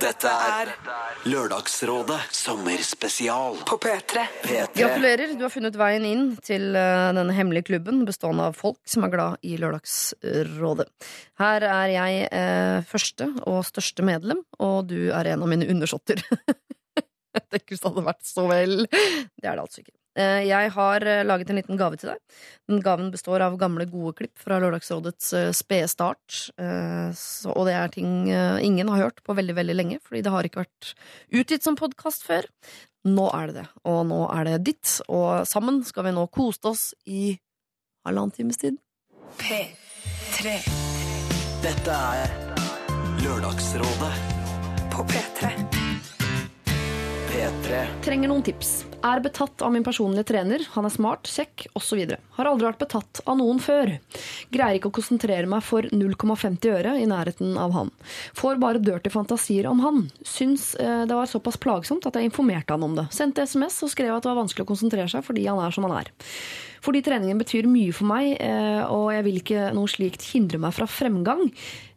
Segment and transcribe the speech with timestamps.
[0.00, 0.70] Dette er
[1.28, 4.22] Lørdagsrådet sommerspesial På P3.
[4.46, 4.68] P3.
[4.78, 9.04] Gratulerer, du har funnet veien inn til eh, denne hemmelige klubben bestående av folk som
[9.04, 10.88] er glad i Lørdagsrådet.
[11.42, 16.24] Her er jeg eh, første og største medlem, og du er en av mine undersåtter.
[17.36, 18.76] jeg tenker hvis det hadde vært så vel.
[18.88, 19.99] Det er det altså ikke.
[20.18, 22.38] Eh, jeg har eh, laget en liten gave til deg.
[22.70, 26.38] Den gaven består av gamle, gode klipp fra Lørdagsrådets eh, spede start.
[26.58, 30.64] Og det er ting ingen har hørt på veldig, veldig lenge, fordi det har ikke
[30.64, 30.92] vært
[31.40, 32.48] utgitt som podkast før.
[33.08, 36.60] Nå er det det, og nå er det ditt, og sammen skal vi nå kose
[36.68, 37.32] oss i
[38.04, 38.76] halvannen times tid.
[39.40, 40.58] P3.
[41.64, 42.36] Dette er
[43.24, 44.14] Lørdagsrådet
[44.92, 45.79] På P3.
[47.40, 47.86] P3.
[48.04, 48.70] Trenger noen tips.
[49.00, 50.60] Er betatt av min personlige trener.
[50.74, 52.02] Han er smart, kjekk osv.
[52.36, 53.94] Har aldri vært betatt av noen før.
[54.52, 57.92] Greier ikke å konsentrere meg for 0,50 øre i nærheten av han.
[58.36, 60.02] Får bare dirty fantasier om han.
[60.20, 63.06] Syns eh, det var såpass plagsomt at jeg informerte han om det.
[63.16, 65.88] Sendte SMS og skrev at det var vanskelig å konsentrere seg fordi han er som
[65.88, 66.12] han er.
[66.84, 70.74] Fordi treningen betyr mye for meg, eh, og jeg vil ikke noe slikt hindre meg
[70.76, 71.50] fra fremgang.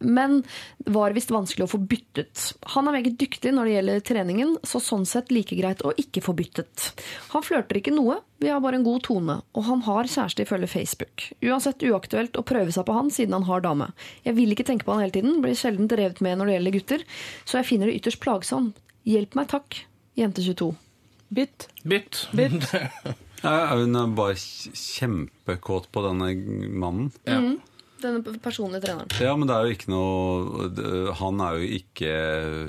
[0.04, 0.42] Men
[0.84, 2.52] var visst vanskelig å få byttet.
[2.74, 6.22] Han er meget dyktig når det gjelder treningen, så sånn sett like greit å ikke
[6.24, 6.90] få byttet.
[7.32, 10.68] Han flørter ikke noe, vi har bare en god tone, og han har kjæreste ifølge
[10.68, 11.28] Facebook.
[11.40, 13.88] Uansett uaktuelt å prøve seg på han siden han har dame.
[14.26, 16.78] Jeg vil ikke tenke på han hele tiden, blir sjelden revet med når det gjelder
[16.78, 17.06] gutter,
[17.48, 18.80] så jeg finner det ytterst plagsomt.
[19.08, 19.84] Hjelp meg, takk,
[20.16, 20.72] jente 22.
[21.34, 21.68] Bytt.
[21.84, 22.26] Bytt.
[22.36, 22.72] Bytt.
[23.44, 26.30] Ja, hun er bare kjempekåt på denne
[26.72, 27.10] mannen.
[27.28, 27.40] Ja.
[28.00, 29.12] Denne personlige treneren.
[29.20, 32.14] Ja, men det er jo ikke noe Han er jo ikke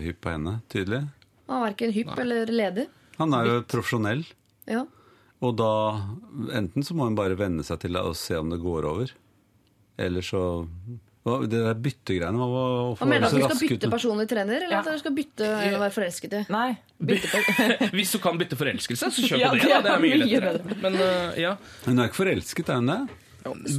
[0.03, 1.01] hypp på henne, tydelig.
[1.47, 2.85] Han er verken hypp eller ledig.
[3.19, 4.23] Han er jo profesjonell.
[4.69, 4.83] Ja.
[5.43, 5.71] Og da
[6.55, 9.11] Enten så må hun bare venne seg til det og se om det går over.
[10.01, 10.41] Eller så
[11.25, 14.81] Det der byttegreiene hva, mener du at du skal bytte personlig trener, eller Ja.
[14.83, 16.41] at du skal bytte en å være forelsket i?
[16.53, 16.67] Nei.
[17.01, 17.39] Bytte
[17.97, 19.63] Hvis du kan bytte forelskelse, så kjør på det.
[19.65, 19.79] det Da.
[19.87, 20.77] Det er mye lettere.
[20.83, 21.55] Men uh, ja.
[21.87, 22.99] Hun er ikke forelsket, er hun det?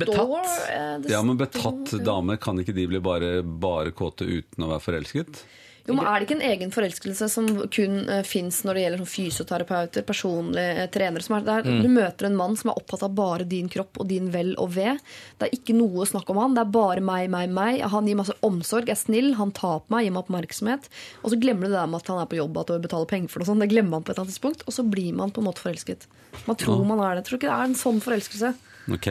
[0.03, 0.51] Betatt.
[0.71, 4.83] Eh, Ja, men betatt dame, kan ikke de bli bare, bare kåte uten å være
[4.85, 5.41] forelsket?
[5.87, 9.03] Jo, men Er det ikke en egen forelskelse som kun uh, fins når det gjelder
[9.03, 11.23] sånn fysioterapeuter, personlige uh, trenere?
[11.23, 14.01] Som er, det er, Du møter en mann som er opptatt av bare din kropp
[14.03, 14.97] og din vel og ve.
[15.39, 16.57] Det er ikke noe snakk om han.
[16.59, 17.85] Det er bare meg, meg, meg.
[17.95, 20.91] Han gir masse omsorg, er snill, han tar på meg, gir meg oppmerksomhet.
[21.23, 23.11] Og så glemmer du det der med at han er på jobb, at du betaler
[23.15, 23.47] penger for det.
[23.47, 23.63] og sånn.
[23.63, 25.63] Det glemmer man på et eller annet tidspunkt, og så blir man på en måte
[25.63, 26.11] forelsket.
[26.51, 27.25] Man tror man er det.
[27.25, 28.55] Jeg tror ikke det er en sånn forelskelse.
[28.97, 29.11] Ok.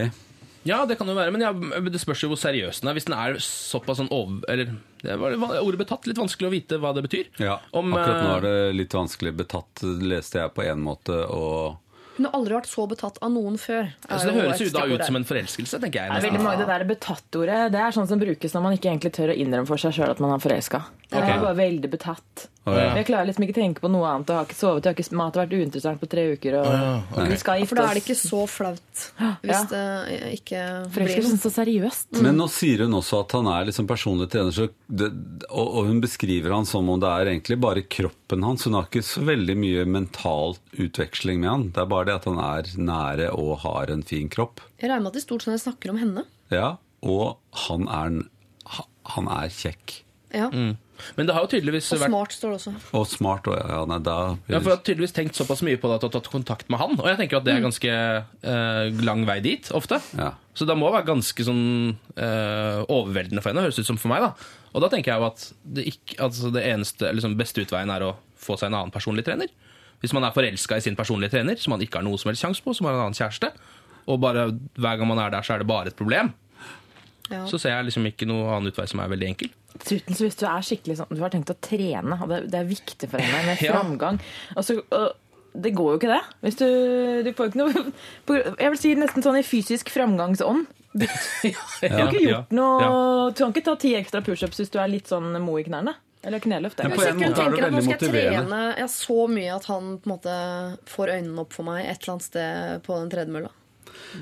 [0.66, 2.98] Ja, det kan jo være, men ja, det spørs jo hvor seriøs den er.
[2.98, 4.42] Hvis den er såpass sånn over...
[4.50, 4.74] Eller
[5.06, 6.08] det var ordet betatt.
[6.10, 7.32] Litt vanskelig å vite hva det betyr.
[7.42, 9.36] Ja, Om, akkurat nå eh, er det litt vanskelig.
[9.46, 11.82] Betatt leste jeg på én måte, og
[12.18, 13.90] Hun har aldri vært så betatt av noen før.
[13.92, 16.12] er Altså, det høres jo da ut som en forelskelse, tenker jeg.
[16.12, 18.90] Det er veldig mange Det der betatt-ordet Det er sånn som brukes når man ikke
[18.94, 20.84] egentlig tør å innrømme for seg sjøl at man er forelska.
[21.12, 21.30] Jeg Ok.
[21.30, 22.48] er bare veldig betatt.
[22.66, 22.96] Å, ja.
[22.98, 24.26] Jeg klarer liksom ikke tenke på noe annet.
[24.32, 26.56] Jeg har ikke sovet, jeg har ikke, mat har vært uinteressant på tre uker.
[26.58, 29.04] Og vi skal For da er det ikke så flaut
[29.46, 29.62] hvis Ja.
[29.70, 30.62] det ikke
[30.96, 32.22] blir er så seriøst.
[32.26, 35.12] Men nå sier hun også at han er liksom personlig trener, så det,
[35.52, 38.64] og, og hun beskriver han som om det er egentlig bare kroppen hans.
[38.66, 41.70] Hun har ikke så veldig mye mental utveksling med han.
[41.70, 44.64] Det er bare det at han er nære og har en fin kropp.
[44.82, 46.26] Jeg regner med at de stort sett snakker om henne.
[46.54, 48.18] Ja, og han er,
[49.16, 50.02] han er kjekk.
[50.36, 50.50] Ja.
[50.52, 52.74] Men det har jo tydeligvis Og vært smart står det også.
[52.98, 53.48] Og smart.
[53.52, 54.16] Og ja, nei, da
[54.48, 56.72] Ja, for jeg har tydeligvis tenkt såpass mye på det at du har tatt kontakt
[56.72, 56.96] med han.
[57.00, 60.00] Og jeg tenker at det er ganske eh, lang vei dit, ofte.
[60.20, 60.34] Ja.
[60.56, 61.66] Så det må være ganske sånn
[62.16, 64.24] eh, overveldende for henne, høres ut som for meg.
[64.24, 64.32] da.
[64.76, 65.46] Og da tenker jeg jo at
[65.78, 69.26] det, ikke, altså det eneste, liksom beste utveien er å få seg en annen personlig
[69.28, 69.52] trener.
[70.04, 72.44] Hvis man er forelska i sin personlige trener, som man ikke har noe som helst
[72.44, 73.52] sjanse på, som har en annen kjæreste,
[74.06, 74.48] og bare
[74.78, 76.34] hver gang man er der, så er det bare et problem,
[77.32, 77.40] Ja.
[77.50, 79.50] så ser jeg liksom ikke noen annen utvei som er veldig enkel.
[79.80, 83.10] Dessuten, hvis du er skikkelig sånn Du har tenkt å trene, og det, er viktig
[83.10, 84.20] for henne med framgang.
[84.56, 85.16] Og så, og
[85.56, 86.22] det går jo ikke det.
[86.46, 86.68] Hvis du,
[87.26, 87.84] du får ikke noe
[88.62, 90.68] Jeg vil si nesten sånn i fysisk framgangsånd.
[90.96, 94.88] Du har ikke gjort noe Du kan ikke ta ti ekstra pushups hvis du er
[94.94, 95.96] litt sånn mo i knærne.
[96.26, 96.80] Eller kneløft.
[96.82, 98.16] Men på en måte er du veldig skal
[98.82, 100.38] jeg så mye at han på en måte
[100.90, 103.52] får øynene opp for meg et eller annet sted på den tredemølla.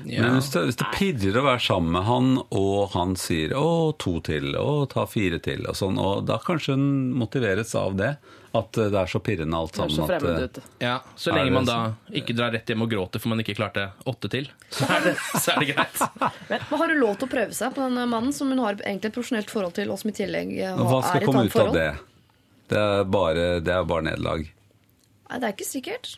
[0.04, 3.94] Men hvis det, hvis det pirrer å være sammen med han, og han sier 'å,
[3.98, 8.16] to til', 'å, ta fire til', og sånn, og da kanskje hun motiveres av det.
[8.54, 9.96] At det er så pirrende alt Det er sammen.
[9.98, 10.58] så fremmed eh, ut.
[10.84, 11.78] Ja, Så lenge man da
[12.14, 15.14] ikke drar rett hjem og gråter for man ikke klarte åtte til, så er det,
[15.42, 16.02] så er det greit.
[16.52, 19.10] Men har du lov til å prøve seg på den mannen som hun har egentlig
[19.10, 21.56] et profesjonelt forhold til, og som i tillegg har, Hva har- er skal komme ut
[21.64, 21.88] av det?
[22.70, 24.46] Det er bare, det er bare nederlag.
[25.28, 26.12] Nei, det er ikke sikkert.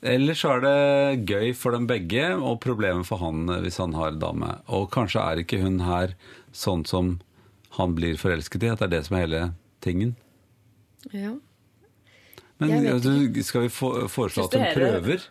[0.00, 4.16] Ellers er det gøy for dem begge, og problemet for han eh, hvis han har
[4.16, 4.54] dame.
[4.72, 6.16] Og kanskje er ikke hun her
[6.56, 7.18] sånn som
[7.76, 9.42] han blir forelsket i, at det er det som er hele
[9.84, 10.16] tingen.
[11.12, 11.34] Ja.
[12.60, 15.26] Men skal vi få, foreslå at hun prøver?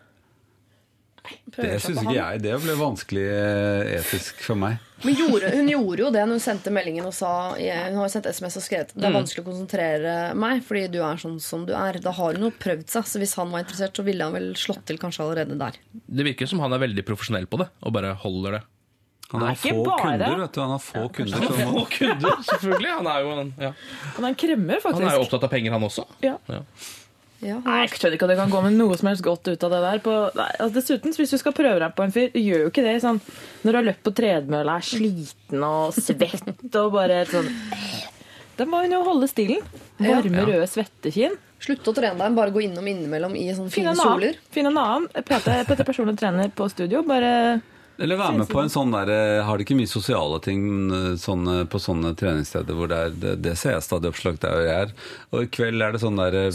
[1.54, 2.42] Prøver Det syns ikke jeg.
[2.42, 4.80] Det ble vanskelig eh, etisk for meg.
[5.06, 8.10] Men gjorde, hun gjorde jo det når hun sendte meldingen og sa Hun har jo
[8.12, 11.64] sendt SMS og skrevet Det er vanskelig å konsentrere meg fordi du er sånn som
[11.70, 12.02] du er.
[12.04, 13.08] Da har hun jo prøvd seg.
[13.08, 15.80] Så hvis han var interessert, så ville han vel slått til kanskje allerede der.
[15.94, 18.64] Det virker som han er veldig profesjonell på det, og bare holder det.
[19.30, 20.02] Han har få bare.
[20.02, 20.62] kunder, vet du.
[20.64, 21.38] Han har få kunder.
[21.38, 22.94] Han har få kunder, selvfølgelig.
[22.96, 23.74] Han er jo en, ja.
[24.16, 26.06] Han er en kremmer, han er jo opptatt av penger, han også.
[26.26, 26.40] Ja.
[26.50, 26.64] Ja.
[27.39, 29.62] Ja, Nei, jeg skjønner ikke at det kan gå med noe som helst godt ut
[29.63, 30.00] av det der.
[30.03, 32.83] På, nei, altså dessuten, hvis du skal prøve deg på en fyr, gjør jo ikke
[32.83, 33.21] det sånn
[33.63, 37.47] når du har løpt på tredemølla, er sliten og svett og bare sånn
[38.59, 39.63] Da må hun jo holde stilen.
[40.03, 41.38] Varme, røde svettekinn.
[41.63, 44.35] Slutte å trene deg, bare gå innom innimellom i sånne fine soler.
[44.51, 45.07] Finn en annen.
[45.15, 47.06] PT, PT personlig trener på studio.
[47.07, 47.31] Bare
[48.00, 50.62] eller være med på en sånn der eh, Har de ikke mye sosiale ting
[50.96, 54.62] eh, sånne, på sånne treningssteder hvor det er Det, det ser jeg stadig oppslag der
[54.63, 54.94] jeg er.
[55.34, 56.50] Og i kveld er det sånn der eh,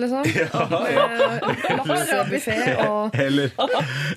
[0.00, 0.26] liksom.
[0.40, 0.66] Ja.
[1.86, 3.52] Laksebuffé og Eller,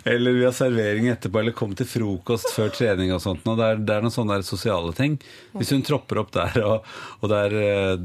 [0.09, 3.45] eller vi har servering etterpå, eller kom til frokost før trening og sånt.
[3.47, 5.17] Og det, er, det er noen sånne der sosiale ting.
[5.57, 6.89] Hvis hun tropper opp der, og,
[7.21, 7.95] og det, er, eh,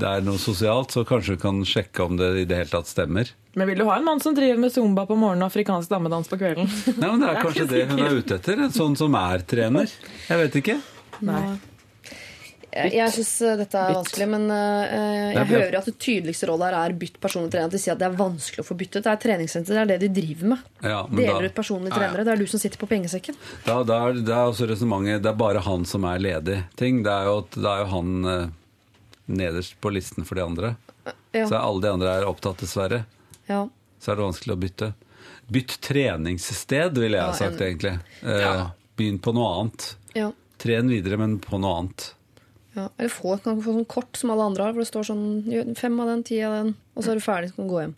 [0.00, 2.90] det er noe sosialt, så kanskje hun kan sjekke om det i det hele tatt
[2.90, 3.30] stemmer.
[3.58, 6.28] Men vil du ha en mann som driver med zumba på morgenen og afrikansk dammedans
[6.30, 6.68] på kvelden?
[7.00, 8.62] Nei, men Det er kanskje det hun er ute etter.
[8.68, 9.90] En sånn som er trener.
[10.28, 10.76] Jeg vet ikke.
[11.26, 11.42] Nei.
[12.70, 14.92] Jeg, jeg syns dette er vanskelig, men eh,
[15.34, 17.66] jeg er hører at det tydeligste rådet her er bytt personlig trener.
[17.66, 19.02] At de sier at det er vanskelig å få byttet.
[19.02, 20.62] Det er treningssenter, det er det de driver med.
[20.86, 22.22] Ja, men Deler da- ut personlige trenere.
[22.22, 22.28] ja.
[22.30, 23.40] Det er du som sitter på pengesekken.
[23.66, 26.60] Da, da er, det er også resonnementet Det er bare han som er ledig.
[26.78, 27.02] Ting.
[27.02, 28.46] Det er jo, det er jo han eh,
[29.42, 30.76] nederst på listen for de andre.
[31.34, 31.48] Ja.
[31.50, 33.02] Så er alle de andre er opptatt, dessverre.
[33.50, 33.64] Ja.
[34.00, 34.92] Så er det vanskelig å bytte.
[35.50, 37.94] Bytt treningssted, ville jeg ha Ja, sagt, en- egentlig.
[38.22, 38.66] Eh,
[38.96, 39.96] Begynn på noe annet.
[40.14, 40.30] Ja.
[40.60, 42.12] Tren videre, men på noe annet.
[42.76, 42.88] Ja.
[42.98, 45.98] Eller få, kan få sånn kort som alle andre har, hvor det står sånn fem
[46.00, 47.94] av den, ti av den, og så er du ferdig, så kan du gå hjem.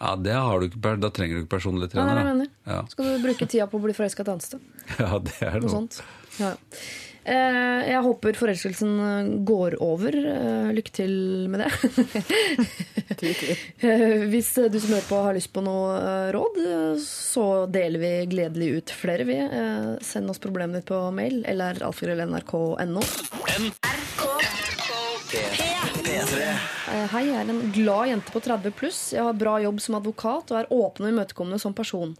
[0.00, 2.14] Ja, det har du ikke, Da trenger du ikke personlig er trener.
[2.14, 2.48] Nei, nei, nei.
[2.66, 2.80] Ja.
[2.90, 4.60] Skal du bruke tida på å bli forelska et annet sted?
[4.98, 5.74] ja, det er Noe noe.
[5.76, 6.00] sånt.
[6.40, 6.48] Ja.
[6.50, 6.56] ja.
[7.24, 10.12] Eh, jeg håper forelskelsen eh, går over.
[10.12, 11.14] Eh, lykke til
[11.48, 11.70] med det.
[14.32, 16.60] Hvis du som hører på har lyst på noe råd,
[17.04, 19.38] så deler vi gledelig ut flere, vi.
[20.04, 23.04] Send oss problemet ditt på mail eller alfagrøll.nrk.no.
[26.04, 26.48] P3.
[27.10, 29.00] Hei, jeg er en glad jente på 30 pluss.
[29.16, 32.12] Jeg har bra jobb som advokat og er åpen og imøtekommende som person.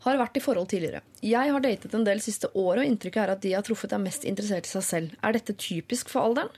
[0.00, 1.02] Har vært i forhold tidligere.
[1.20, 3.92] Jeg har datet en del siste året, og inntrykket er at de jeg har truffet,
[3.92, 5.18] er mest interessert i seg selv.
[5.20, 6.54] Er dette typisk for alderen?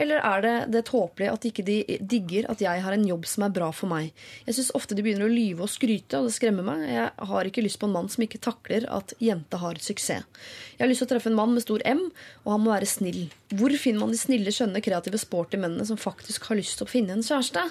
[0.00, 3.44] Eller er det det tåpelige at ikke de digger at jeg har en jobb som
[3.44, 4.16] er bra for meg?
[4.48, 6.88] Jeg syns ofte de begynner å lyve og skryte, og det skremmer meg.
[6.88, 10.24] Jeg har ikke lyst på en mann som ikke takler at jente har suksess.
[10.76, 12.06] Jeg har lyst til å treffe en mann med stor M,
[12.46, 13.26] og han må være snill.
[13.52, 16.94] Hvor finner man de snille, skjønne, kreative, sporty mennene som faktisk har lyst til å
[16.96, 17.68] finne en kjæreste?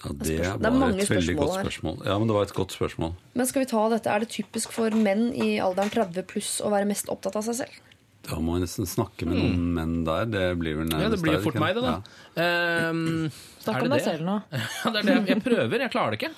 [0.00, 1.64] Ja, det Det mange et veldig godt her.
[1.64, 2.04] spørsmål.
[2.06, 3.12] Ja, men det var et godt spørsmål.
[3.34, 6.70] Men skal vi ta dette, Er det typisk for menn i alderen 30 pluss å
[6.72, 7.80] være mest opptatt av seg selv?
[8.20, 10.26] Da må jeg nesten snakke med noen menn der.
[10.28, 11.94] Det blir vel nærmest Ja, det blir jo fort meg, det, da.
[12.42, 13.30] Ehm,
[13.60, 14.34] Snakk er om deg selv nå.
[14.92, 15.14] Det er det.
[15.30, 16.30] Jeg prøver, jeg klarer det ikke.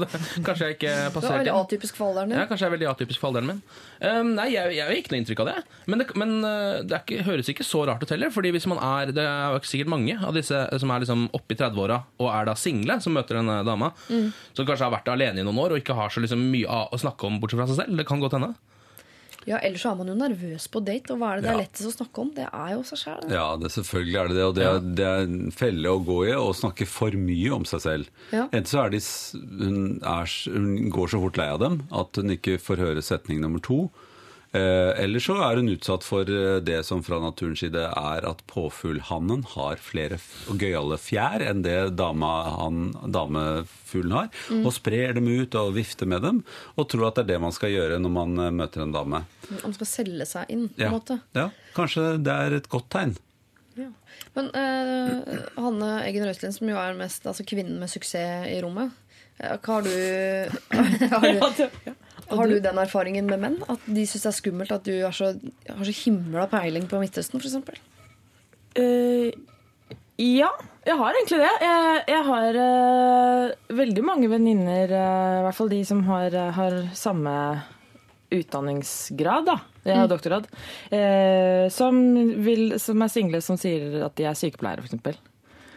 [0.46, 2.88] Kanskje jeg ikke Det er passerte veldig atypisk for alderen Ja, kanskje jeg er veldig
[2.92, 3.62] atypisk for alderen min.
[4.04, 5.56] Um, nei, jeg, jeg har ikke noe inntrykk av det.
[5.92, 8.32] Men det, men, uh, det er ikke, høres ikke så rart ut heller.
[8.36, 11.26] Fordi hvis man er Det er jo ikke sikkert mange av disse som er liksom
[11.36, 15.08] oppe i 30-åra og er da single, som møter denne dama, som kanskje har vært
[15.12, 17.68] alene i noen år og ikke har så liksom mye å snakke om bortsett fra
[17.70, 17.96] seg selv.
[17.96, 18.52] Det kan godt hende.
[19.48, 21.60] Ja, Ellers så er man jo nervøs på date, og hva er det det er
[21.62, 22.32] lettest å snakke om?
[22.36, 23.22] Det er jo seg sjæl.
[23.32, 24.44] Ja, det, selvfølgelig er det det.
[24.48, 27.64] Og det er, det er en felle å gå i å snakke for mye om
[27.68, 28.12] seg selv.
[28.34, 28.44] Ja.
[28.50, 29.00] Enten så er de,
[29.62, 33.40] hun, er, hun går så fort lei av dem at hun ikke får høre setning
[33.44, 33.86] nummer to.
[34.52, 38.40] Eh, eller så er hun utsatt for eh, det som fra naturens side er at
[38.50, 40.16] påfuglhannen har flere
[40.58, 44.28] gøyale fjær enn det dama, han, damefuglen har.
[44.50, 44.64] Mm.
[44.66, 46.42] Og sprer dem ut og vifter med dem,
[46.74, 49.22] og tror at det er det man skal gjøre når man eh, møter en dame.
[49.62, 50.90] Man skal selge seg inn, på en Ja.
[50.98, 51.20] måte.
[51.38, 51.46] ja,
[51.78, 53.14] kanskje det er et godt tegn.
[54.34, 58.90] Men eh, Hanne Eggen Røiselin, som jo er mest altså kvinnen med suksess i rommet,
[59.40, 59.94] hva har du,
[61.14, 61.94] har du
[62.30, 63.56] Har du den erfaringen med menn?
[63.70, 65.32] At de syns det er skummelt at du er så,
[65.68, 67.80] har så himla peiling på Midtøsten, f.eks.?
[68.78, 69.30] Uh,
[70.20, 70.50] ja,
[70.86, 71.50] jeg har egentlig det.
[71.64, 76.52] Jeg, jeg har uh, veldig mange venninner, uh, i hvert fall de som har, eh,
[76.56, 77.34] har samme
[78.30, 79.56] utdanningsgrad, da.
[79.82, 80.46] Jeg har doktorgrad.
[80.90, 81.96] eh, som,
[82.44, 85.18] vil, som er single, som sier at de er sykepleiere, f.eks.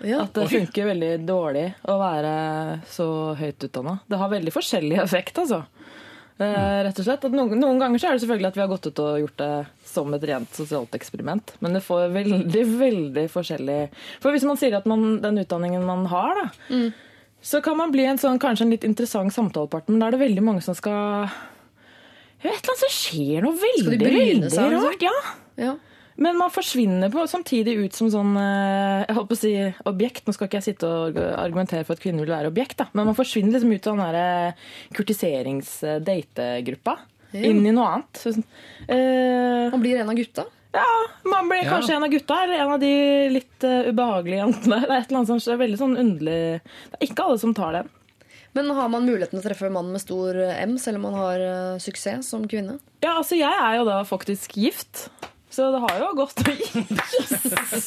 [0.04, 0.26] Ja.
[0.26, 2.34] At det funker veldig dårlig å være
[2.92, 3.08] så
[3.40, 3.98] høyt utdanna.
[4.12, 5.64] Det har veldig forskjellig effekt, altså.
[6.42, 7.26] Eh, rett og slett.
[7.30, 9.52] Noen, noen ganger så er det selvfølgelig at vi har gått ut og gjort det
[9.86, 11.54] som et rent sosialt eksperiment.
[11.62, 13.80] Men det får veldig, veldig forskjellig
[14.24, 16.84] For hvis man sier at man, den utdanningen man har, da,
[17.44, 20.24] så kan man bli en sånn, kanskje en litt interessant samtalepartner, men da er det
[20.24, 21.28] veldig mange som skal
[22.44, 24.78] Jeg vet annet som skjer noe veldig, veldig liksom?
[24.80, 25.04] rart.
[25.04, 25.18] Ja.
[25.60, 25.74] Ja.
[26.16, 29.54] Men man forsvinner på, samtidig ut som sånn eh, jeg holdt på å si
[29.90, 30.28] objekt.
[30.28, 32.86] Nå skal ikke jeg sitte og argumentere for at kvinner vil være objekt, da.
[32.94, 34.54] men man forsvinner liksom ut av den der
[34.94, 36.98] kurtiserings-dategruppa.
[37.34, 38.22] Inn i noe annet.
[38.88, 40.44] Eh, Man blir en av gutta.
[40.74, 40.86] ja,
[41.26, 41.70] man blir Ja.
[41.72, 44.80] kanskje en av gutta, eller en av de litt uh, ubehagelige jentene.
[44.86, 47.54] Det er et eller annet som er veldig sånn underlig Det er ikke alle som
[47.54, 47.90] tar den.
[48.54, 51.40] Men har man muligheten til å treffe mannen med stor M, selv om man har
[51.42, 52.78] uh, suksess som kvinne?
[53.02, 55.10] Ja, altså jeg er jo da faktisk gift.
[55.54, 57.84] Så det har jo gått Fett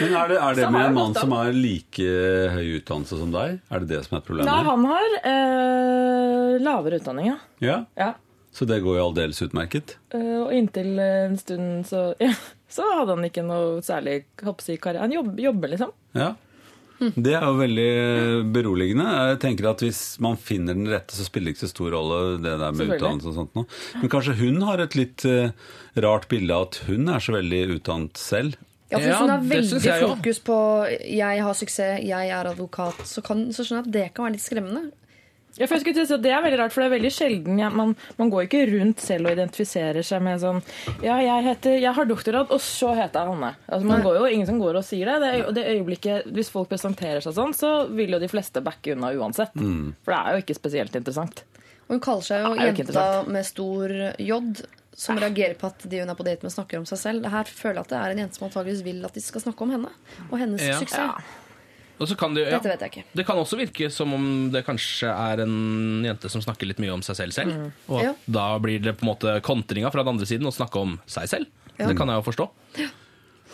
[0.00, 2.06] Men er det, er det med en mann som har like
[2.56, 3.60] høy utdannelse som deg?
[3.70, 4.50] Er det det som er Nei, problemet?
[4.66, 7.36] han har eh, lavere utdanning, ja.
[7.62, 8.10] Ja, ja.
[8.56, 9.96] Så det går jo aldeles utmerket.
[10.16, 12.32] Eh, og inntil en stund så, ja,
[12.72, 15.04] så hadde han ikke noe særlig hoppsi, karriere.
[15.06, 15.94] Han jobber, jobber, liksom.
[16.16, 16.32] Ja.
[16.98, 17.90] Det er jo veldig
[18.54, 19.06] beroligende.
[19.30, 22.20] Jeg tenker at Hvis man finner den rette, så spiller det ikke så stor rolle
[22.44, 23.58] det der med utdannelse og sånt.
[23.58, 23.66] noe.
[24.00, 25.50] Men kanskje hun har et litt eh,
[26.06, 28.56] rart bilde av at hun er så veldig utdannet selv.
[28.86, 33.02] Ja, for Hvis hun har veldig jeg fokus på 'jeg har suksess, jeg er advokat',
[33.04, 34.92] så, kan, så skjønner jeg at det kan være litt skremmende.
[35.56, 37.58] Ja, for jeg skulle si at Det er veldig rart, for det er veldig sjelden
[37.62, 40.58] ja, man, man går ikke rundt selv og identifiserer seg med sånn
[41.04, 43.52] Ja, jeg heter, jeg har doktorgrad, og så heter jeg Hanne.
[43.66, 45.16] Altså, man går jo, ingen som går og sier det.
[45.24, 48.92] det, er det øyeblikket, Hvis folk presenterer seg sånn, så vil jo de fleste backe
[48.96, 49.54] unna uansett.
[49.56, 51.44] For det er jo ikke spesielt interessant.
[51.86, 54.40] Og hun kaller seg jo jenta med stor J,
[54.96, 57.22] som reagerer på at de hun er på date med, snakker om seg selv.
[57.24, 59.44] Det her føler jeg at det er en jente som antageligvis vil at de skal
[59.44, 59.90] snakke om henne
[60.30, 60.78] og hennes Ja.
[60.80, 60.96] suksess.
[60.98, 61.45] Kan
[61.98, 62.58] det, ja.
[62.58, 63.04] Dette vet jeg ikke.
[63.16, 66.92] det kan også virke som om det kanskje er en jente som snakker litt mye
[66.92, 67.72] om seg selv selv.
[67.88, 68.14] Og Ja.
[68.28, 71.28] da blir det på en måte kontringa fra den andre siden å snakke om seg
[71.28, 71.46] selv.
[71.78, 71.86] Ja.
[71.88, 72.48] Det kan jeg jo forstå.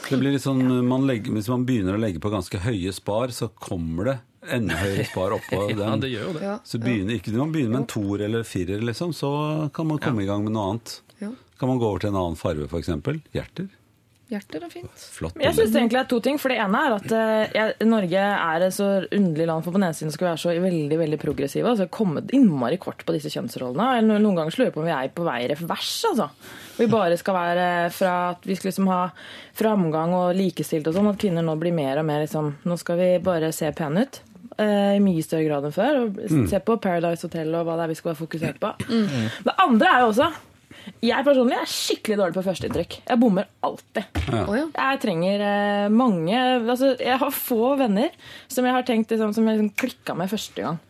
[0.09, 3.29] Det blir litt sånn, man legger, Hvis man begynner å legge på ganske høye spar,
[3.29, 4.19] så kommer det
[4.51, 5.79] enda høyere spar oppå den.
[5.79, 6.55] Ja, det gjør jo det.
[6.67, 9.99] Så begynner, ikke når man begynner med en toer eller firer, liksom, så kan man
[10.03, 10.97] komme i gang med noe annet.
[11.21, 11.31] Ja.
[11.61, 12.91] Kan man gå over til en annen farge, f.eks.
[13.33, 13.69] Hjerter.
[14.33, 15.03] Hjerter er fint.
[15.13, 15.35] Flott.
[15.37, 16.39] jeg Jeg synes det er to ting.
[16.41, 19.65] For det ene er at eh, jeg, Norge er et så underlig land.
[19.67, 21.69] For på den ene siden skal vi være så veldig veldig progressive.
[21.69, 23.91] Altså komme innmari kort på disse kjønnsrollene.
[24.01, 25.93] Eller Noen ganger lurer jeg på om vi er på vei revers.
[26.11, 26.29] altså.
[26.79, 29.03] Vi bare skal være fra at vi skal liksom ha
[29.59, 31.11] framgang og likestilt og sånn.
[31.13, 34.21] At kvinner nå blir mer og mer liksom Nå skal vi bare se pene ut.
[34.59, 36.01] eh, I mye større grad enn før.
[36.07, 38.73] Og Se på Paradise Hotel og hva det er vi skal være fokusert på.
[39.45, 40.31] Det andre er jo også
[41.03, 42.97] jeg personlig er skikkelig dårlig på førsteinntrykk.
[43.09, 44.23] Jeg bommer alltid.
[44.33, 44.45] Ja.
[44.55, 48.15] Jeg trenger eh, mange altså, Jeg har få venner
[48.51, 50.81] som jeg har tenkt liksom, som jeg liksom, klikka med første gang.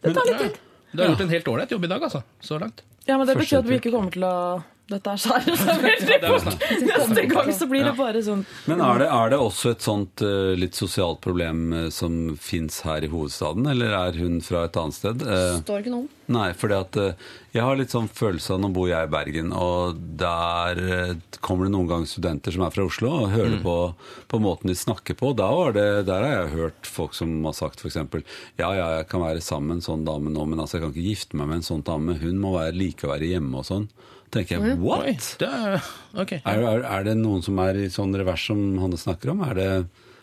[0.00, 0.60] Det tar litt tid.
[0.90, 2.22] Du har gjort en helt ålreit jobb i dag, altså.
[2.42, 2.82] Så langt.
[3.06, 4.36] Ja, men Det betyr at vi ikke kommer til å
[4.90, 6.64] Dette er skjæret seg veldig fort.
[6.82, 10.24] Neste gang så blir det bare sånn Men er det, er det også et sånt
[10.26, 14.80] uh, litt sosialt problem uh, som fins her i hovedstaden, eller er hun fra et
[14.80, 15.22] annet sted?
[15.22, 16.08] Uh, Står ikke noe om.
[16.30, 17.14] Nei, for eh,
[17.50, 21.66] jeg har litt sånn følelse av Nå bor jeg i Bergen, og der eh, kommer
[21.66, 23.74] det noen ganger studenter som er fra Oslo, og hører på,
[24.30, 25.32] på måten de snakker på.
[25.34, 27.98] Det, der har jeg hørt folk som har sagt f.eks.:
[28.60, 30.94] Ja, ja, jeg kan være sammen med en sånn dame nå, men altså, jeg kan
[30.94, 32.18] ikke gifte meg med en sånn dame.
[32.22, 33.90] Hun må være, like å være hjemme og sånn.
[34.30, 35.34] tenker jeg, Oi, what?
[35.42, 36.38] det er, okay.
[36.46, 39.42] Er, er, er det noen som er i sånn revers som Hanne snakker om?
[39.50, 39.70] Er det,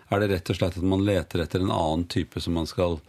[0.08, 3.02] er det rett og slett at man leter etter en annen type som man skal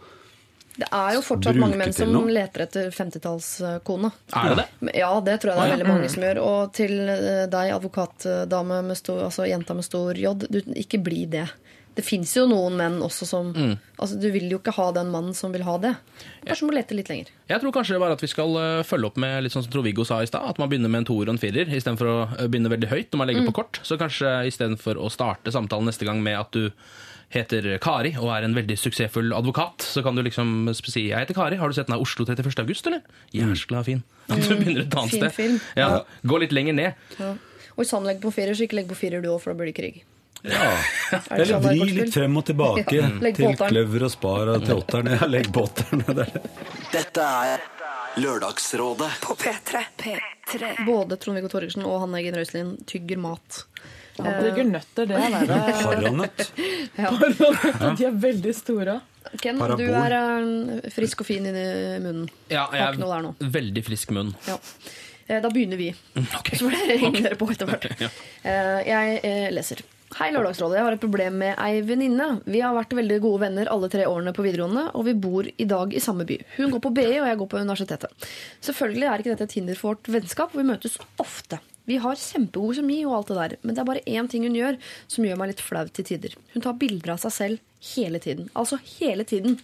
[0.79, 2.29] Det er jo fortsatt mange menn som noe.
[2.31, 4.11] leter etter 50-tallskone.
[4.31, 4.93] Er det det?
[5.01, 6.43] Ja, det tror jeg det er veldig mange som gjør.
[6.45, 11.25] Og til eh, deg, advokatdame med stor, altså jenta med stor J, du, ikke bli
[11.31, 11.49] det.
[11.99, 13.49] Det fins jo noen menn også som
[13.99, 15.91] altså Du vil jo ikke ha den mannen som vil ha det.
[16.45, 17.33] Kanskje du må lete litt lenger.
[17.49, 19.73] Jeg tror kanskje det bare at vi skal eh, følge opp med litt sånn som
[19.73, 22.17] Trond-Viggo sa i stad, at man begynner med en toer og en firer istedenfor å
[22.37, 23.81] eh, begynne veldig høyt når man legger på kort.
[23.83, 26.69] Så kanskje istedenfor å starte samtalen neste gang med at du
[27.29, 31.33] heter Kari og er en veldig suksessfull advokat, så kan du liksom si 'Jeg heter
[31.37, 32.63] Kari, har du sett den av Oslo 31.
[32.65, 33.01] august', eller?
[33.33, 34.03] Jæskla fin.
[34.29, 35.31] At du begynner et annet Fin sted.
[35.33, 35.59] film.
[35.75, 36.93] Ja, Gå litt lenger ned.
[37.19, 37.31] Ja.
[37.77, 39.57] Og hvis han legger på firer, så ikke legg på firer du òg, for da
[39.57, 40.03] blir det krig.
[40.43, 40.71] Ja.
[41.11, 43.09] Er Eller sånn vri litt frem og tilbake Ja.
[43.35, 45.09] Til kløver og spar og til åtteren.
[45.19, 46.03] Ja, legg på åtteren.
[46.05, 46.41] Det er det.
[46.91, 47.59] Dette er
[48.17, 49.83] Lørdagsrådet På P3.
[49.97, 50.85] P3.
[50.85, 53.63] Både Trond-Viggo Torgersen og Hanne Eggen Røiselin tygger mat.
[54.25, 55.59] Han digger nøtter, det er verre.
[55.83, 56.45] Paranøtt.
[57.99, 58.97] De er veldig store.
[59.43, 59.85] Ken, Parabol.
[59.85, 61.65] du er eh, frisk og fin inni
[62.01, 62.25] munnen.
[62.49, 64.33] Ja, jeg er veldig frisk munn.
[64.47, 64.57] Ja.
[65.27, 65.91] Eh, Da begynner vi.
[66.39, 66.57] Okay.
[66.57, 67.85] Så får dere henge dere på etter hvert.
[68.01, 69.83] Eh, Jeg eh, leser.
[70.17, 70.79] Hei, Lørdagsrådet.
[70.79, 72.39] Jeg har et problem med ei venninne.
[72.49, 75.67] Vi har vært veldig gode venner alle tre årene på videregående, og vi bor i
[75.69, 76.39] dag i samme by.
[76.55, 78.25] Hun går på BI, og jeg går på universitetet.
[78.65, 81.59] Selvfølgelig er ikke dette et hinder for vårt vennskap, og vi møtes ofte.
[81.89, 84.57] Vi har kjempegod kjemi og alt det der, men det er bare én ting hun
[84.57, 84.77] gjør
[85.09, 86.35] som gjør meg litt flau til tider.
[86.53, 88.51] Hun tar bilder av seg selv hele tiden.
[88.53, 89.57] Altså hele tiden.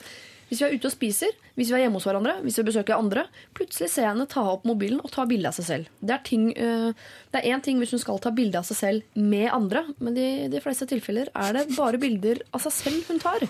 [0.50, 3.00] Hvis vi er ute og spiser, hvis vi er hjemme hos hverandre, hvis vi besøker
[3.00, 3.24] andre,
[3.58, 5.90] plutselig ser jeg henne ta opp mobilen og ta bilde av seg selv.
[5.98, 6.94] Det er ting, øh,
[7.34, 10.62] det ting hvis hun skal ta bilde av seg selv med andre, men i de
[10.62, 13.48] fleste tilfeller er det bare bilder av seg selv hun tar.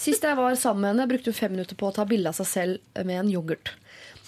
[0.00, 2.40] Sist jeg var sammen med henne, brukte hun fem minutter på å ta bilde av
[2.40, 3.74] seg selv med en yoghurt.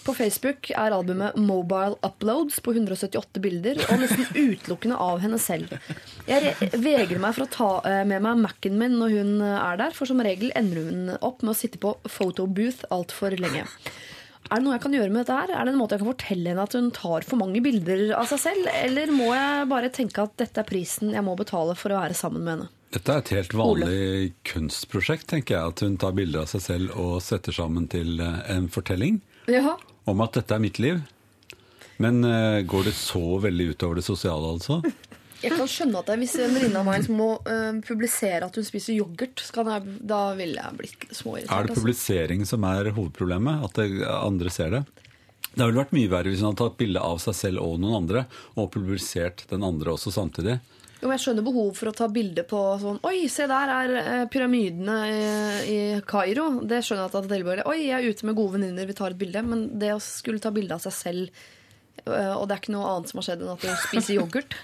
[0.06, 5.72] På Facebook er albumet Mobile Uploads på 178 bilder, og nesten utelukkende av henne selv.
[6.28, 9.56] Jeg re- vegrer meg for å ta eh, med meg Mac-en min når hun eh,
[9.58, 13.66] er der, for som regel ender hun opp med å sitte på photobooth altfor lenge.
[14.46, 15.50] Er det noe jeg kan gjøre med dette her?
[15.58, 18.28] Er det en måte jeg kan fortelle henne at hun tar for mange bilder av
[18.30, 18.68] seg selv?
[18.78, 22.14] Eller må jeg bare tenke at dette er prisen jeg må betale for å være
[22.14, 22.68] sammen med henne?
[22.94, 23.96] Dette er et helt vanlig
[24.46, 25.72] kunstprosjekt, tenker jeg.
[25.74, 29.18] At hun tar bilder av seg selv og setter sammen til eh, en fortelling
[29.50, 29.74] Ja.
[30.06, 31.02] Om at dette er mitt liv.
[32.02, 34.80] Men eh, går det så veldig utover det sosiale, altså?
[35.42, 38.54] Jeg kan skjønne at det, hvis en venninne av meg som må øh, publisere at
[38.56, 41.52] hun spiser yoghurt, jeg, da ville jeg blitt småirritert.
[41.52, 41.82] Er det altså.
[41.82, 43.66] publisering som er hovedproblemet?
[43.68, 44.80] At det, andre ser det?
[45.52, 47.76] Det har vel vært mye verre hvis hun hadde tatt bilde av seg selv og
[47.82, 48.24] noen andre,
[48.56, 50.56] og publisert den andre også samtidig.
[51.06, 53.92] Jo, men jeg skjønner behov for å ta bilde på sånn Oi, se der er
[54.00, 55.20] eh, pyramidene i,
[55.70, 56.48] i Kairo.
[56.66, 57.60] Det skjønner jeg at det er tilbehør.
[57.70, 59.42] Oi, jeg er ute med gode venninner, vi tar et bilde.
[59.46, 61.44] Men det å skulle ta bilde av seg selv,
[62.02, 64.56] eh, og det er ikke noe annet som har skjedd enn at du spiser yoghurt,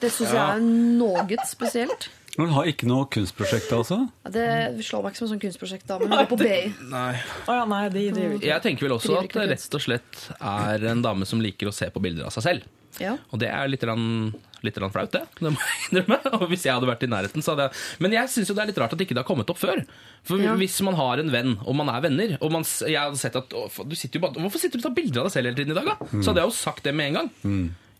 [0.00, 2.08] det syns jeg er noe spesielt.
[2.40, 4.00] Men har ikke noe kunstprosjekt, altså?
[4.32, 4.48] Det
[4.84, 6.56] slår meg ikke som et sånt kunstprosjekt, da, men nei, på BI.
[6.88, 7.12] Nei.
[7.44, 8.48] Oh, ja, nei, de driver ikke.
[8.48, 11.76] Jeg tenker vel også at det rett og slett er en dame som liker å
[11.76, 12.68] se på bilder av seg selv.
[13.02, 13.16] Ja.
[13.30, 14.32] Og det er litt, grann-
[14.64, 15.20] litt grann flaut, det.
[15.38, 16.18] Det må jeg innrømme.
[16.40, 18.62] Og hvis jeg hadde vært i nærheten, så hadde jeg Men jeg syns jo det
[18.64, 19.82] er litt rart at ikke det har kommet opp før.
[20.26, 20.54] For Ja.
[20.56, 23.52] hvis man har en venn, og man er venner og man, Jeg hadde sett at
[23.52, 25.60] å, du sitter jo bare, Hvorfor sitter du og tar bilder av deg selv hele
[25.60, 26.10] tiden i dag, da?
[26.22, 27.30] Så hadde jeg jo sagt det med en gang.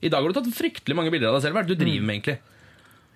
[0.02, 1.56] I dag har du tatt fryktelig mange bilder av deg selv.
[1.56, 2.38] Hva er det du driver med, egentlig?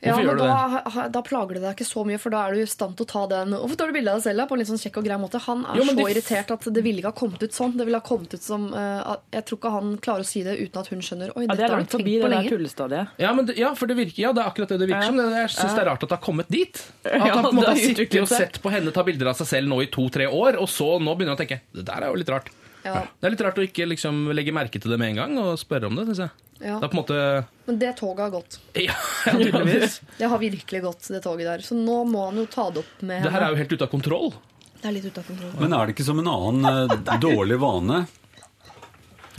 [0.02, 2.66] Ja, men da, da plager det deg ikke så mye, for da er du i
[2.70, 4.62] stand til å ta den Hvorfor tar du bilde av deg selv da, på en
[4.62, 5.40] litt sånn kjekk og grei måte?
[5.44, 7.74] Han er Jo, så de- irritert at det ville ikke ha kommet ut sånn.
[7.76, 10.54] Det ville ha kommet ut som uh, Jeg tror ikke han klarer å si det
[10.56, 11.34] uten at hun skjønner.
[11.36, 12.48] Oi, Ja, dette det er har du tenkt på lenge.
[12.54, 13.12] tullestadiet.
[13.20, 15.12] Ja, men det, ja, for det virker Ja, det er akkurat det det virker Ja.
[15.12, 15.20] som.
[15.36, 16.80] Jeg syns det er rart at det har kommet dit.
[17.04, 19.36] At han på en måte har har sittet og sett på henne ta bilder av
[19.36, 22.08] seg selv nå i to-tre år, og så nå begynner han å tenke Det der
[22.08, 22.48] er jo litt rart.
[22.84, 25.38] Ja, Det er litt rart å ikke liksom legge merke til det med en gang
[25.42, 26.30] og spørre om det, Synes jeg.
[26.64, 26.76] ja.
[26.80, 27.18] Det er på en måte
[27.66, 28.58] Men det toget har gått.
[28.88, 30.00] Ja, tydeligvis.
[30.20, 31.64] Det har virkelig gått, det toget der.
[31.66, 33.84] Så nå må han jo ta det opp med Det her er jo helt ute
[33.88, 34.32] av kontroll.
[34.80, 35.52] Det er litt ute av kontroll.
[35.60, 38.06] Men er det ikke som en annen eh, dårlig vane?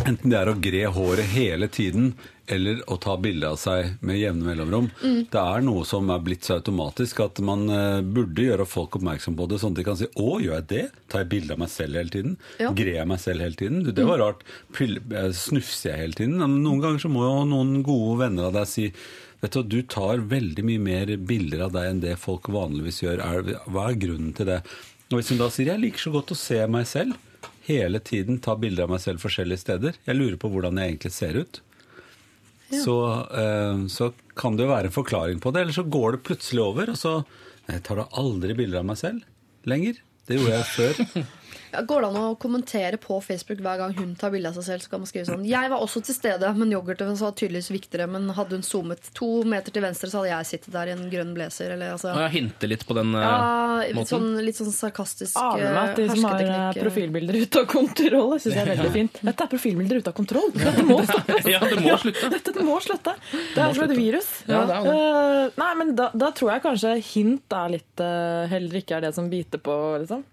[0.02, 2.12] Enten det er å gre håret hele tiden,
[2.52, 4.88] eller å ta bilde av seg med jevne mellomrom.
[5.32, 9.38] Det er noe som er blitt så automatisk at man eh, burde gjøre folk oppmerksom
[9.40, 10.84] på det, sånn at de kan si 'Å, gjør jeg det?
[11.08, 12.38] Tar jeg bilde av meg selv hele tiden?
[12.60, 12.74] Ja.
[12.76, 13.84] Grer jeg meg selv hele tiden?
[13.86, 14.44] Du, det var rart.
[14.82, 16.38] Eh, Snufser jeg hele tiden?
[16.42, 18.90] Noen ganger så må jo noen gode venner av deg si
[19.42, 23.24] Vet du, du tar veldig mye mer bilder av deg enn det folk vanligvis gjør.
[23.74, 24.60] Hva er grunnen til det?
[25.10, 27.16] Og hvis hun da sier jeg liker så godt å se meg selv,
[27.68, 31.14] hele tiden ta bilder av meg selv forskjellige steder, jeg lurer på hvordan jeg egentlig
[31.16, 31.62] ser ut,
[32.72, 32.98] så,
[33.36, 35.66] eh, så kan det jo være en forklaring på det.
[35.66, 37.14] Eller så går det plutselig over, og så
[37.68, 40.00] jeg tar da aldri bilder av meg selv lenger.
[40.28, 41.28] Det gjorde jeg før.
[41.72, 44.66] Ja, går det an å kommentere på Facebook hver gang hun tar bilde av seg
[44.68, 44.84] selv?
[44.84, 48.08] Så kan man skrive sånn Jeg var også til stede, men yoghurten var tydeligvis viktigere.
[48.12, 51.06] Men hadde hun zoomet to meter til venstre, så hadde jeg sittet der i en
[51.12, 51.72] grønn blazer.
[51.78, 54.10] Eller, altså, Og jeg hinter litt på den eh, ja, måten.
[54.12, 57.70] sånn, litt sånn sarkastisk Aner meg at de eh, som har eh, profilbilder ute av
[57.72, 59.22] kontroll, det syns jeg er veldig fint.
[59.32, 60.52] Dette er profilbilder ute av kontroll!
[60.58, 61.48] Dette må stoppes!
[61.52, 62.30] Ja, det må slutte.
[62.36, 63.16] Dette må slutte!
[63.56, 64.30] Det er jo et virus.
[64.48, 65.56] Ja, det er det.
[65.62, 68.04] Nei, men da, da tror jeg kanskje hint er litt
[68.52, 70.24] heller ikke er det som biter på, liksom.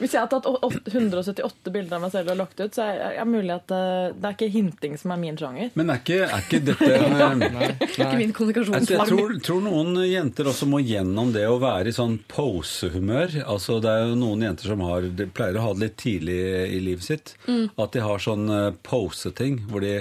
[0.00, 2.82] Hvis jeg har tatt å- å- 178 bilder av meg selv og lagt ut, så
[2.88, 5.70] er det mulig at eh, det er ikke hinting som er min sjanger.
[5.78, 8.74] Men er ikke, er ikke dette eh, Ikke min kommunikasjon.
[8.80, 13.38] Altså, jeg tror, tror noen jenter også må gjennom det å være i sånn posehumør.
[13.46, 16.38] Altså, det er jo noen jenter som har, de pleier å ha det litt tidlig
[16.74, 17.34] i livet sitt.
[17.78, 20.00] At de har sånn eh, poseting hvor de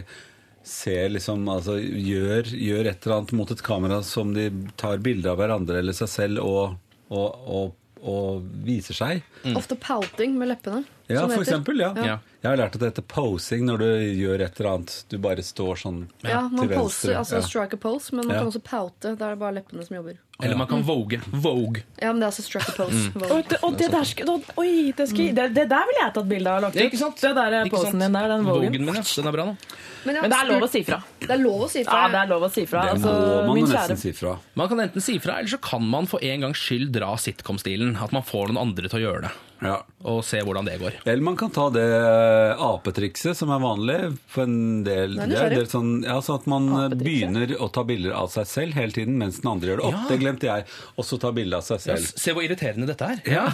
[0.64, 4.46] ser liksom, altså gjør, gjør et eller annet mot et kamera som de
[4.80, 6.78] tar bilde av hverandre eller seg selv og,
[7.12, 7.74] og, og,
[8.04, 9.24] og viser seg.
[9.56, 10.84] Ofte pouting med leppene.
[11.12, 11.80] Ja, for eksempel.
[11.84, 11.94] Ja.
[12.00, 12.18] Ja.
[12.44, 13.88] Jeg har lært at det heter posing når du
[14.20, 14.94] gjør et eller annet.
[15.12, 17.18] Du bare står sånn Ja, man til poser, venstre.
[17.20, 17.42] altså Ja.
[17.48, 18.42] strike a pose, men man Ja.
[18.44, 19.16] kan også poute.
[19.18, 20.18] Da er det bare leppene som jobber.
[20.42, 21.20] Eller man kan vogue.
[21.32, 21.84] Vogue.
[22.02, 23.12] Ja, men det er altså strike a pose.
[23.14, 23.32] Mm.
[23.32, 26.14] Og det, og det der skal, da- oi, det, skal, det, det der ville jeg
[26.14, 26.82] tatt bilde av og lagt ut.
[26.82, 27.16] Ja, ikke sant?
[27.22, 27.86] Det der er Ikke sant?
[27.86, 29.02] posen din der, den Vogen min, ja.
[29.04, 29.58] Den er bra nå.
[30.06, 31.04] Men, Men det er lov å si fra.
[31.20, 31.94] Det er lov å si fra.
[31.94, 32.82] Ja, det er lov å si fra.
[32.82, 34.38] Det Altså, må man min kjære nesten si fra.
[34.56, 37.96] Man kan enten si fra, eller så kan man for en gangs skyld dra sitcom-stilen.
[38.04, 39.32] At man får noen andre til å gjøre det.
[39.62, 39.78] Ja.
[40.04, 40.98] Og se hvordan det går.
[41.06, 45.14] Eller man kan ta det eh, apetrikset som er vanlig for en del.
[45.16, 48.28] Nei, Det er del sånn, ja, sånn at man eh, begynner å ta bilder av
[48.34, 49.88] seg selv hele tiden mens den andre gjør det.
[49.88, 50.04] Opp, Ja.
[50.10, 50.66] det glemte jeg.
[50.98, 52.12] Og så ta bilde av seg selv.
[52.20, 53.22] Se hvor irriterende dette er.
[53.32, 53.46] Ja.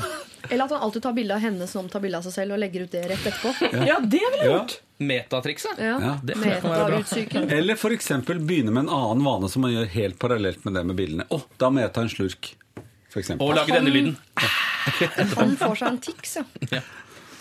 [0.50, 2.60] Eller at han alltid tar bilde av henne som tar bilde av seg selv, og
[2.64, 3.54] legger ut det rett etterpå.
[3.92, 4.58] Ja, det ville jeg Ja.
[4.64, 4.80] gjort!
[5.00, 5.78] Metatrikset.
[5.80, 6.16] Ja, Ja.
[6.24, 7.52] Metautsyken.
[7.60, 8.10] Eller f.eks.
[8.42, 11.28] begynne med en annen vane som man gjør helt parallelt med det med bildene.
[11.32, 12.56] Å, da må jeg ta en slurk.
[13.10, 13.24] For.
[13.42, 14.18] Og lage denne lyden.
[15.38, 16.46] Han får seg en tics, ja.
[16.72, 16.82] Ja.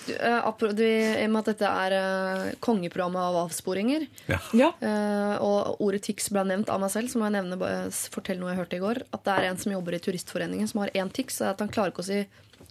[0.09, 4.39] Du, eh, du, I og med at dette er uh, kongeprogrammet av avsporinger, Ja.
[4.57, 4.71] Ja.
[4.81, 8.41] eh, og ordet tics ble nevnt av meg selv, så må jeg nevne, uh, fortelle
[8.41, 9.03] noe jeg hørte i går.
[9.13, 11.43] At det er en som jobber i Turistforeningen som har én tics.
[11.43, 12.23] og At han klarer ikke å si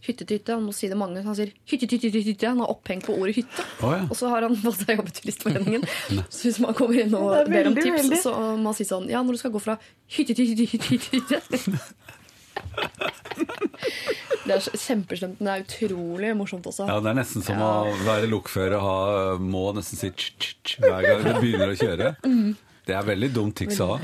[0.07, 0.55] hytte til hytte.
[0.55, 1.21] Han må si det mange.
[1.21, 2.49] Så han sier hytte til hytte, hytte.
[2.51, 3.65] Han har opphengt på ordet hytte.
[3.81, 4.03] Oh, ja.
[4.07, 5.87] Og så har han fått seg jobb i Turistforeningen.
[6.33, 8.21] så hvis man kommer inn og er ber om tips, veldig.
[8.23, 9.77] så må man si sånn Ja, når du skal gå fra
[10.17, 10.37] hytte
[14.47, 16.87] Det er kjempeslemt, men det er utrolig morsomt også.
[16.87, 17.71] Ja, Det er nesten som å
[18.07, 18.97] være lokfører og ha,
[19.43, 22.13] må nesten si ch-ch-ch hver gang du begynner å kjøre.
[22.87, 23.97] Det er veldig dumt tics å ha.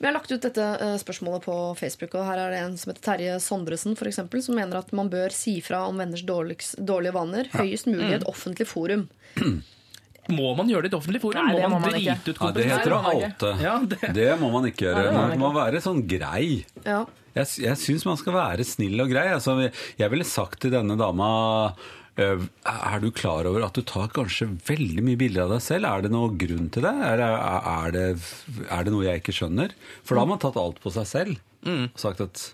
[0.00, 2.88] Vi har lagt ut dette eh, spørsmålet på Facebook, og her er det en som
[2.88, 7.12] heter Terje Sondresen, for eksempel, som mener at man bør si fra om venners dårlige
[7.12, 9.08] vaner høyest mulig i et offentlig forum.
[10.28, 11.40] Må man gjøre det i et offentlig forum?
[11.40, 12.16] Nei, må man må man ikke.
[12.20, 13.60] drite ut Ja, det heter å.
[13.62, 15.00] Ja, det- Det må man ikke gjøre.
[15.00, 16.64] Nei, det må Man må være sånn grei.
[16.84, 17.04] Ja.
[17.34, 19.28] Jeg, jeg syns man skal være snill og grei.
[19.32, 19.56] Altså,
[19.98, 21.30] jeg ville sagt til denne dama
[22.20, 25.86] Er du klar over at du tar kanskje veldig mye bilder av deg selv?
[25.88, 26.92] Er det noe grunn til det?
[27.06, 27.30] Er, det-
[27.74, 29.72] er, det, er det noe jeg ikke skjønner?
[30.04, 31.38] For da har man tatt alt på seg selv.
[31.64, 32.48] Og sagt at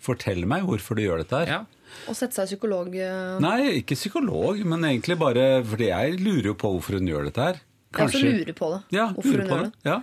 [0.00, 1.50] Fortell meg hvorfor du gjør dette her.
[1.50, 1.64] Ja.
[2.08, 6.54] Og sette seg psykolog eh, Nei, ikke psykolog, men egentlig bare fordi jeg lurer jo
[6.58, 7.60] på hvorfor hun gjør dette her.
[7.96, 8.80] Jeg også lurer på det.
[8.98, 9.74] Ja, hvorfor lurer hun på gjør det.
[9.82, 9.90] det.
[9.92, 9.98] Ja.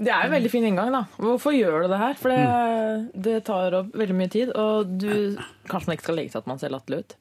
[0.00, 1.02] Det er jo en veldig fin inngang, da.
[1.20, 2.14] Hvorfor gjør du det her?
[2.16, 5.10] For det, det tar opp veldig mye tid, og du
[5.68, 7.18] Kanskje man ikke skal legge seg at man ser latterlig ut?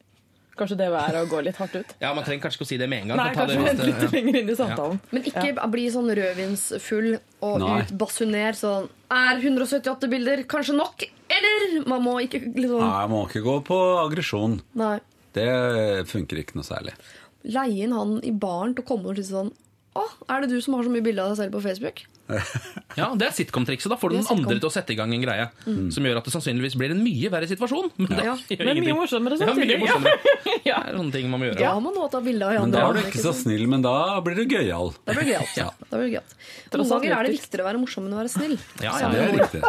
[0.60, 1.94] Kanskje det er å gå litt hardt ut?
[2.04, 3.20] ja, man trenger kanskje ikke å si det med en gang.
[3.22, 5.00] Nei, kanskje det vente litt lenger inn i samtalen.
[5.14, 7.10] Men ikke bli sånn rødvinsfull
[7.48, 7.78] og Nei.
[7.86, 11.06] utbasuner sånn Er 178 bilder kanskje nok?
[11.30, 11.80] Eller?
[11.90, 14.60] Man må ikke liksom Nei, man må ikke gå på aggresjon.
[15.38, 15.50] Det
[16.10, 16.94] funker ikke noe særlig.
[17.48, 19.54] Leie inn han i baren til å komme og si sånn
[20.00, 22.06] Å, er det du som har så mye bilder av deg selv på Facebook?
[23.00, 23.90] Ja, Det er sitcom-trikset.
[23.92, 25.46] Da får du den andre til å sette i gang en greie
[25.94, 27.90] som gjør at det sannsynligvis blir en mye verre situasjon.
[27.98, 28.34] Men det Ja.
[28.54, 30.36] gjør Men mye morsommere morsommere Ja, mye morsommere.
[30.70, 30.78] Ja.
[30.84, 31.62] Det er sånne ting man må gjøre.
[31.64, 33.96] Ja, man må ta bilde av Men da er du ikke så snill, men da
[34.26, 34.94] blir du gøyal.
[35.08, 35.56] Da blir gøyalt.
[35.62, 35.70] Ja.
[35.94, 36.36] Gøyalt.
[36.76, 38.58] Noen ganger er det viktigere å være morsom enn å være snill.
[38.84, 39.62] Ja, ja, Det er det riktig.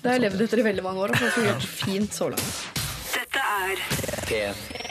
[0.00, 2.30] Det har jeg levd etter i veldig mange år, og det har fungert fint så
[2.32, 2.82] langt.
[3.14, 3.86] Dette er
[4.28, 4.83] P3.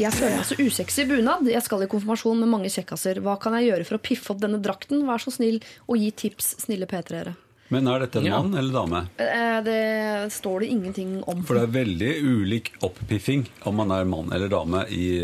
[0.00, 1.46] Jeg føler meg så usexy i bunad.
[1.48, 3.20] Jeg skal i konfirmasjon med mange kjekkaser.
[3.24, 5.04] Hva kan jeg gjøre for å piffe opp denne drakten?
[5.08, 7.36] Vær så snill og gi tips, snille P3-ere.
[7.70, 8.40] Men er dette en Ja.
[8.42, 9.08] mann eller dame?
[9.16, 11.42] Eh, Det står det ingenting om.
[11.44, 15.20] For det er veldig ulik opppiffing om man er mann eller dame i,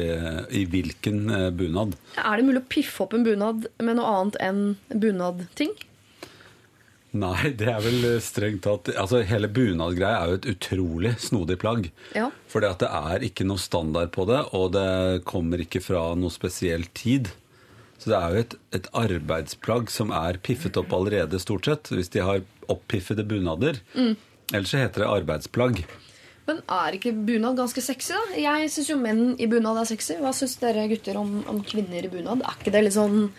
[0.54, 1.96] i hvilken eh, bunad.
[2.16, 5.74] Er det mulig å piffe opp en bunad med noe annet enn bunadting?
[7.16, 11.90] Nei, det er vel strengt tatt Altså, hele bunadgreia er jo et utrolig snodig plagg.
[12.18, 12.28] Ja.
[12.52, 16.34] Fordi at det er ikke noe standard på det, og det kommer ikke fra noe
[16.34, 17.30] spesiell tid.
[17.96, 21.92] Så det er jo et, et arbeidsplagg som er piffet opp allerede, stort sett.
[21.94, 23.80] Hvis de har oppiffede bunader.
[24.52, 25.86] Ellers så heter det arbeidsplagg.
[26.46, 28.38] Men er ikke bunad ganske sexy, da?
[28.38, 30.14] Jeg syns jo menn i bunad er sexy.
[30.22, 32.44] Hva syns dere gutter om, om kvinner i bunad?
[32.46, 33.32] Er ikke det litt sånn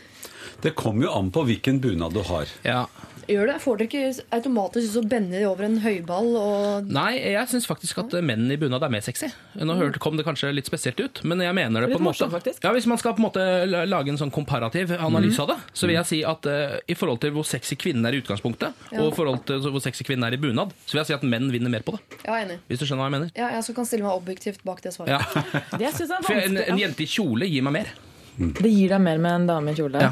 [0.63, 2.51] Det kommer jo an på hvilken bunad du har.
[2.67, 2.81] Ja.
[3.27, 3.55] Gjør det?
[3.59, 7.99] Får dere ikke automatisk så bender de over en høyball og Nei, jeg syns faktisk
[7.99, 9.27] at menn i bunad er mer sexy.
[9.59, 12.07] Nå hørte, kom det kanskje litt spesielt ut, men jeg mener det Litt på en
[12.07, 12.29] måte.
[12.31, 12.63] morsomt.
[12.63, 13.43] Ja, Hvis man skal på en måte
[13.89, 17.19] lage en sånn komparativ analyse av det, så vil jeg si at uh, i forhold
[17.25, 20.37] til hvor sexy kvinnen er i utgangspunktet, og i forhold til hvor sexy kvinnen er
[20.37, 22.03] i bunad, så vil jeg si at menn vinner mer på det.
[22.23, 22.59] Ja, jeg er enig.
[22.71, 23.35] Hvis du skjønner hva jeg mener?
[23.35, 25.15] Ja, jeg så kan stille meg objektivt bak det svaret.
[25.17, 25.43] Ja.
[25.81, 27.91] Det synes jeg er For en, en jente i kjole gir meg mer.
[28.37, 30.01] Det gir deg mer med en dame i kjole.
[30.01, 30.11] Ja,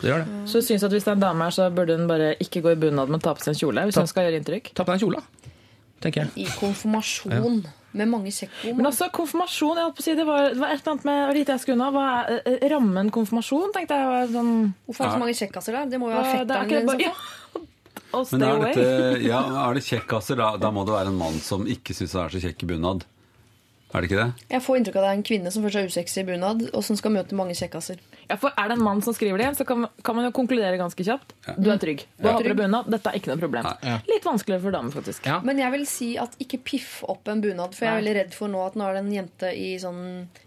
[0.00, 0.40] det gjør det.
[0.50, 2.60] Så du synes at hvis det er en dame her, så burde hun bare ikke
[2.64, 3.84] gå i bunad, men ta på seg en kjole.
[3.88, 4.72] Hvis hun skal gjøre inntrykk.
[4.76, 5.22] Ta på deg en kjole,
[6.04, 6.32] tenker jeg.
[6.44, 7.62] I konfirmasjon
[7.96, 8.74] med mange kjekko.
[8.76, 11.06] Men altså, konfirmasjon, jeg holdt på å si, det var, det var et eller annet
[11.08, 11.88] med hva lite jeg skulle unna.
[11.94, 14.52] Hva er eh, rammen konfirmasjon, tenkte jeg var sånn
[14.84, 15.88] Hvorfor er det så mange kjekkasser der?
[15.94, 16.86] Det må jo være er fetteren din.
[16.92, 17.14] bare- ja.
[18.32, 21.64] Men er, dette, ja, er det kjekkaser, da, da må det være en mann som
[21.68, 23.02] ikke syns han er så kjekk i bunad.
[23.96, 24.46] Er det ikke det?
[24.52, 26.64] Jeg får inntrykk av at det er en kvinne som først er usexy i bunad,
[26.76, 28.02] og som skal møte mange kjekkaser.
[28.26, 30.76] Ja, for Er det en mann som skriver det, så kan, kan man jo konkludere
[30.76, 31.32] ganske kjapt.
[31.56, 32.04] Du er trygg.
[32.20, 32.90] Du har på deg bunad.
[32.92, 33.68] Dette er ikke noe problem.
[33.86, 33.96] Ja.
[34.10, 35.24] Litt vanskeligere for damer, faktisk.
[35.30, 35.38] Ja.
[35.46, 38.36] Men jeg vil si at ikke piff opp en bunad, for jeg er veldig redd
[38.36, 40.02] for nå at nå er det en jente i sånn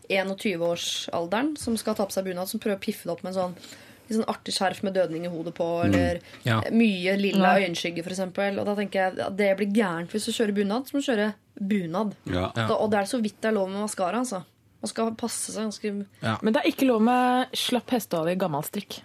[0.09, 3.39] 21-årsalderen som skal ta på seg bunad, som prøver å piffe det opp med en
[3.39, 3.57] sånn,
[4.17, 6.61] sånn artig skjerf med dødning i hodet på, eller Ja.
[6.71, 7.65] mye lilla ja.
[7.67, 8.19] øyenskygge, f.eks.
[8.59, 11.11] Og da tenker jeg at det blir gærent hvis du kjører bunad, så må du
[11.11, 12.15] kjøre bunad.
[12.25, 12.51] Ja.
[12.55, 14.43] Da, og det er så vidt det er lov med maskara, altså.
[14.81, 16.05] Man skal passe seg ganske
[16.41, 19.01] Men det er ikke lov med slapp hestehale i gammel strikk.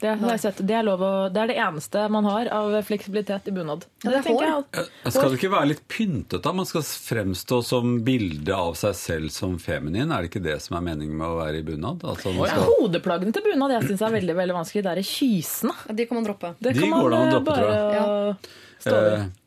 [0.00, 0.60] Det, har jeg sett.
[0.64, 3.82] Det, er lov å, det er det eneste man har av fleksibilitet i bunad.
[4.00, 4.62] Ja, det er tenker jeg.
[4.80, 6.52] Eh, Skal det ikke være litt pyntet, da?
[6.56, 10.08] Man skal fremstå som bilde av seg selv som feminin.
[10.08, 12.00] Er det ikke det som er meningen med å være i bunad?
[12.08, 12.72] Altså, man Ja, skal...
[12.80, 14.84] hodeplaggene til bunad jeg synes er veldig veldig vanskelig.
[14.88, 15.76] Det er kysene.
[15.84, 16.54] ja, De kan man droppe.
[16.64, 17.94] Det De kan går det an å eh, droppe, tror jeg.
[18.00, 18.08] Ja.
[18.40, 18.98] Eh, Det,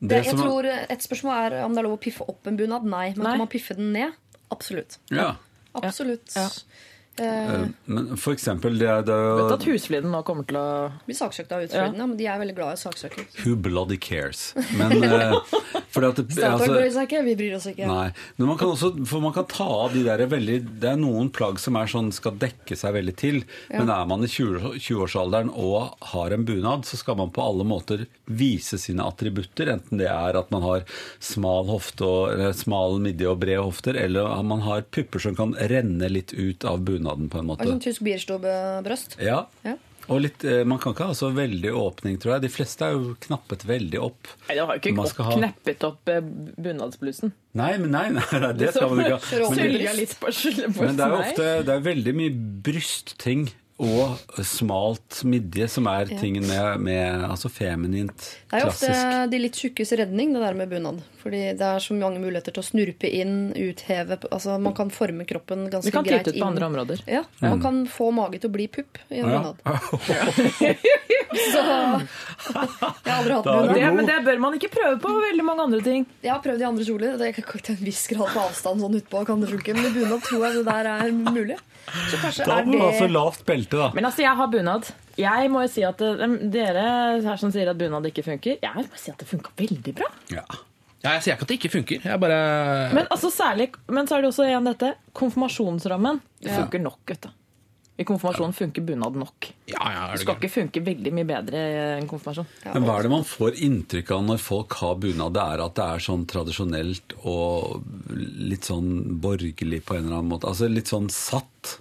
[0.05, 2.57] det jeg som tror Et spørsmål er om det er lov å piffe opp en
[2.59, 2.85] bunad.
[2.85, 3.07] Nei.
[3.17, 3.31] Men Nei.
[3.33, 4.13] kan man piffe den ned?
[4.53, 4.99] Absolutt.
[5.09, 5.31] Ja.
[5.73, 6.35] Absolutt.
[6.37, 6.45] Ja.
[7.19, 10.91] Eh, Eh, Men for eksempel det, er- det Vet at husfliden nå kommer til å
[11.05, 12.07] blir saksøkt av husfliden, ja.
[12.07, 13.25] men de er veldig glad i saksøkere.
[13.43, 14.53] Who bloody cares?
[14.73, 15.35] Men eh,
[15.93, 17.85] fordi at Statoil altså, bryr seg ikke, vi bryr oss ikke.
[17.89, 18.07] Nei,
[18.39, 21.29] men man kan også For man kan ta av de der veldig Det er noen
[21.33, 23.43] plagg som er sånn skal dekke seg veldig til.
[23.69, 27.65] Men er man i 20 20-årsalderen og har en bunad, så skal man på alle
[27.67, 29.69] måter vise sine attributter.
[29.75, 30.85] Enten det er at man har
[31.21, 35.53] smal hofte og, smal midje og brede hofter, eller at man har pupper som kan
[35.69, 37.65] renne litt ut av bunaden, på en måte.
[37.67, 39.17] sånn tysk bierstube-brøst.
[39.21, 39.45] Ja.
[39.63, 39.75] Ja.
[40.11, 42.41] Og litt, eh, man kan ikke ha så veldig åpning, tror jeg.
[42.41, 44.27] De fleste er jo knappet veldig opp.
[44.49, 47.31] Nei, Du har jo ikke opp, ha- kneppet opp eh, bunadsblusen.
[47.55, 49.49] Nei, men nei, nei, nei det skal man ikke ha.
[49.55, 53.47] Men- Men det er jo ofte det er veldig mye brystting
[53.81, 58.13] og smalt midje som er tingen med, med altså feminint,
[58.51, 58.91] Det er jo ofte
[59.31, 61.01] de litt tjukkes redning, det der med bunad.
[61.23, 65.25] Fordi det er så mange muligheter til å snurpe inn, utheve altså Man kan forme
[65.25, 67.03] kroppen ganske Vi kan greit tyte ut på andre områder.
[67.09, 69.41] Ja, Man kan få mage til å bli pupp i en Ja.
[69.41, 69.57] bunad.
[71.33, 73.73] Så Jeg har aldri hatt bunad.
[73.73, 76.05] Det, men det bør man ikke prøve på veldig mange andre ting.
[76.21, 77.17] Jeg har prøvd i andre kjoler.
[77.17, 79.73] Det kan til en viss grad på avstand sånn utpå kan det funke.
[79.73, 81.57] Men i bunad tror jeg det der er mulig.
[81.83, 83.91] Så kanskje Da er det altså lavt belte, da.
[83.95, 84.91] Men altså, jeg har bunad.
[85.17, 86.85] Jeg må jo si at eh, Dere
[87.23, 90.09] her som sier at bunad ikke funker, jeg må si at det funka veldig bra.
[90.33, 90.43] Ja.
[91.03, 92.03] Ja, jeg sier ikke at det ikke funker.
[92.07, 92.35] Jeg bare
[92.95, 94.93] Men altså særlig, men så er det også igjen dette.
[95.19, 97.01] Konfirmasjonsrammen funker nok.
[97.11, 97.31] vet du.
[97.93, 99.51] I konfirmasjonen funker bunad nok.
[99.69, 101.59] Ja, ja, er Det det skal ikke funke veldig mye bedre
[101.99, 102.47] enn konfirmasjon.
[102.73, 105.35] Men hva er det man får inntrykk av når folk har bunad?
[105.35, 107.83] Det er at det er sånn tradisjonelt og
[108.49, 110.49] litt sånn borgerlig på en eller annen måte.
[110.49, 111.75] Altså litt sånn satt.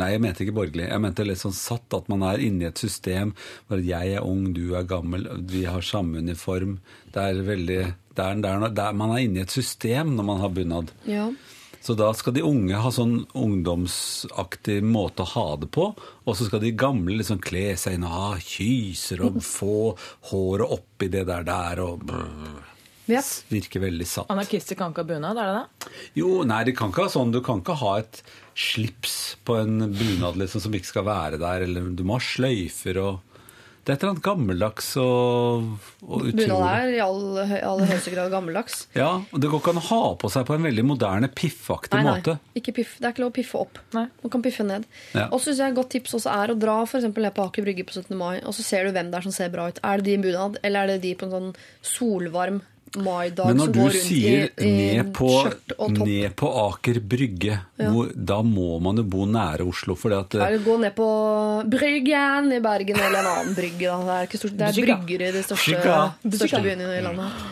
[0.00, 0.86] Nei, jeg mente ikke borgerlig.
[0.88, 1.88] Jeg mente litt sånn satt.
[1.96, 3.34] At man er inne i et system
[3.68, 6.78] hvor jeg er ung, du er gammel, vi har samme uniform.
[7.12, 7.80] Det er veldig
[8.12, 10.52] det er, det er, det er, Man er inne i et system når man har
[10.52, 10.92] bunad.
[11.08, 11.30] Ja.
[11.82, 16.46] Så da skal de unge ha sånn ungdomsaktig måte å ha det på, og så
[16.46, 19.96] skal de gamle liksom kle seg inn og ha kyser og få
[20.30, 22.60] håret oppi det der der og brr,
[23.10, 23.24] Yep.
[23.50, 24.30] Virker veldig satt.
[24.30, 25.92] Anarkister kan ikke ha bunad, er det det?
[26.20, 28.22] Jo, nei, det kan ikke ha sånn, du kan ikke ha et
[28.54, 32.98] slips på en bunad liksom, som ikke skal være der, eller du må ha sløyfer
[33.02, 33.20] og
[33.82, 35.64] Det er et eller annet gammeldags og,
[36.06, 38.84] og Bunad er i all- høyeste grad gammeldags.
[38.94, 41.98] Ja, og det går ikke an å ha på seg på en veldig moderne, piffaktig
[41.98, 42.36] Nei, nei, måte.
[42.54, 42.92] ikke piff.
[43.00, 43.80] Det er ikke lov å piffe opp.
[43.96, 44.04] Nei.
[44.22, 44.86] Man kan piffe ned.
[45.18, 45.26] Ja.
[45.32, 47.42] Og så synes jeg Et godt tips også er å dra for eksempel ned på
[47.48, 48.14] Aker Brygge på 17.
[48.22, 49.82] mai, og så ser du hvem det er som ser bra ut.
[49.82, 51.50] Er det de i bunad, eller er det de på en sånn
[51.82, 52.62] solvarm
[52.96, 56.06] maidag Men som når du går rundt sier i, i ned, på, skjørt og topp?
[56.08, 59.96] ned på Aker Brygge, hvor, da må man jo bo nære Oslo.
[59.98, 61.08] Fordi at Eller gå ned på
[61.72, 63.88] Bryggen i Bergen eller en annen brygge.
[63.88, 63.98] Da.
[64.02, 65.98] Det er, ikke stort, det er brygger i de største, Brygga.
[66.38, 67.44] største byene i landet.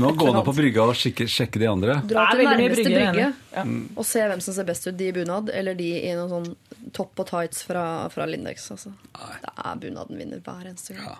[0.00, 1.98] Nå gå ned på brygga og sjekke, sjekke de andre.
[2.08, 3.26] Dra er til nærmeste brygge.
[3.52, 3.64] Ja.
[3.98, 4.96] og se hvem som ser best ut.
[4.96, 8.70] De i bunad eller de i noen sånn topp og tights fra, fra Lindex.
[8.72, 8.94] Altså.
[9.12, 11.18] Det er bunaden vinner hver eneste gang.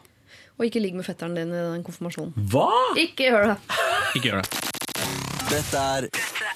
[0.60, 2.34] Og ikke ligg med fetteren din i den konfirmasjonen.
[2.52, 2.68] Hva?!
[3.00, 3.78] Ikke gjør det!
[4.18, 4.66] Ikke gjør det.
[5.48, 6.10] Dette er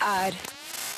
[0.04, 0.36] er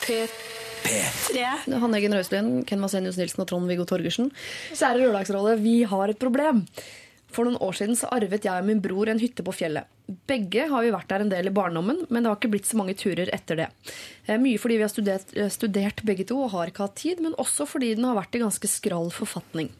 [0.02, 1.44] P3.
[1.70, 4.32] Hanne Eggen Røiselien, Ken Vasenius Nilsen og Trond-Viggo Torgersen.
[4.72, 6.64] Kjære Lørdagsrådet, vi har et problem.
[7.30, 9.86] For noen år siden så arvet jeg og min bror en hytte på fjellet.
[10.06, 12.78] Begge har vi vært der en del i barndommen, men det har ikke blitt så
[12.78, 13.66] mange turer etter det.
[14.26, 17.22] Eh, Mye fordi vi har studert, eh, studert begge to og har ikke hatt tid,
[17.24, 19.72] men også fordi den har vært i ganske skral forfatning.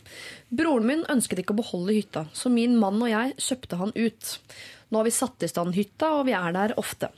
[0.50, 4.34] Broren min ønsket ikke å beholde hytta, så min mann og jeg kjøpte han ut.
[4.90, 7.10] Nå har vi satt i stand hytta, og vi er der ofte.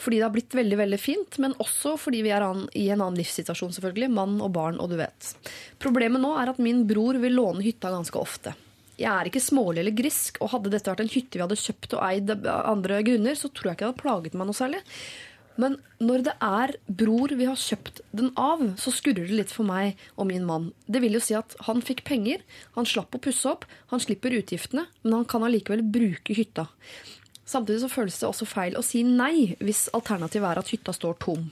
[0.00, 3.00] Fordi det har blitt veldig veldig fint, men også fordi vi er an, i en
[3.00, 4.10] annen livssituasjon, selvfølgelig.
[4.12, 5.34] Mann og barn, og du vet.
[5.80, 8.54] Problemet nå er at min bror vil låne hytta ganske ofte.
[9.00, 11.96] Jeg er ikke smålig eller grisk, og hadde dette vært en hytte vi hadde kjøpt
[11.98, 14.82] og eid av andre grunner, så tror jeg ikke det hadde plaget meg noe særlig.
[15.60, 19.66] Men når det er bror vi har kjøpt den av, så skurrer det litt for
[19.66, 20.72] meg og min mann.
[20.90, 22.42] Det vil jo si at han fikk penger,
[22.74, 26.66] han slapp å pusse opp, han slipper utgiftene, men han kan allikevel bruke hytta.
[27.44, 31.18] Samtidig så føles det også feil å si nei hvis alternativet er at hytta står
[31.20, 31.50] tom.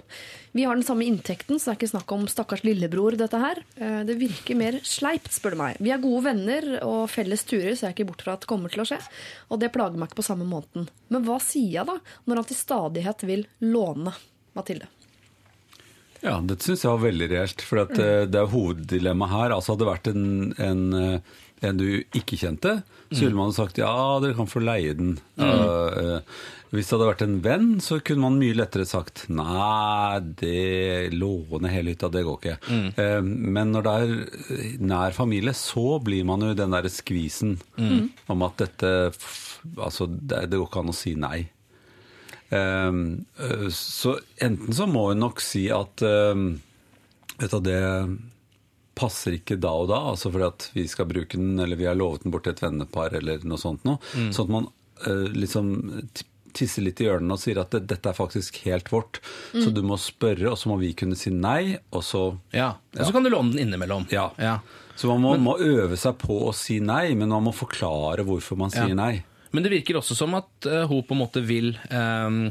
[0.56, 3.60] Vi har den samme inntekten, så det er ikke snakk om stakkars lillebror, dette her.
[3.76, 5.76] Eh, Det virker mer sleipt, spør du meg.
[5.80, 8.48] Vi er gode venner og felles turer, så jeg er ikke bort fra at det
[8.48, 9.00] kommer til å skje.
[9.50, 10.88] Og det plager meg ikke på samme måten.
[11.12, 14.16] Men hva sier jeg da, når han til stadighet vil låne?
[14.56, 14.88] Mathilde.
[16.22, 17.64] Ja, dette syns jeg var veldig reelt.
[17.66, 19.54] For at, eh, det er hoveddilemmaet her.
[19.56, 20.26] Altså Hadde det vært en,
[20.62, 22.80] en, eh, en du ikke kjente,
[23.12, 25.16] så ville man sagt ja, dere kan få leie den.
[25.38, 26.36] Uh, eh,
[26.72, 31.70] hvis det hadde vært en venn, så kunne man mye lettere sagt nei, det låne
[31.72, 32.56] hele hytta, det går ikke.
[32.96, 37.58] Eh, men når det er nær familie, så blir man jo den derre skvisen
[38.32, 38.92] om at dette
[39.78, 41.44] Altså, det, det går ikke an å si nei.
[42.52, 46.58] Um, uh, så enten så må hun nok si at um,
[47.40, 47.78] Vet du, det
[48.94, 51.96] passer ikke da og da, altså fordi at vi skal bruke den, eller vi har
[51.96, 53.96] lovet den bort til et vennepar, eller noe sånt noe.
[54.12, 54.68] Sånn at man
[55.06, 55.72] uh, liksom
[56.52, 59.22] tisser litt i hjørnene og sier at det, dette er faktisk helt vårt.
[59.56, 62.74] Så du må spørre, og så må vi kunne si nei, og så Ja.
[62.98, 64.06] Og så kan du låne den innimellom.
[64.12, 64.28] Ja.
[64.36, 64.58] Ja.
[64.94, 68.60] Så man må, må øve seg på å si nei, men man må forklare hvorfor
[68.60, 68.98] man sier Ja.
[68.98, 69.24] nei.
[69.52, 72.46] Men det virker også som at eh, hun på en måte vil um,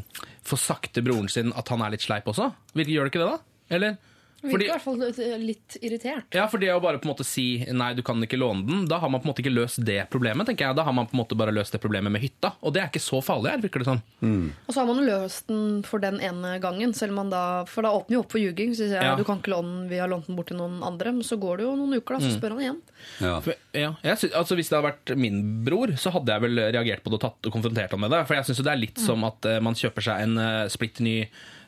[0.46, 0.58] få
[0.94, 2.52] til broren sin at han er litt sleip også.
[2.78, 3.66] Virker, gjør det ikke det, da?
[3.78, 3.98] Eller?
[4.42, 6.26] Virker Fordi, i hvert fall litt irritert.
[6.34, 8.88] ja, for det å bare på en måte si nei, du kan ikke låne den,
[8.90, 10.76] da har man på en måte ikke løst det problemet, tenker jeg.
[10.80, 12.54] Da har man på en måte bare løst det problemet med hytta.
[12.66, 14.02] Og det er ikke så farlig her, virker det som.
[14.26, 17.44] Og så har man jo løst den for den ene gangen, selv om man da,
[17.70, 18.74] for da åpner jo opp for ljuging.
[18.74, 19.16] Så sier jeg Ja.
[19.16, 21.12] du kan ikke låne den, vi har lånt den bort til noen andre.
[21.14, 22.82] Men så går det jo noen uker, da, så spør han igjen.
[23.22, 23.36] Ja.
[23.46, 26.56] For, ja, jeg sy- altså Hvis det hadde vært min bror, så hadde jeg vel
[26.74, 28.26] reagert på det og tatt og konfrontert ham med det.
[28.26, 31.00] For jeg syns det er litt som at uh, man kjøper seg en uh, splitt
[31.00, 31.28] ny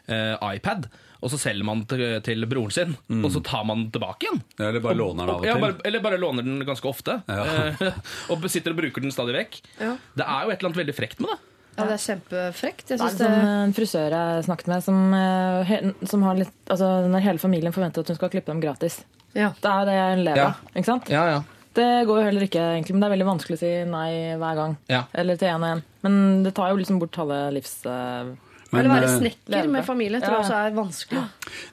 [0.10, 0.90] uh, iPad,
[1.24, 4.42] og så selger man til, til broren sin, og så tar man den tilbake igjen.
[4.60, 5.64] Ja, eller bare låner den av og Ja, til.
[5.64, 7.16] bare, eller bare låner den ganske ofte.
[7.32, 7.94] Ja.
[8.34, 9.58] og sitter og bruker den stadig vekk.
[9.80, 9.96] Ja.
[10.20, 11.40] Det er jo et eller annet veldig frekt med det.
[11.74, 12.84] Ja, det er kjempefrekt.
[12.92, 16.92] Jeg Det er som en frisør jeg snakket med, som, eh, som har litt Altså,
[17.10, 19.00] når hele familien forventer at hun skal klippe dem gratis.
[19.34, 19.50] ja.
[19.58, 20.46] Det er jo det hun lever Ja.
[20.52, 20.70] av.
[20.76, 21.10] Ikke sant?
[21.10, 21.40] Ja, ja.
[21.74, 24.56] Det går jo heller ikke, egentlig, men det er veldig vanskelig å si nei hver
[24.60, 24.78] gang.
[24.94, 25.06] Ja.
[25.18, 25.82] Eller til én og én.
[26.06, 27.74] Men det tar jo liksom bort halve livs...
[27.90, 28.36] eh,
[28.74, 31.24] Men, Eller være eh, snekker med familie tror jeg også er vanskelig.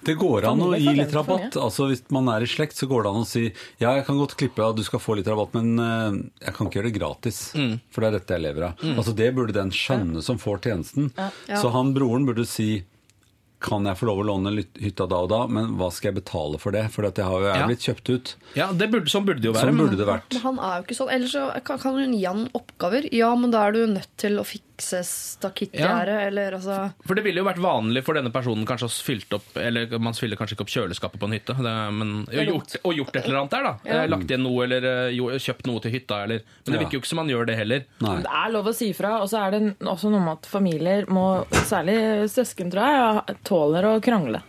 [0.06, 1.56] Det går an å gi litt rabatt.
[1.56, 3.46] Altså Hvis man er i slekt, så går det an å si
[3.80, 6.68] ja, jeg kan godt klippe av, du skal få litt rabatt, men eh, jeg kan
[6.68, 7.42] ikke gjøre det gratis.
[7.90, 8.86] For det er dette jeg lever av.
[8.94, 11.10] Altså Det burde den skjønne som får tjenesten.
[11.50, 12.82] Så han broren burde si
[13.60, 16.60] kan jeg få lov å låne hytta da og da, men hva skal jeg betale
[16.60, 16.86] for det?
[16.94, 18.32] For at jeg har jo jeg blitt kjøpt ut.
[18.56, 19.68] ja det burde, sånn burde det jo være.
[19.68, 20.32] Sånn burde det vært.
[20.38, 21.12] Men han er jo ikke sånn.
[21.16, 23.10] Ellers så kan, kan hun gi han oppgaver.
[23.14, 27.40] Ja, men da er du nødt til å fikse stakittgjerdet, eller altså For det ville
[27.42, 30.66] jo vært vanlig for denne personen kanskje å fylt opp Eller man fyller kanskje ikke
[30.66, 33.68] opp kjøleskapet på en hytte, det, men, og, gjort, og gjort et eller annet der,
[33.68, 33.74] da.
[33.90, 34.02] Ja.
[34.10, 36.84] Lagt igjen noe, eller eh, jo, kjøpt noe til hytta, eller Men det Ja.
[36.84, 37.84] virker jo ikke som man gjør det heller.
[38.04, 38.16] Nei.
[38.24, 41.06] Det er lov å si fra, og så er det også noe med at familier
[41.10, 41.26] må,
[41.68, 41.98] særlig
[42.32, 42.94] søsken, tror
[43.26, 44.42] jeg, tåler å krangle.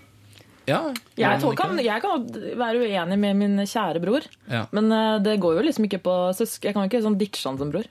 [0.69, 2.21] Ja, Jeg, tål- kan, jeg kan
[2.59, 4.67] være uenig med min kjære bror, Ja.
[4.71, 6.69] men eh, det går jo liksom ikke på søsken.
[6.69, 7.89] Jeg kan jo ikke sånn ditche han som bror.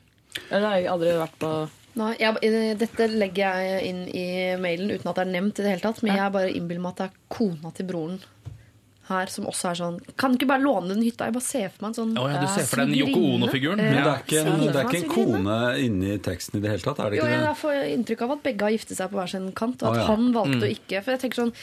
[0.48, 1.50] Det har jeg aldri vært på
[1.98, 4.26] Nei, jeg, eh, dette legger jeg inn i
[4.62, 6.03] mailen uten at det er nevnt i det hele tatt.
[6.07, 8.20] Men jeg bare innbiller meg at det er kona til broren
[9.11, 11.26] her som også er sånn Kan du ikke bare låne den hytta?
[11.26, 13.00] Jeg bare ser for meg en sånn oh, ja, du ser for deg den.
[13.00, 13.83] Yoko Ono-figuren?
[13.83, 13.90] Ja.
[13.90, 16.85] Men det er ikke en, det er ikke en kone inni teksten i det hele
[16.85, 19.18] tatt, er det Jo, ikke jeg får inntrykk av at begge har giftet seg på
[19.18, 20.09] hver sin kant, og at at ja.
[20.12, 20.66] han valgte Mm.
[20.68, 21.03] å ikke.
[21.03, 21.55] For jeg tenker sånn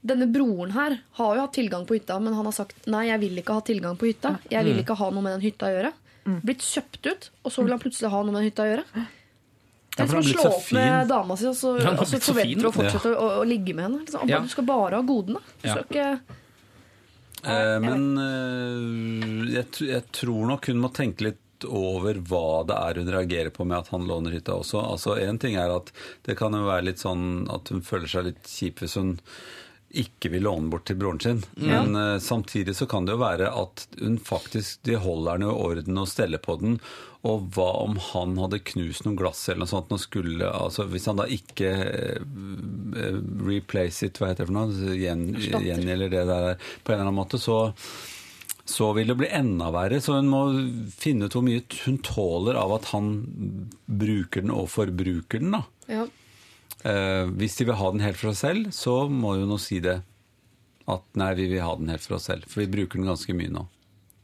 [0.00, 3.20] denne broren her har jo hatt tilgang på hytta, men han har sagt nei, jeg
[3.20, 4.38] vil ikke ha tilgang på hytta.
[4.48, 4.68] Jeg Mm.
[4.70, 5.92] vil ikke ha noe med den hytta å gjøre.
[6.46, 9.06] Blitt kjøpt ut, og så vil han plutselig ha noe med den hytta å gjøre.
[9.96, 12.62] Det Ja, for slå opp opp med dama si, og så, Ja, og så forventer
[12.62, 14.04] du å fortsette å, å ligge med henne.
[14.04, 14.38] Liksom, Ja.
[14.40, 15.40] Du skal bare ha godene.
[15.62, 15.74] Du Ja.
[15.74, 16.20] skal ikke
[17.42, 23.00] Eh, men eh, jeg, jeg tror nok hun må tenke litt over hva det er
[23.00, 24.80] hun reagerer på med at han låner hytta også.
[24.80, 25.90] Altså En ting er at
[26.28, 29.14] det kan jo være litt sånn at hun føler seg litt kjip hvis hun
[29.90, 31.42] ikke vil låne bort til broren sin.
[31.58, 35.52] Men eh, samtidig så kan det jo være at hun faktisk De holder den i
[35.52, 36.78] orden og steller på den.
[37.26, 41.18] Og hva om han hadde knust noen glass eller noe sånt skulle altså Hvis han
[41.20, 42.22] da ikke eh,
[43.02, 44.94] eh, replace it, hva heter det for noe?
[44.96, 47.66] Gjen, gjengjelder det der på en eller annen måte, så
[48.70, 49.98] så vil det bli enda verre.
[49.98, 50.44] Så hun må
[50.94, 53.08] finne ut hvor mye hun tåler av at han
[53.90, 55.56] bruker den og forbruker den.
[55.56, 55.64] da.
[55.90, 56.04] ja.
[56.84, 59.80] Eh, hvis de vil ha den helt for seg selv, så må jo nå si
[59.84, 59.98] det.
[60.90, 62.48] At nei, vi vil ha den helt for oss selv.
[62.50, 63.66] For vi bruker den ganske mye nå.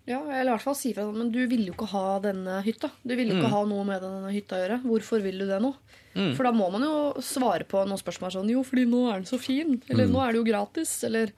[0.07, 2.61] Ja, eller i hvert fall si fra sånn, men du ville jo ikke ha denne
[2.63, 2.93] hytta.
[3.03, 4.77] Du ville jo ikke ha noe med denne hytta å gjøre.
[4.87, 5.73] Hvorfor vil du det nå?
[6.39, 9.27] For da må man jo svare på noen spørsmål sånn Jo, fordi nå er den
[9.29, 9.75] så fin.
[9.93, 10.95] Eller nå er det jo gratis.
[11.05, 11.35] Eller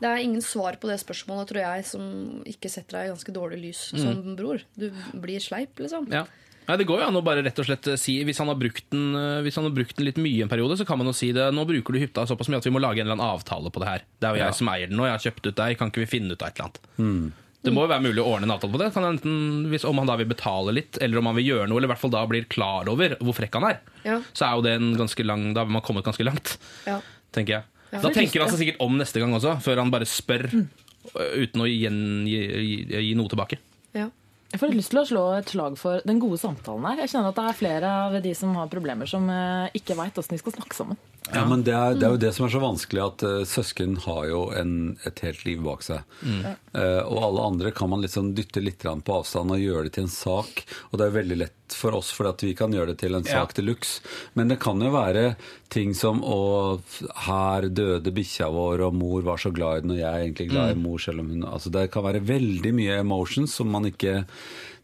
[0.00, 2.08] Det er ingen svar på det spørsmålet, tror jeg, som
[2.48, 4.64] ikke setter deg i ganske dårlig lys som bror.
[4.74, 6.08] Du blir sleip, liksom.
[6.10, 6.24] Ja.
[6.68, 8.84] Nei, Det går jo an å bare rett og slett si Hvis han har brukt
[8.92, 11.16] den, eh, hvis han har brukt den litt mye en periode, så kan man jo
[11.16, 11.48] si det.
[11.54, 13.80] Nå bruker du hytta såpass mye at vi må lage en eller annen avtale på
[13.80, 14.06] det her.
[14.20, 16.04] Det er jo jeg som eier den nå, jeg har kjøpt ut der, kan ikke
[16.04, 17.32] vi finne ut av et eller annet?
[17.58, 18.90] Det må jo være mulig å ordne en avtale på det.
[18.94, 19.38] Kan enten,
[19.72, 21.92] hvis, om han da vil betale litt, eller om han vil gjøre noe, eller i
[21.92, 24.20] hvert fall da blir klar over hvor frekk han er, Ja.
[24.32, 26.56] så er jo det en ganske lang Da har man kommet ganske langt,
[26.86, 27.00] Ja.
[27.32, 27.64] tenker jeg.
[27.92, 28.00] Ja.
[28.04, 30.68] Da tenker han seg sikkert om neste gang også, før han bare spør mm.
[31.16, 33.58] uten å gjen, gi, gi, gi noe tilbake.
[33.96, 34.10] Ja.
[34.48, 37.02] Jeg får lyst til å slå et slag for den gode samtalen her.
[37.02, 40.16] Jeg kjenner at det er flere av de som har problemer, som eh, ikke veit
[40.16, 41.00] åssen de skal snakke sammen.
[41.34, 43.96] Ja, men det er, det er jo det som er så vanskelig, at uh, søsken
[44.06, 44.72] har jo en,
[45.08, 46.06] et helt liv bak seg.
[46.24, 50.06] Eh, og alle andre kan man liksom dytte litt på avstand og gjøre det til
[50.06, 50.62] en sak.
[50.90, 53.42] Og det er veldig lett for oss, for vi kan gjøre det til en Ja.
[53.42, 54.00] sak til luxe.
[54.34, 55.36] Men det kan jo være
[55.68, 56.80] ting som å
[57.28, 60.48] her døde bikkja vår, og mor var så glad i den, og jeg er egentlig
[60.50, 63.84] glad i mor, selv om hun Altså det kan være veldig mye emotions som man
[63.84, 64.24] ikke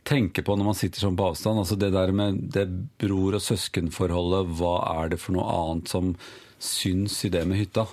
[0.05, 1.61] tenker på når man sitter sånn på avstand.
[1.63, 2.67] Altså det der med det
[3.01, 6.15] bror- og søskenforholdet, hva er det for noe annet som
[6.63, 7.87] syns i det med hytta?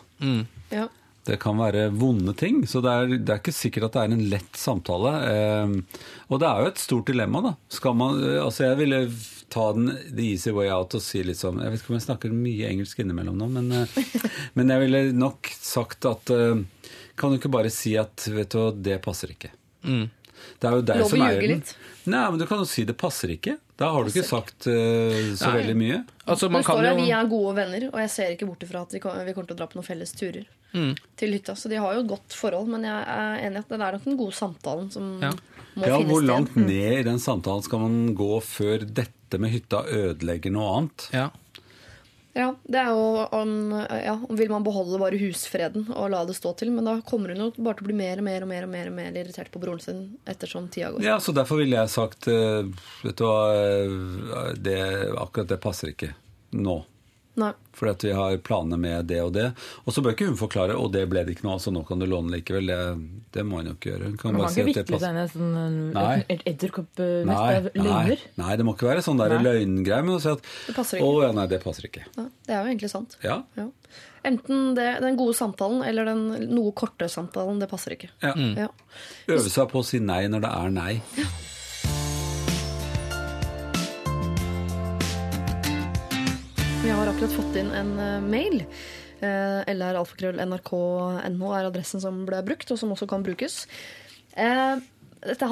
[0.72, 0.88] Ja.
[1.28, 4.14] Det kan være vonde ting, så det er, det er ikke sikkert at det er
[4.16, 5.12] en lett samtale.
[5.30, 5.99] Eh,
[6.34, 7.51] og det er jo et stort dilemma, da.
[7.70, 9.01] Skal man, eh, altså jeg ville
[9.51, 12.05] ta den the easy way out og si litt sånn Jeg vet ikke om jeg
[12.05, 13.97] snakker mye engelsk innimellom nå, men, eh,
[14.57, 16.64] men jeg ville nok sagt at eh,
[17.20, 19.51] Kan du ikke bare si at vet du, det passer ikke?
[19.84, 21.59] Det er jo deg Lov som eier den.
[21.59, 21.76] litt.
[22.10, 23.58] Nei, men du kan jo si det passer ikke.
[23.78, 25.58] Da har du ikke sagt uh, så Nei.
[25.60, 25.99] veldig mye.
[26.26, 28.64] Altså, man kan står her jo vi er gode venner, og jeg ser ikke bort
[28.66, 30.45] ifra at vi kommer til å dra på noen felles turer
[31.20, 31.54] til hytta.
[31.60, 33.97] Så de har jo et godt forhold, men jeg er enig i at det er
[33.97, 35.32] nok den gode samtalen som Ja.
[35.76, 39.52] må Ja, finne Hvor langt ned i den samtalen skal man gå før dette med
[39.52, 41.10] hytta ødelegger noe annet?
[41.14, 41.30] ja.
[42.34, 46.53] Ja, det er jo om, ja, vil man beholde bare husfreden og la det stå
[46.59, 46.71] til.
[46.71, 48.71] Men da kommer hun jo bare til å bli mer og mer og mer, og
[48.71, 51.03] mer, og mer irritert på broren sin ettersom tida går.
[51.05, 52.61] Ja, så Derfor ville jeg sagt eh,
[53.01, 54.79] Vet du hva, eh, det,
[55.17, 56.13] akkurat det passer ikke
[56.55, 56.82] nå.
[57.39, 57.53] Nei.
[57.71, 59.45] Fordi at vi har planer med det og det.
[59.88, 61.86] Og så bør ikke hun forklare og det ble det ikke noe av, så nå
[61.88, 62.67] kan du låne likevel.
[62.67, 62.79] Det,
[63.38, 64.09] det må hun jo ikke gjøre.
[64.09, 65.09] Hun kan Man bare si ikke at det vikle passer.
[65.09, 66.17] inn i et sånn, Nei.
[66.19, 68.19] et- et edderkoppnett Nei, av nei, løgner.
[68.43, 70.03] nei, det må ikke være sånn der løgngreie.
[70.03, 70.39] Men å si at
[70.75, 71.23] Å ikke.
[71.23, 72.03] ja, nei, det passer ikke.
[72.17, 73.15] Ja, det er jo egentlig sant.
[73.23, 73.43] Ja.
[73.55, 73.67] Ja.
[74.23, 77.59] Enten det, den gode samtalen eller den noe korte samtalen.
[77.59, 78.09] Det passer ikke.
[78.21, 78.34] ja.
[78.36, 78.67] Ja.
[79.27, 81.01] Øve seg på å si nei når det er nei.
[86.84, 88.63] Vi har akkurat fått inn en eh, mail.
[89.21, 93.67] LRalfakrøll.nrk.no LR-alfakrøll-nrk.no er adressen som ble brukt, og som også kan brukes.
[94.34, 94.82] Eh,
[95.21, 95.45] dette,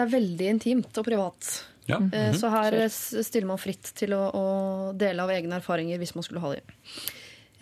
[0.00, 1.50] er veldig intimt og privat.
[1.90, 1.98] Ja.
[2.08, 6.40] Eh, Så her stiller man fritt til å dele av egne erfaringer hvis man skulle
[6.44, 6.64] ha det.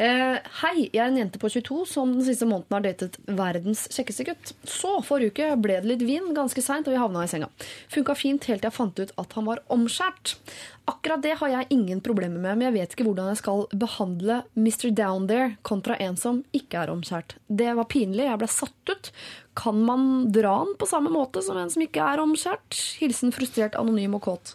[0.00, 3.82] Eh, hei, jeg er en jente på 22 som den siste måneden har datet verdens
[3.92, 4.52] kjekkeste gutt.
[4.64, 7.50] Så forrige uke ble det litt vin ganske seint, og vi havna i senga.
[7.92, 10.38] Funka fint helt til jeg fant ut at han var omskjært.
[10.88, 14.38] Akkurat det har jeg ingen problemer med, men jeg vet ikke hvordan jeg skal behandle
[14.56, 14.86] Mr.
[14.96, 17.36] Down There kontra en som ikke er omskjært.
[17.52, 19.10] Det var pinlig, jeg ble satt ut.
[19.60, 22.80] Kan man dra han på samme måte som en som ikke er omskjært?
[23.02, 24.54] Hilsen frustrert, anonym og kåt.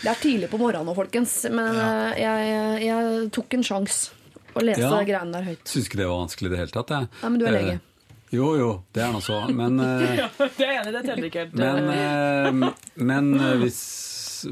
[0.00, 1.90] Det er tidlig på morgenen nå, folkens, men ja.
[2.16, 4.10] jeg, jeg tok en sjanse
[4.56, 4.96] å lese Ja.
[5.06, 5.62] greiene der høyt.
[5.68, 6.92] Syns ikke det var vanskelig i det hele tatt.
[6.96, 7.08] Jeg.
[7.20, 7.74] Nei, men du er lege.
[7.78, 7.86] Eh,
[8.30, 9.40] jo, jo, det er nå så.
[9.54, 9.78] Men,
[10.20, 11.54] ja, Det er enig det teller ikke helt.
[11.58, 13.80] men, eh, men eh, hvis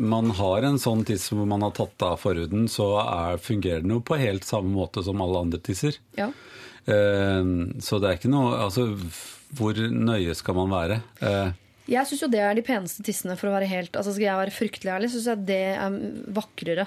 [0.05, 3.95] man har en sånn tiss hvor man har tatt av forhuden, så er, fungerer den
[3.97, 5.97] jo på helt samme måte som alle andre tisser.
[6.19, 6.29] Ja.
[6.85, 7.41] Eh,
[7.81, 8.91] så det er ikke noe Altså,
[9.57, 11.01] hvor nøye skal man være?
[11.89, 14.41] Jeg syns jo det er de peneste tissene, for å være helt Altså Skal jeg
[14.43, 15.95] være fryktelig ærlig, syns jeg det er
[16.37, 16.87] vakrere.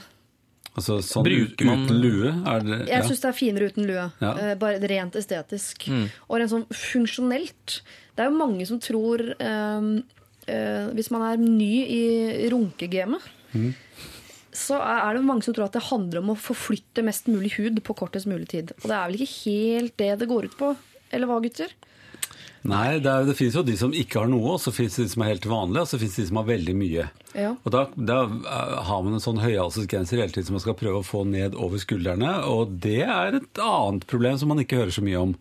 [0.75, 2.29] altså sånn Bruker man- uten lue?
[2.47, 4.05] Er det, Jeg syns det er finere uten lue.
[4.21, 4.31] Ja.
[4.37, 5.89] Eh, bare rent estetisk.
[6.29, 7.81] Og rent sånn funksjonelt.
[8.15, 9.81] Det er jo mange som tror eh,
[10.49, 13.21] uh, Hvis man er ny i runkegamet,
[14.51, 17.81] så er det mange som tror at det handler om å forflytte mest mulig hud
[17.83, 18.71] på kortest mulig tid.
[18.83, 20.75] Og det er vel ikke helt det det går ut på?
[21.11, 21.71] Eller hva, gutter?
[22.63, 25.07] Nei, det, er, det finnes jo de som ikke har noe, og så finnes det
[25.07, 27.05] de som er helt vanlige, og så finnes det de som har veldig mye.
[27.33, 27.53] Ja.
[27.65, 31.01] Og da, da eh, har man en sånn høyhalsesgenser hele tiden som man skal prøve
[31.01, 34.93] å få ned over skuldrene, og det er et annet problem som man ikke hører
[34.93, 35.33] så mye om.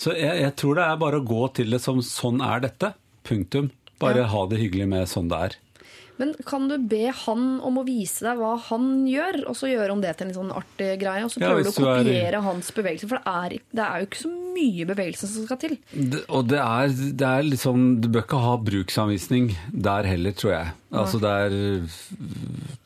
[0.00, 2.94] Så jeg, jeg tror det er bare å gå til det som sånn er dette.
[3.28, 3.68] Punktum.
[4.00, 4.30] Bare Ja.
[4.32, 5.54] ha det hyggelig med sånn det er.
[6.16, 9.90] Men kan du be han om å vise deg hva han gjør, og så gjøre
[9.96, 11.24] om det til en sånn artig greie?
[11.26, 13.98] Og så Ja, prøver du å kopiere er- hans bevegelser, for det er, det er
[13.98, 15.74] jo ikke så mye bevegelse som skal til.
[15.90, 16.88] Det, og det er,
[17.18, 20.72] det er liksom Du bør ikke ha bruksanvisning der heller, tror jeg.
[20.94, 21.50] Altså det er,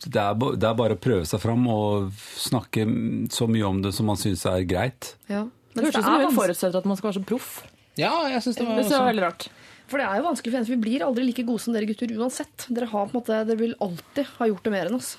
[0.09, 2.11] det, er, det er bare å prøve seg fram og
[2.41, 2.87] snakke
[3.35, 5.13] så mye om det som man syns er greit.
[5.29, 5.45] Ja.
[5.75, 7.51] Det høres ut som hun forutsetter at man skal være så proff.
[7.99, 9.49] Ja, jeg synes det var Det også- er veldig rart.
[9.89, 10.75] For det er jo vanskelig for jenter.
[10.77, 12.67] Vi blir aldri like gode som dere gutter uansett.
[12.69, 15.15] Dere, har på en måte, dere vil alltid ha gjort det mer enn oss.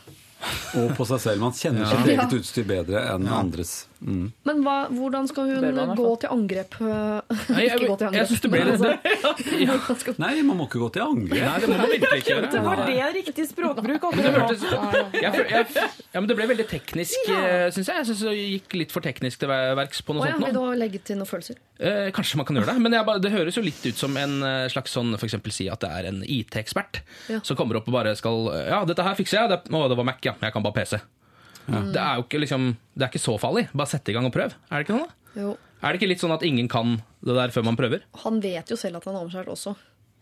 [0.80, 1.42] Og på seg selv.
[1.44, 2.22] Man kjenner sitt Ja.
[2.24, 3.88] eget utstyr bedre enn andres.
[4.00, 4.28] Mm.
[4.48, 6.76] Men hva, hvordan skal hun man gå til angrep?
[6.80, 8.42] Nei, jeg- ikke gå til jeg angrep.
[8.42, 11.42] det ble men litt- altså, Nei, man må ikke gå til angrep.
[11.44, 12.62] Nei, det må man virkelig ikke gjøre.
[12.70, 14.08] Var det riktig språkbruk?
[14.16, 14.64] Men det, hørtes,
[15.20, 17.68] jeg, jeg, ja, men det ble veldig teknisk, Ja.
[17.76, 18.00] syns jeg.
[18.00, 20.56] Jeg synes det gikk litt for teknisk til verks på noe Å ja, sånt vil
[20.58, 21.60] du legge til noen følelser?
[21.80, 24.16] Eh, kanskje man kan gjøre det, men jeg bare, det høres jo litt ut som
[24.20, 27.40] en eh, slags sånn eksempel si at det er en IT-ekspert Ja.
[27.44, 29.50] som kommer opp og bare skal Ja, dette her fikser jeg.
[29.54, 30.34] Det, å, det var Mac, ja.
[30.40, 31.00] Jeg kan bare PC.
[31.70, 33.68] Det er jo ikke liksom Det er ikke så farlig.
[33.74, 34.54] Bare sette i gang og prøv.
[34.72, 35.08] Er det ikke noe?
[35.08, 35.42] da?
[35.42, 35.58] Jo.
[35.82, 38.02] Er det ikke litt sånn at ingen kan det der før man prøver?
[38.26, 39.76] Han vet jo selv at han er omskjært også.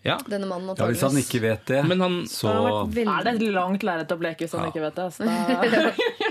[0.05, 0.17] Ja.
[0.29, 3.33] Denne mannen Ja, Hvis han ikke vet det, Men han- så Han veldig- Er det
[3.41, 5.07] et langt lerret å bleke hvis han ikke vet det?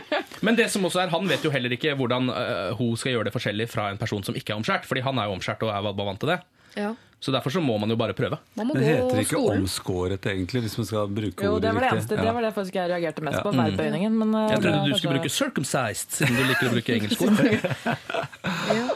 [0.47, 3.27] Men det som også er, han vet jo heller ikke hvordan uh, hun skal gjøre
[3.29, 4.87] det forskjellig fra en person som ikke er omskjært.
[4.87, 6.39] Fordi han er jo omskjært og er bare vant til det.
[6.77, 6.93] Ja.
[7.25, 8.37] Så derfor så må man jo bare prøve.
[8.59, 9.63] Man må Det gå heter ikke skolen.
[9.65, 11.97] omskåret, egentlig, hvis man skal bruke Jo, det ordet var det riktig.
[11.97, 12.17] eneste.
[12.21, 12.33] Det Ja.
[12.37, 13.43] var det faktisk jeg reagerte mest Ja.
[13.43, 13.53] på.
[13.57, 14.13] Verbøyningen.
[14.21, 17.41] Men eh, Jeg trodde du skulle bruke 'circumcised', siden du liker å bruke engelsk ord.
[18.77, 18.89] Ja.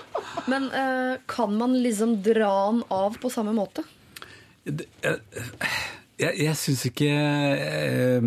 [0.46, 3.82] Men uh, kan man liksom dra den av på samme måte?
[4.64, 5.16] Det- Jeg,
[6.18, 8.20] jeg, jeg syns ikke eh,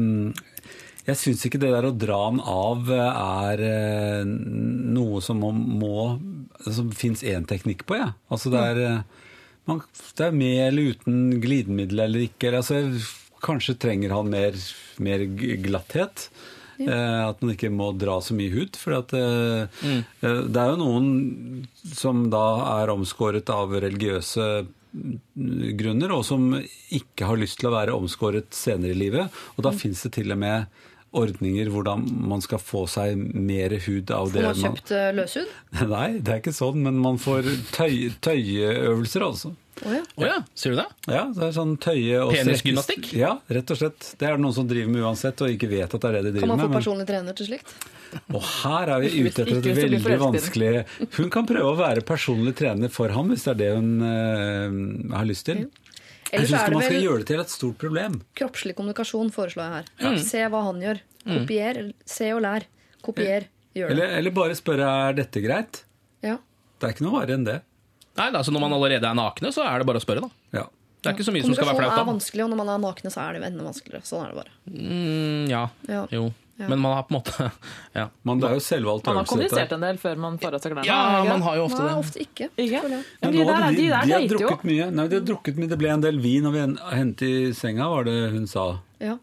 [1.03, 6.05] Jeg syns ikke det der å dra den av er eh, noe som man må
[6.63, 8.13] Som fins én teknikk på, jeg.
[8.31, 9.29] Altså det er, eh,
[9.67, 9.83] man,
[10.15, 12.53] det er med eller uten glidemiddel eller ikke.
[12.55, 12.81] Altså,
[13.43, 14.59] kanskje trenger han mer,
[15.03, 15.25] mer
[15.65, 16.29] glatthet.
[16.81, 17.29] Ja.
[17.29, 18.77] at man ikke må dra så mye hud.
[18.79, 19.67] For at, eh,
[20.25, 24.47] eh, det er jo noen som da er omskåret av religiøse
[24.93, 26.51] grunner, og som
[26.93, 29.43] ikke har lyst til å være omskåret senere i livet.
[29.57, 30.81] Og da fins det til og med
[31.13, 35.57] ordninger hvordan man skal få seg mer hud av Får det man kjøpt uh, løshud?
[35.95, 39.53] Nei, det er ikke sånn, men man får tøy, tøyeøvelser, altså.
[39.83, 40.03] Å ja.
[40.19, 40.85] Oh ja, sier du det?
[41.09, 43.09] Ja, det er sånn tøye og Penisgymnastikk?
[43.17, 44.13] Ja, rett og slett.
[44.19, 46.35] Det er det noen som driver med uansett, og ikke vet at det er det
[46.37, 46.77] de Kan man få med.
[46.77, 47.73] personlig trener til slikt?
[48.29, 50.83] Og her er vi ute etter et veldig vanskelig
[51.15, 55.17] Hun kan prøve å være personlig trener for ham, hvis det er det hun uh,
[55.17, 55.65] har lyst til.
[56.33, 58.13] Jeg Ellers syns ikke man skal gjøre det til et stort problem.
[58.39, 59.73] kroppslig kommunikasjon, foreslår jeg
[60.09, 60.17] her.
[60.25, 61.01] Se hva han gjør.
[61.27, 61.81] Kopier.
[62.09, 62.65] Se og lær.
[63.05, 63.45] Kopier.
[63.77, 63.93] Gjør det.
[63.97, 65.83] Eller, eller bare spørre er dette greit.
[66.25, 66.39] Ja.
[66.79, 67.59] Det er ikke noe verre enn det.
[68.17, 70.25] Nei, da, Når man allerede er nakne, så er det bare å spørre.
[70.25, 70.29] da.
[70.59, 70.65] Ja.
[71.03, 72.81] Det er ikke så mye som skal være Kommunikasjon er vanskelig, og når man er
[72.83, 74.05] nakne, så er det enda vanskeligere.
[74.07, 74.53] Sånn er det bare.
[74.73, 75.63] Mm, ja.
[75.89, 76.03] Ja.
[76.13, 76.25] Jo.
[76.61, 76.67] Ja.
[76.69, 77.47] Men man har på en måte
[77.97, 80.61] Ja, Man, det er jo selvvalgt Man har kommunisert en del før man får av
[80.61, 80.85] seg klærne.
[80.85, 82.47] ja det man har jo ofte Nei, ofte ikke.
[82.61, 82.81] Ikke?
[82.93, 82.99] Ja.
[83.23, 84.41] Men de nå der, er- de der de har dater jo.
[84.43, 84.89] drukket mye.
[84.93, 85.69] Nei, de har drukket mye.
[85.73, 86.61] Det ble en del vin, og vi
[86.93, 88.67] hentet i senga, var det hun sa.
[89.01, 89.17] Ja,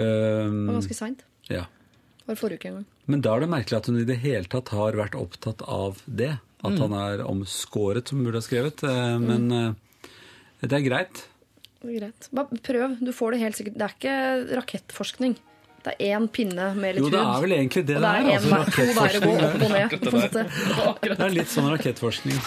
[0.00, 1.24] Um, det var ganske seint.
[1.50, 1.64] ja.
[2.20, 2.84] Det var forrige uke en gang.
[3.10, 5.98] Men da er det merkelig at hun i det hele tatt har vært opptatt av
[6.06, 6.30] det.
[6.62, 8.84] At han er omskåret, som hun burde ha skrevet.
[8.86, 9.74] Eh, Men mm.
[10.62, 11.24] det er greit.
[11.82, 12.28] Det er greit.
[12.36, 12.94] Bare prøv.
[13.02, 13.76] Du får det helt sikkert.
[13.80, 15.34] Det er ikke rakettforskning.
[15.80, 18.16] Det er én pinne med litt Jo, det er vel egentlig det Og det det
[18.20, 18.36] er.
[18.36, 19.46] en, én Altså, to veier å gå rakettforskning.
[19.46, 19.88] opp og ned.
[20.00, 20.42] På en måte.
[21.08, 22.38] Det er litt sånn rakettforskning.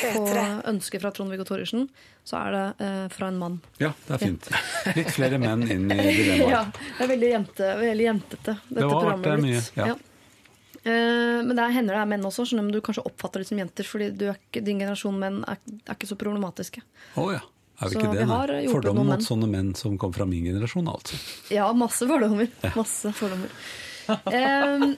[0.00, 0.24] På
[0.70, 1.86] ønsket fra Trond-Viggo Torgersen
[2.26, 3.56] så er det eh, fra en mann.
[3.80, 4.50] Ja, det er fint.
[4.96, 6.50] Litt flere menn inn i dilemmaet.
[6.52, 9.70] Ja, det er veldig, jente, veldig jentete, dette har vært programmet det blitt.
[9.76, 9.96] mye, ja.
[10.80, 13.60] Eh, men det hender det er menn også, sånn at du kanskje oppfatter det som
[13.60, 16.84] jenter, fordi er ikke, din generasjon menn er, er ikke så problematiske.
[17.20, 17.42] Å ja.
[17.80, 18.26] Er vi Så ikke vi det?
[18.28, 18.64] har nei?
[18.68, 19.22] Fordom mot menn.
[19.24, 21.16] sånne menn som kom fra min generasjon, altså.
[21.54, 22.48] Ja, masse fordommer.
[22.76, 23.48] Masse fordommer.
[24.10, 24.96] um,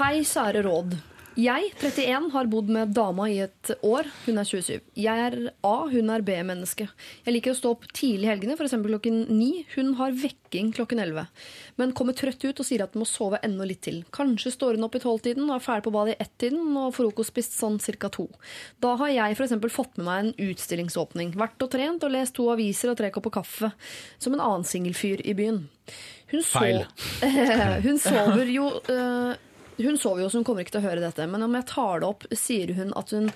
[0.00, 0.96] hei, sære råd.
[1.34, 4.06] Jeg, 31, har bodd med dama i et år.
[4.22, 4.84] Hun er 27.
[5.02, 5.34] Jeg er
[5.66, 6.86] A, hun er B-menneske.
[7.24, 8.76] Jeg liker å stå opp tidlig i helgene, f.eks.
[8.84, 9.48] klokken 9.
[9.72, 11.24] Hun har vekking klokken 11.
[11.80, 14.04] Men kommer trøtt ut og sier at hun må sove enda litt til.
[14.14, 17.34] Kanskje står hun opp i tolvtiden og er ferdig på badet i ett-tiden og frokost
[17.34, 18.12] spist sånn ca.
[18.14, 18.28] to.
[18.84, 19.56] Da har jeg f.eks.
[19.74, 21.32] fått med meg en utstillingsåpning.
[21.40, 23.72] Vært og trent og lest to aviser og tre kopper kaffe.
[24.22, 25.64] Som en annen singelfyr i byen.
[26.30, 26.84] Hun, Feil.
[27.86, 29.34] hun sover jo eh,
[29.78, 31.26] Hun sover jo, så hun kommer ikke til å høre dette.
[31.30, 33.30] Men om jeg tar det opp, sier hun at hun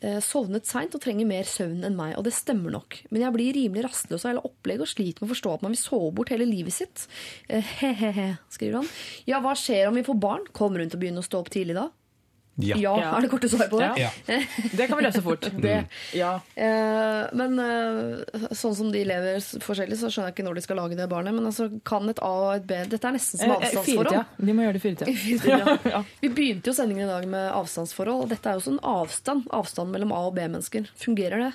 [0.00, 2.16] eh, sovnet seint og trenger mer søvn enn meg.
[2.18, 2.98] Og det stemmer nok.
[3.10, 5.76] Men jeg blir rimelig rastløs av hele opplegget og sliter med å forstå at man
[5.76, 7.06] vil sove bort hele livet sitt.
[7.48, 8.92] Eh, He-he-he, skriver han.
[9.30, 10.46] Ja, hva skjer om vi får barn?
[10.56, 11.88] Kommer hun til å begynne å stå opp tidlig da?
[12.64, 12.76] Ja.
[12.80, 13.90] Ja, er det korte svaret på det?
[14.00, 14.10] Ja.
[14.78, 15.46] Det kan vi løse fort.
[15.60, 15.76] Det,
[16.16, 16.32] ja.
[16.54, 20.80] Eh, men eh, sånn som de lever forskjellig, så skjønner jeg ikke når de skal
[20.80, 21.34] lage det barnet.
[21.36, 24.36] Men altså, kan et A og et B Dette er nesten som Eh, avstandsforhold.
[24.38, 26.04] Vi må gjøre det i firetida.
[26.22, 29.48] Vi begynte jo sendingen i dag med avstandsforhold, og dette er jo sånn avstand.
[29.56, 30.88] Avstand mellom A- og B-mennesker.
[31.00, 31.52] Fungerer det?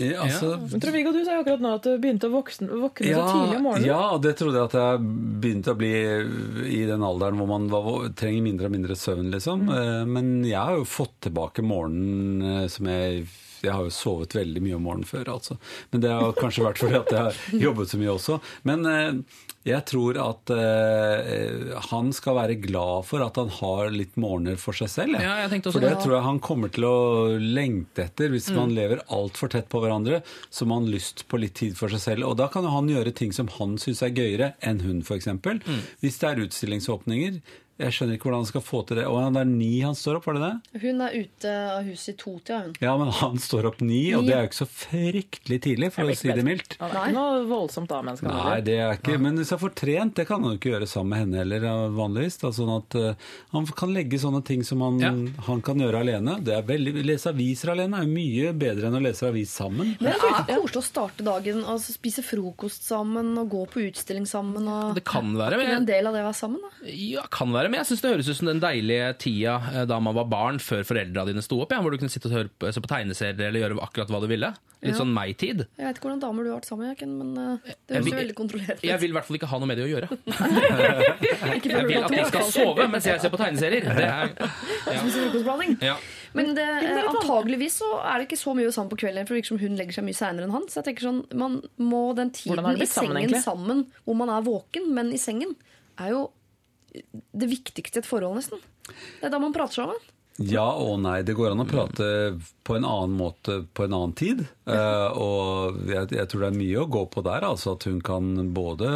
[0.00, 3.12] Ja, altså, Men Trond-Viggo, du sa jo akkurat nå at du begynte å våkne, våkne
[3.12, 3.88] så tidlig om morgenen.
[3.90, 5.04] Ja, det trodde jeg at jeg
[5.44, 5.92] begynte å bli
[6.72, 9.68] i den alderen hvor man var, trenger mindre og mindre søvn, liksom.
[9.68, 10.12] Mm.
[10.16, 13.26] Men jeg har jo fått tilbake morgenen eh, som jeg
[13.62, 15.56] jeg har jo sovet veldig mye om morgenen før, altså.
[15.92, 18.38] Men det har kanskje vært fordi at jeg har jobbet så mye også.
[18.68, 24.16] Men eh, jeg tror at uh, han skal være glad for at han har litt
[24.20, 25.18] morgener for seg selv.
[25.22, 25.36] Ja.
[25.42, 26.00] Ja, for det det.
[26.02, 26.96] tror jeg han kommer til å
[27.38, 28.32] lengte etter.
[28.34, 31.92] Hvis man lever altfor tett på hverandre, så må han lyst på litt tid for
[31.94, 32.28] seg selv.
[32.30, 35.30] Og da kan han gjøre ting som han syns er gøyere enn hun, f.eks.
[35.30, 35.82] Mm.
[36.02, 37.38] Hvis det er utstillingsåpninger.
[37.80, 39.04] Jeg skjønner ikke hvordan han skal få til det.
[39.08, 40.80] Og det er ni han står opp, var det det?
[40.82, 42.74] Hun er ute av huset i to tida, hun.
[42.84, 46.12] Ja, men han står opp ni, og det er jo ikke så fryktelig tidlig, for
[46.12, 46.76] å si det mildt.
[46.82, 48.28] Han er ikke noe voldsomt A-menneske.
[48.28, 50.88] Nei, det er ikke Men hvis han får trent, det kan han jo ikke gjøre
[50.90, 51.66] sammen med henne heller,
[51.96, 52.38] vanligvis.
[52.42, 55.12] Da, sånn at uh, han kan legge sånne ting som han, Ja.
[55.48, 56.38] han kan gjøre alene.
[56.44, 59.94] Det er veldig, Lese aviser alene er jo mye bedre enn å lese avis sammen.
[59.98, 64.28] Men det er koselig å starte dagen og spise frokost sammen og gå på utstilling
[64.28, 64.68] sammen.
[64.68, 64.94] Og...
[64.98, 66.62] Det kan være, men en del av det å være sammen?
[66.62, 66.92] da?
[66.92, 69.96] ja, kan være, men jeg syns det høres ut som den deilige tida eh, da
[70.04, 72.50] man var barn før foreldra dine sto opp, ja, hvor du kunne sitte og høre
[72.52, 74.52] på, se på tegneserier eller gjøre akkurat hva du ville.
[74.82, 74.98] Litt Ja.
[74.98, 75.60] sånn meg-tid.
[75.78, 78.10] Jeg vet ikke hvordan damer du har vært sammen med, Jaken, men eh, det høres
[78.10, 78.84] jo veldig kontrollert ut.
[78.88, 80.08] Jeg vil i hvert fall ikke ha noe med det å gjøre.
[81.72, 83.86] Jeg vil at de skal sove mens jeg ser på tegneserier.
[83.86, 84.34] Det er,
[84.92, 85.86] ja.
[85.86, 85.96] ja.
[86.36, 89.42] Men det, eh, antageligvis så er det ikke så mye sammen på kvelden, for det
[89.42, 90.68] virker som hun legger seg mye seinere enn han.
[90.68, 93.42] Så jeg tenker sånn, man må den tiden i sammen, sengen egentlig?
[93.46, 95.54] sammen, hvor man er våken, men i sengen,
[96.02, 96.22] er jo
[96.92, 98.62] det viktigste i et forhold, nesten.
[99.20, 100.10] Det er da man prater sammen.
[100.40, 101.20] Ja og nei.
[101.26, 102.06] Det går an å prate
[102.64, 104.44] på en annen måte på en annen tid.
[104.64, 107.44] Eh, og jeg, jeg tror det er mye å gå på der.
[107.48, 108.92] Altså at hun kan både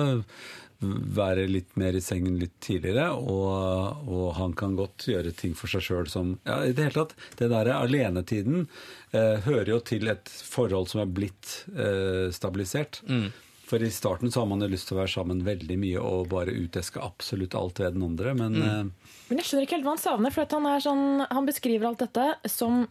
[0.80, 5.72] være litt mer i sengen litt tidligere, og, og han kan godt gjøre ting for
[5.72, 8.66] seg sjøl som ja, I det hele tatt, det der alenetiden
[9.16, 13.00] eh, hører jo til et forhold som er blitt eh, stabilisert.
[13.66, 16.28] For i starten så har man jo lyst til å være sammen veldig mye og
[16.30, 18.92] bare uteske absolutt alt ved den andre, men mm.
[19.26, 20.30] Men jeg skjønner ikke helt hva han savner.
[20.34, 22.84] For at han, er sånn, han beskriver alt dette som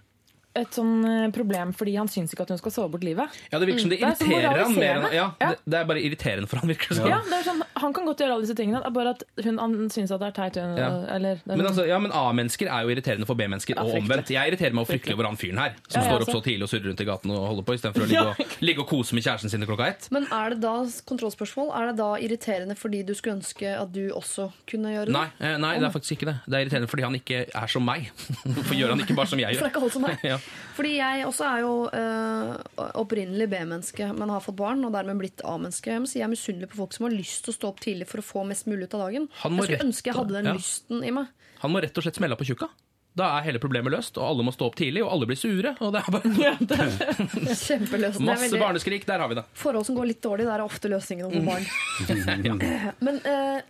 [0.56, 3.40] et sånn eh, problem fordi han syns ikke at hun skal sove bort livet.
[3.52, 5.50] ja, det virker som det Det er så irriterer han mer enn ja, Ja.
[5.52, 7.10] det, det er bare irriterende for han, virker det som.
[7.12, 9.90] Ja, det er sånn, Han kan godt gjøre alle disse tingene, bare at hun, han
[9.92, 10.60] syns at det er teit.
[10.64, 10.90] Hun, Ja.
[11.16, 14.32] Eller, det er Men, altså, ja, men A-mennesker er jo irriterende for B-mennesker, og omvendt.
[14.32, 16.72] Jeg irriterer meg fryktelig over han fyren her, som Ja, står opp så tidlig og
[16.72, 19.26] surrer rundt i gaten og holder på, istedenfor å ligge og, ligge og kose med
[19.28, 20.08] kjæresten sin klokka ett.
[20.16, 20.76] Men er det da
[21.12, 21.72] kontrollspørsmål?
[21.76, 25.16] Er det da irriterende fordi du skulle ønske at du også kunne gjøre det?
[25.18, 26.38] Nei, eh, nei, det er faktisk ikke det.
[26.46, 28.08] Det er irriterende fordi han ikke er som meg.
[28.56, 29.60] Hvorfor gjør han ikke bare som jeg gjør?
[29.60, 30.50] For det er ikke alt som meg.
[30.76, 35.42] Fordi jeg også er jo uh, opprinnelig B-menneske, men har fått barn og dermed blitt
[35.48, 35.94] A-menneske.
[35.94, 37.80] Jeg må si jeg er misunnelig på folk som har lyst til å stå opp
[37.86, 39.30] tidlig for å få mest mulig ut av dagen.
[39.44, 40.56] Han må Jeg skulle rett- ønske jeg hadde den ja.
[40.60, 41.32] lysten i meg.
[41.64, 42.68] Han må rett og slett smelle på tjukka.
[43.16, 45.72] Da er hele problemet løst, og alle må stå opp tidlig, og alle blir sure.
[45.80, 49.06] Og det er bare Ja, Det er masse veldig- barneskrik.
[49.08, 49.46] Der har vi det.
[49.56, 51.64] Forhold som går litt dårlig, der er ofte løsningen om barn.
[53.08, 53.62] Men, uh,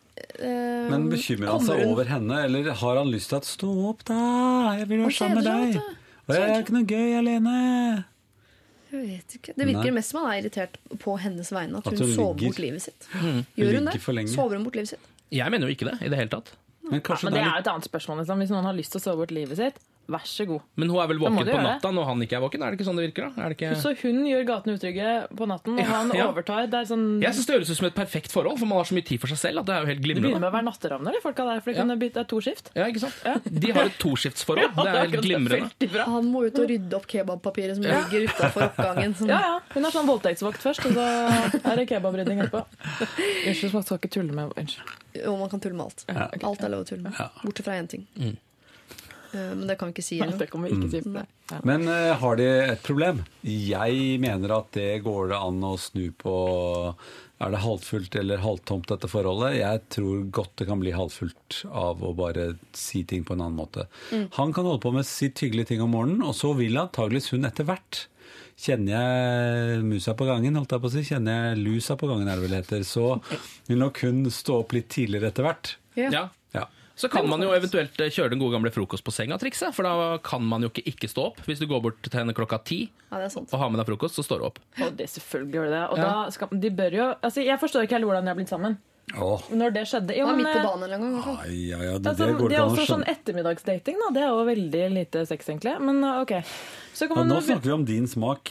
[0.42, 3.70] uh, Men bekymrer han seg hun- over henne, eller har han lyst til at 'stå
[3.92, 4.18] opp, da,
[4.80, 5.94] jeg vil være sammen med deg'?
[6.34, 8.06] Jeg er ikke noe gøy alene.
[8.92, 9.54] Jeg vet ikke.
[9.58, 9.96] Det virker Nei.
[9.98, 11.78] mest som han er irritert på hennes vegne.
[11.78, 13.08] At At hun, hun sover ligger- bort livet sitt.
[13.58, 14.30] Gjør hun det?
[14.32, 15.00] Sover hun bort livet sitt?
[15.32, 16.52] Jeg mener jo ikke det i det hele tatt.
[16.86, 18.18] Men ja, Men det det er litt jo et annet spørsmål.
[18.22, 18.38] Liksom.
[18.40, 19.80] Hvis noen har lyst til å sove bort livet sitt,
[20.12, 20.62] vær så god.
[20.76, 22.62] Men hun er vel våken på natta når han ikke er våken?
[22.66, 23.30] Er det ikke sånn det virker?
[23.32, 23.44] da?
[23.46, 23.72] Er det ikke...
[23.82, 26.28] Så hun gjør gatene utrygge på natten, og Ja, han ja.
[26.30, 26.68] overtar.
[26.70, 28.90] Det er sånn Jeg synes det høres ut som et perfekt forhold, for man har
[28.90, 30.42] så mye tid for seg selv at det er jo helt Det begynner glimrende.
[30.46, 31.64] med å være natteravner, de folka der.
[31.66, 32.72] For det, kan bytte, det er to skift.
[32.76, 33.50] Ja, ikke sant?
[33.66, 34.72] De har et toskiftsforhold.
[34.76, 36.06] Ja, Det er helt glimrende.
[36.06, 39.16] Han må ut og rydde opp kebabpapiret som ligger utafor oppgangen.
[39.18, 39.30] Sånn.
[39.34, 39.56] Ja, ja.
[39.74, 41.06] Hun er sånn voldtektsvakt først, og så
[41.72, 42.62] er det kebabrydding etterpå.
[43.48, 44.94] Unnskyld, man skal ikke tulle med Unnskyld.
[45.24, 46.44] Jo, man kan tulle med alt.
[46.44, 47.20] Alt er lov å tulle med.
[47.44, 48.04] Bortsett fra én ting.
[48.20, 48.36] Mm.
[49.36, 50.38] Eh, Men det kan vi ikke si ennå.
[50.40, 51.04] Det kan vi ikke si.
[51.12, 51.26] Nei.
[51.68, 53.22] Men uh, har de et problem?
[53.46, 56.34] Jeg mener at det går det an å snu på
[57.44, 59.58] Er det halvfullt eller halvtomt, dette forholdet?
[59.60, 63.60] Jeg tror godt det kan bli halvfullt av å bare si ting på en annen
[63.60, 63.90] måte.
[64.40, 67.50] Han kan holde på med sitt hyggelige ting om morgenen, og så vil antageligvis hun
[67.52, 68.06] etter hvert
[68.56, 72.30] Kjenner jeg musa på gangen, holdt jeg på å si, kjenner jeg lusa på gangen,
[72.32, 73.18] er det vel heter, så
[73.68, 75.74] vil nok hun stå opp litt tidligere etter hvert.
[76.00, 76.30] Ja.
[76.96, 80.18] Så kan man jo eventuelt eh, kjøre den gode gamle frokost på senga-trikset, for da
[80.24, 81.42] kan man jo ikke ikke stå opp.
[81.44, 82.78] Hvis du går bort til henne klokka ti
[83.12, 83.52] Ja, det er sant.
[83.52, 84.60] og har med deg frokost, så står du opp.
[84.80, 85.86] Og det selvfølgelig gjør det det.
[85.92, 86.04] Og Ja.
[86.24, 88.78] da skal, de bør jo altså Jeg forstår ikke heller hvordan de har blitt sammen.
[89.14, 90.16] Åh, Når det skjedde.
[90.18, 91.38] Jo, Det var men, midt på banen en gang.
[91.38, 94.08] ai, ja, ja, det, Altså, det går det er også sånn ettermiddagsdating, da.
[94.16, 95.76] Det er jo veldig lite sex, egentlig.
[95.80, 96.32] Men uh, ok.
[96.96, 98.50] Så kan Ja, nå snakker vi om din smak.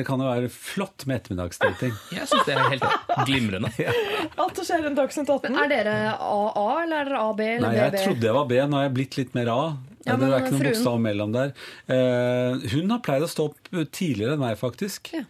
[0.00, 1.92] Det kan jo være flott med ettermiddagsdating.
[2.16, 2.86] Jeg syns det er helt
[3.28, 3.70] glimrende.
[4.40, 5.58] Alt som skjer rundt Dagsnytt 18.
[5.60, 8.00] Er dere AA, eller er dere AB eller Nei, jeg BB?
[8.06, 9.60] trodde jeg var B, nå har jeg blitt litt mer A.
[10.06, 11.52] Ja, det er ikke noen bokstav mellom der.
[11.92, 15.12] Eh, hun har pleid å stå opp tidligere enn meg, faktisk.
[15.12, 15.26] Ja.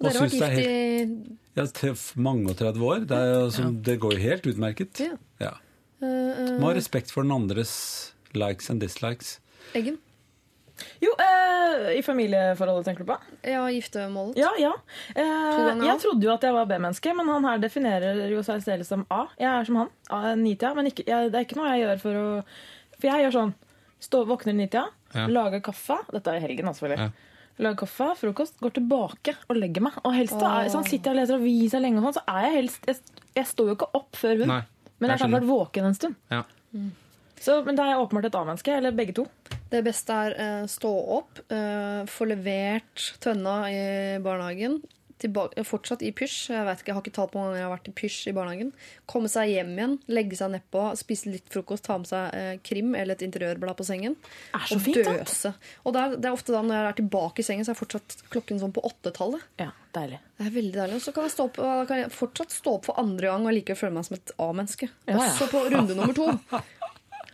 [0.00, 3.04] Og Dere har vært det gift helt i ja, til mange og 30 år.
[3.10, 5.04] Det, er, altså, det går jo helt utmerket.
[5.04, 5.18] Ja.
[5.44, 5.52] Ja.
[6.02, 7.74] uh, Må ha respekt for den andres
[8.34, 9.36] likes and dislikes.
[9.76, 10.00] Eggen?
[11.02, 13.16] Jo, eh, i familieforholdet, tenker du på?
[13.42, 14.38] Ja, giftermålet.
[14.40, 14.72] Ja, ja.
[15.14, 18.86] Eh, jeg trodde jo at jeg var B-menneske, men han her definerer jo seg selv
[18.88, 19.26] som A.
[19.40, 19.92] Jeg er som han.
[20.10, 20.74] A, Nitida.
[20.74, 22.26] Men ikke, jeg, det er ikke noe jeg gjør for å
[23.00, 23.54] For jeg gjør sånn.
[24.04, 25.26] Stå, våkner i nitida, Ja.
[25.30, 25.96] lager kaffe.
[26.12, 27.06] Dette er i helgen, da, selvfølgelig.
[27.06, 27.30] Ja.
[27.64, 29.92] Lager kaffe, frokost, går tilbake og legger meg.
[30.04, 32.54] Og helst da, sånn, sitter jeg og leser avisa lenge, og sånn, så er jeg
[32.58, 32.96] helst Jeg,
[33.36, 34.48] jeg står jo ikke opp før hun.
[34.50, 34.60] Nei,
[34.98, 36.16] men jeg jeg kan vært våken en stund.
[36.30, 36.42] Ja.
[37.44, 38.72] Så, men da er jeg åpenbart et A-menneske.
[38.76, 39.24] Eller begge to.
[39.72, 43.80] Det beste er eh, stå opp, eh, få levert tønna i
[44.24, 44.80] barnehagen.
[45.24, 46.50] Tilbake, fortsatt i pysj.
[46.52, 47.94] Jeg vet ikke, jeg har ikke talt på hvor mange ganger jeg har vært i
[48.00, 48.72] pysj i barnehagen.
[49.08, 52.92] Komme seg hjem igjen, legge seg nedpå, spise litt frokost, ta med seg eh, krim
[52.98, 54.18] eller et interiørblad på sengen.
[54.52, 55.54] Er så og fint, døse.
[55.86, 57.80] Og det er, det er ofte da når jeg er tilbake i sengen, så er
[57.80, 59.46] fortsatt klokken sånn på åttetallet.
[59.62, 60.20] Ja, deilig.
[60.34, 60.98] Det er veldig deilig.
[60.98, 63.54] Og så kan jeg, stå opp, kan jeg fortsatt stå opp for andre gang og
[63.54, 64.90] likevel føle meg som et A-menneske.
[65.06, 65.28] Ja, ja.
[65.30, 66.26] Også på runde nummer to.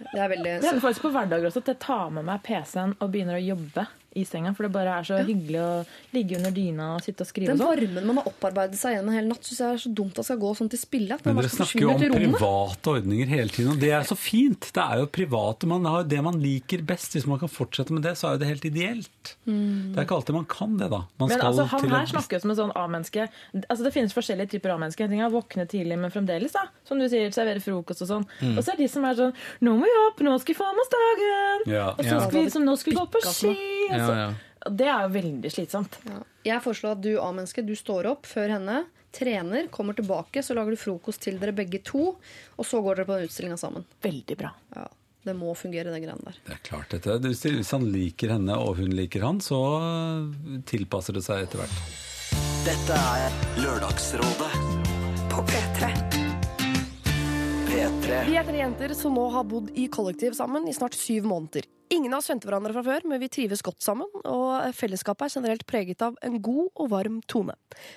[0.00, 2.94] Det er veldig Det hender faktisk på hverdager også at jeg tar med meg PC-en
[2.98, 3.86] og begynner å jobbe
[4.16, 4.52] i senga.
[4.56, 5.70] For det bare er så hyggelig å
[6.14, 7.80] ligge under dyna og sitte og skrive Den og sånn.
[7.80, 10.26] varmen man har opparbeidet seg gjennom en hel natt, syns jeg er så dumt at
[10.26, 11.18] skal gå sånn til spille.
[11.24, 14.70] Men dere snakker jo om private ordninger hele tiden, og det er så fint.
[14.74, 17.14] Det er jo private, man har jo det man liker best.
[17.14, 19.34] Hvis man kan fortsette med det, så er jo det helt ideelt.
[19.46, 19.92] Mm.
[19.94, 21.02] Det er ikke alltid man kan det, da.
[21.20, 23.28] Man Men skal altså, han her snakker jo som en sånn A-menneske.
[23.68, 25.04] Altså, det finnes forskjellige typer A-mennesker.
[25.06, 26.66] En ting er å våkne tidlig, men fremdeles, da.
[26.88, 28.26] Som du sier, servere frokost og sånn.
[28.42, 28.56] Mm.
[28.58, 30.68] Og så er de som er sånn Nå må vi opp, nå skal vi få
[30.74, 31.64] med oss dagen!
[31.72, 31.86] Ja.
[31.94, 32.28] Og så Ja.
[32.30, 33.54] vi liksom, nå skal vi gå på Pikka ski!
[34.00, 34.70] Ja.
[34.70, 35.98] Det er jo veldig slitsomt.
[36.04, 36.18] Ja.
[36.44, 38.82] Jeg foreslår at du A-menneske, du står opp før henne,
[39.12, 42.14] trener, kommer tilbake, så lager du frokost til dere begge to,
[42.56, 43.86] og så går dere på den utstillinga sammen.
[44.04, 44.52] Veldig bra.
[44.76, 44.86] Ja,
[45.26, 46.38] det må fungere, den greia der.
[46.46, 47.18] Det er klart dette.
[47.24, 49.58] Hvis hvis han liker henne og hun liker han, så
[50.68, 51.82] tilpasser det seg etter hvert.
[52.60, 54.50] Dette er Lørdagsrådet
[55.32, 55.88] På P3.
[57.70, 58.22] P3.
[58.28, 61.64] Vi er tre jenter som nå har bodd i kollektiv sammen i snart syv måneder.
[61.92, 65.32] Ingen av oss kjente hverandre fra før, men vi trives godt sammen, og fellesskapet er
[65.40, 67.56] generelt preget av en god og varm tone.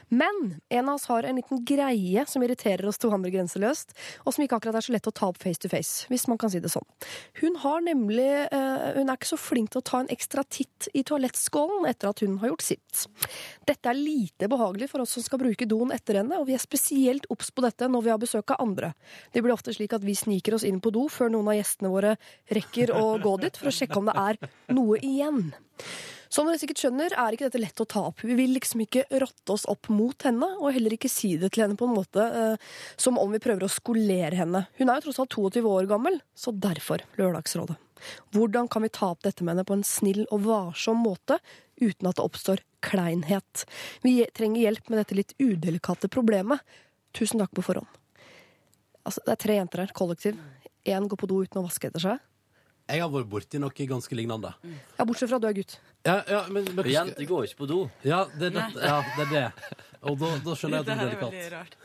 [0.09, 0.39] Men
[0.73, 3.93] en av oss har en liten greie som irriterer oss to andre grenseløst,
[4.25, 6.39] og som ikke akkurat er så lett å ta opp face to face, hvis man
[6.41, 6.87] kan si det sånn.
[7.37, 10.89] Hun har nemlig uh, Hun er ikke så flink til å ta en ekstra titt
[10.97, 13.05] i toalettskålen etter at hun har gjort sitt.
[13.69, 16.65] Dette er lite behagelig for oss som skal bruke doen etter henne, og vi er
[16.65, 18.95] spesielt obs på dette når vi har besøk av andre.
[19.29, 21.93] Det blir ofte slik at vi sniker oss inn på do før noen av gjestene
[21.93, 22.17] våre
[22.57, 24.41] rekker å gå dit, for å sjekke om det er
[24.73, 25.45] noe igjen.
[26.33, 28.23] Som dere sikkert skjønner, er ikke dette lett å ta opp.
[28.25, 31.67] Vi vil liksom ikke rotte oss opp mot henne, og heller ikke si det til
[31.67, 34.63] henne på en måte eh, som om vi prøver å skolere henne.
[34.79, 37.77] Hun er jo tross alt 22 år gammel, så derfor Lørdagsrådet.
[38.33, 41.37] Hvordan kan vi ta opp dette med henne på en snill og varsom måte,
[41.77, 43.67] uten at det oppstår kleinhet?
[44.01, 46.65] Vi trenger hjelp med dette litt udelikate problemet.
[47.13, 48.01] Tusen takk på forhånd.
[49.05, 50.41] Altså, det er tre jenter her, kollektiv.
[50.89, 52.29] Én går på do uten å vaske etter seg.
[52.83, 54.51] Jeg har vært borti noe ganske lignende.
[54.97, 55.77] Ja, bortsett fra at du er gutt.
[56.03, 57.79] Ja, ja, men, men, Jenter går ikke på do.
[58.03, 59.77] ja, det, er det, ja, det er det.
[60.03, 61.77] Og da, da skjønner jeg at det er delikat.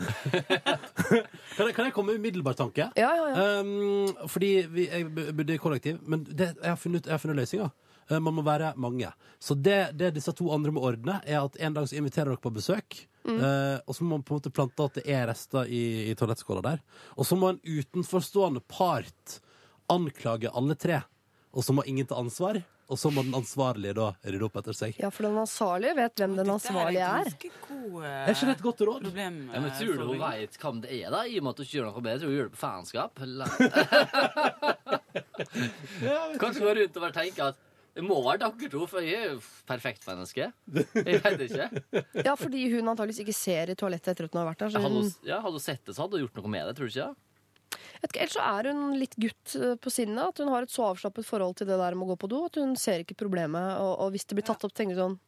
[1.59, 2.89] Kan jeg, kan jeg komme med umiddelbar tanke?
[2.99, 3.45] Ja, ja, ja.
[3.63, 7.39] Um, fordi vi, jeg bodde i kollektiv, men det, jeg, har funnet, jeg har funnet
[7.39, 7.71] løsninger.
[8.11, 9.11] Eh, Man må være mange.
[9.43, 12.43] Så det, det disse to andre må ordne, er at en dag så inviterer dere
[12.43, 13.01] på besøk.
[13.29, 16.15] eh, og så må man på en måte plante at det er rester i, i
[16.19, 16.83] toalettskåla der.
[17.17, 19.41] Og så må en utenforstående part
[19.93, 21.01] anklage alle tre.
[21.57, 22.55] Og så må ingen ta ansvar.
[22.89, 24.95] Og så må den ansvarlige da rydde opp etter seg.
[24.97, 27.29] Ja, for den ansvarlige vet hvem den ansvarlige er.
[27.29, 29.05] Er ikke det et godt råd?
[29.13, 31.21] Ja, men Tror du hun veit hvem det er, da?
[31.29, 32.19] I og med at hun ikke gjør noe bedre?
[32.23, 33.13] Tror du hun gjør det på faenskap?
[36.41, 37.59] Kanskje hun går rundt og bare tenker at
[37.99, 40.45] det må være dere to, for jeg er jo perfekt menneske.
[40.71, 41.67] Jeg vet ikke.
[42.23, 44.71] Ja, fordi hun antageligvis ikke ser i toalettet etter at hun har vært der.
[44.79, 46.75] Hadde hun, hun, ja, hadde hun sett det, så hadde hun gjort noe med det.
[46.79, 47.11] Tror du ikke?
[47.11, 47.17] Vet
[48.07, 50.23] ikke, Ellers så er hun litt gutt eh, på sinnet.
[50.23, 52.45] At hun har et så avslappet forhold til det der med å gå på do
[52.47, 53.75] at hun ser ikke problemet.
[53.83, 55.19] Og, og hvis det blir tatt opp, tenker hun sånn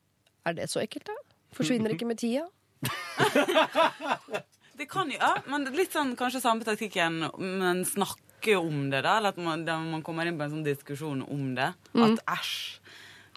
[0.48, 1.16] Er det så ekkelt, da?
[1.56, 2.46] Forsvinner ikke med tida?
[4.80, 9.18] Det kan jo, ja, men litt sånn kanskje samme taktikken, men snakke om det, da.
[9.18, 11.66] Eller at man, man kommer inn på en sånn diskusjon om det.
[11.92, 12.79] At æsj.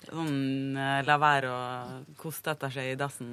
[0.10, 0.78] Sånn
[1.08, 1.60] la være å
[2.20, 3.30] koste etter seg i dassen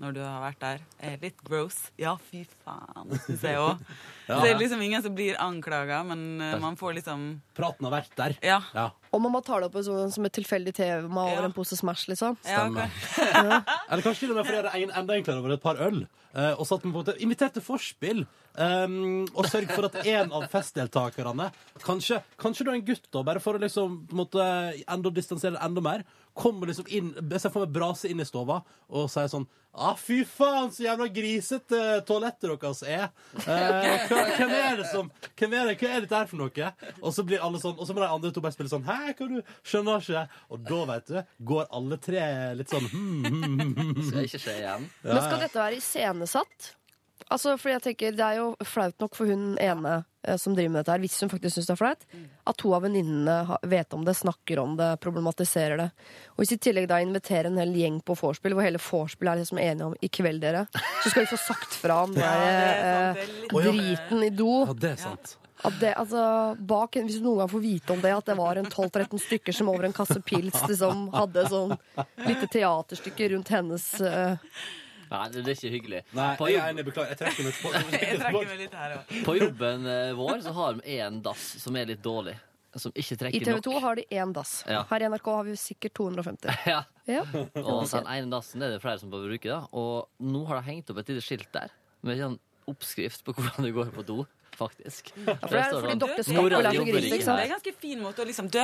[0.00, 1.76] når du har vært der, er litt gross.
[2.00, 3.80] Ja, fy faen, syns jeg òg.
[4.24, 4.38] Ja.
[4.40, 8.14] Det er liksom ingen som blir anklaga, men eh, man får liksom Praten har vært
[8.16, 8.32] der.
[8.40, 8.62] Ja.
[8.72, 8.86] Ja.
[9.12, 12.06] Og man må ta det opp som, som et tilfeldig tema over en pose Smash,
[12.08, 12.38] liksom.
[12.48, 12.88] ja Stemmer.
[13.90, 16.06] Eller kanskje til og med fordi det er enda enklere over et par øl.
[16.32, 18.24] Eh, og satt med på en måte inviterte forspill.
[18.54, 21.48] Um, og sørg for at en av festdeltakerne,
[21.82, 24.44] kanskje, kanskje du er en gutt, da, bare for å liksom på en måte
[24.86, 28.26] enda distansere det enda mer, kommer liksom inn Jeg får for meg brase inn i
[28.26, 33.08] stova og sier sånn Ah, fy faen, så jævla grisete toalettet deres er.
[33.42, 36.68] Eh, hva, hvem er det som Hvem er det, Hva er dette her for noe?
[37.00, 39.16] Og så blir alle sånn Og så må de andre to bare spille sånn Hæ,
[39.18, 40.22] hva du skjønner ikke?
[40.54, 41.18] Og da, vet du,
[41.50, 42.22] går alle tre
[42.60, 44.08] litt sånn hmm, hmm, hmm, hmm, hmm.
[44.12, 44.88] Skal ikke skje igjen.
[45.02, 46.70] Men skal dette være iscenesatt?
[47.32, 49.92] Altså, fordi jeg tenker Det er jo flaut nok for hun ene
[50.26, 52.02] eh, som driver med dette her, hvis hun faktisk syns det er flaut,
[52.50, 55.88] at to av venninnene vet om det, snakker om det, problematiserer det.
[56.34, 59.40] Og hvis i tillegg da inviterer en hel gjeng på vorspiel, hvor hele vorspiel er
[59.40, 63.16] liksom enige om i kveld, dere, så skal vi få sagt fra om den det
[63.16, 64.60] eh, driten i do.
[64.68, 65.38] Ja, det er sant.
[65.64, 66.20] At det, altså,
[66.60, 69.54] bak, hvis du noen gang får vite om det, at det var en 12-13 stykker
[69.56, 71.72] som over en kasse pils liksom, hadde sånn
[72.26, 74.34] lite teaterstykke rundt hennes eh,
[75.14, 76.00] Nei, det det er ikke hyggelig.
[76.18, 76.84] Nei, På, jeg er enig.
[76.88, 77.12] Beklager.
[77.14, 77.72] Jeg trekker meg på.
[77.94, 79.14] Jeg trekker meg litt her òg.
[79.28, 82.34] på jobben eh, vår så har vi én dass som er litt dårlig.
[82.74, 83.42] Som ikke trekker nok.
[83.42, 83.66] I TV nok.
[83.68, 84.54] 2 har de én dass.
[84.66, 84.80] Ja.
[84.90, 86.56] Her i NRK har vi sikkert 250.
[86.74, 87.20] Ja, Ja.
[87.60, 89.46] og den ene dassen er det flere som bør bruke.
[89.52, 91.70] da Og nå har de hengt opp et lite skilt der
[92.04, 92.38] med en
[92.68, 94.24] oppskrift på hvordan du går på do.
[94.54, 95.08] Faktisk.
[95.26, 97.38] Ja, for det er fordi dere skal «Mora Skappel er gris, ikke ikke sant?
[97.40, 98.62] Det er en ganske fin måte å liksom dø.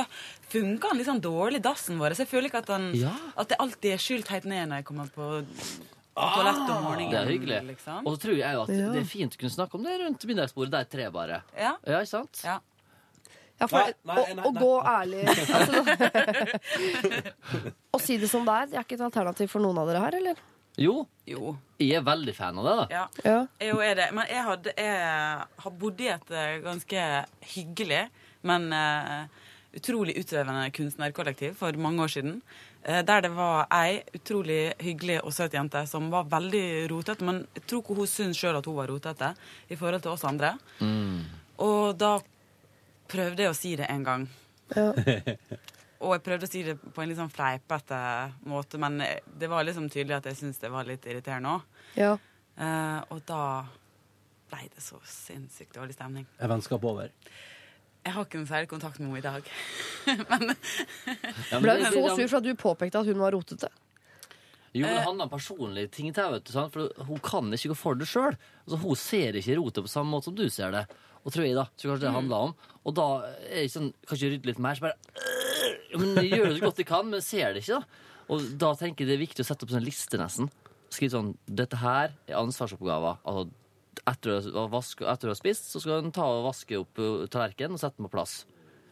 [0.53, 2.15] Funker han liksom dårlig, dassen vår?
[2.15, 3.11] Så jeg føler ikke at, han, Ja.
[3.43, 5.27] at det alltid er skylt helt ned når jeg kommer på,
[6.15, 7.11] på toalettet om morgenen.
[7.13, 7.59] Det er hyggelig.
[7.69, 8.01] Liksom.
[8.05, 8.89] Og så tror jeg jo at Ja.
[8.91, 11.41] det er fint å kunne snakke om det rundt middagsbordet Det er tre bare.
[11.57, 11.75] Ja.
[11.87, 12.41] Ja, ikke sant?
[12.43, 12.59] Ja.
[13.61, 15.83] Ja, for Nei, nei, nei, å å, gå ærlig altså,
[17.93, 20.01] Å si det som det er, det er ikke et alternativ for noen av dere
[20.01, 20.41] her, eller?
[20.81, 21.51] Jo, Jo.
[21.77, 22.85] jeg er veldig fan av det, da.
[22.95, 23.05] Ja.
[23.27, 23.39] Ja.
[23.67, 24.07] Jo, er det.
[24.15, 27.05] Men jeg, hadde, jeg har bodd i et eh, ganske
[27.53, 28.01] hyggelig,
[28.47, 29.27] men uh,
[29.77, 32.39] utrolig utøvende kunstnerkollektiv for mange år siden.
[32.83, 37.25] Eh, der det var ei utrolig hyggelig og søt jente som var veldig rotete.
[37.27, 39.33] Men jeg tror ikke hun syntes sjøl at hun var rotete
[39.69, 40.55] i forhold til oss andre.
[41.61, 42.15] Og da
[43.11, 44.29] prøvde jeg å si det en gang.
[46.01, 47.97] Og jeg prøvde å si det på en litt sånn fleipete
[48.49, 49.03] måte, men
[49.37, 51.67] det var liksom tydelig at jeg syntes det var litt irriterende òg.
[51.93, 52.15] Ja.
[52.57, 53.43] Eh, og da
[54.51, 56.25] ble det så sinnssykt dårlig stemning.
[56.41, 57.13] Er vennskapet over?
[58.01, 59.51] Jeg har ikke noe særlig kontakt med henne i dag.
[61.51, 63.69] Ja, men Ble hun så sur for at du påpekte at hun var rotete?
[64.71, 66.13] Jo, men det handler om personlige ting.
[66.15, 66.71] til vet du, sant?
[66.73, 68.37] For hun kan ikke gå for det sjøl.
[68.63, 70.85] Altså, hun ser ikke rotet på samme måte som du ser det.
[71.21, 72.53] Og tror jeg da, så kanskje det handler om.
[72.87, 73.07] Og da
[73.51, 76.65] er jeg sånn, kanskje rydde litt mer, så bare «Øh, men jeg Gjør det så
[76.65, 78.07] godt jeg kan, men ser det ikke, da.
[78.31, 80.49] Og da tenker jeg det er viktig å sette opp sånn liste, nesten.
[80.91, 83.19] Skrive sånn Dette her er ansvarsoppgaver.
[83.27, 83.51] Altså,
[84.07, 87.27] etter å, vaske, etter å ha spist, så skal en ta og vaske opp uh,
[87.31, 88.41] tallerkenen og sette den på plass.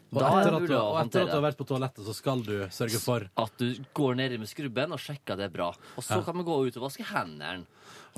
[0.09, 2.55] Og er etter, du, og etter at du har vært på toalettet, så skal du
[2.73, 5.67] sørge for At du går ned med skrubben og sjekker at det er bra.
[5.69, 6.23] Og så Ja.
[6.25, 7.67] kan vi gå ut og vaske hendene.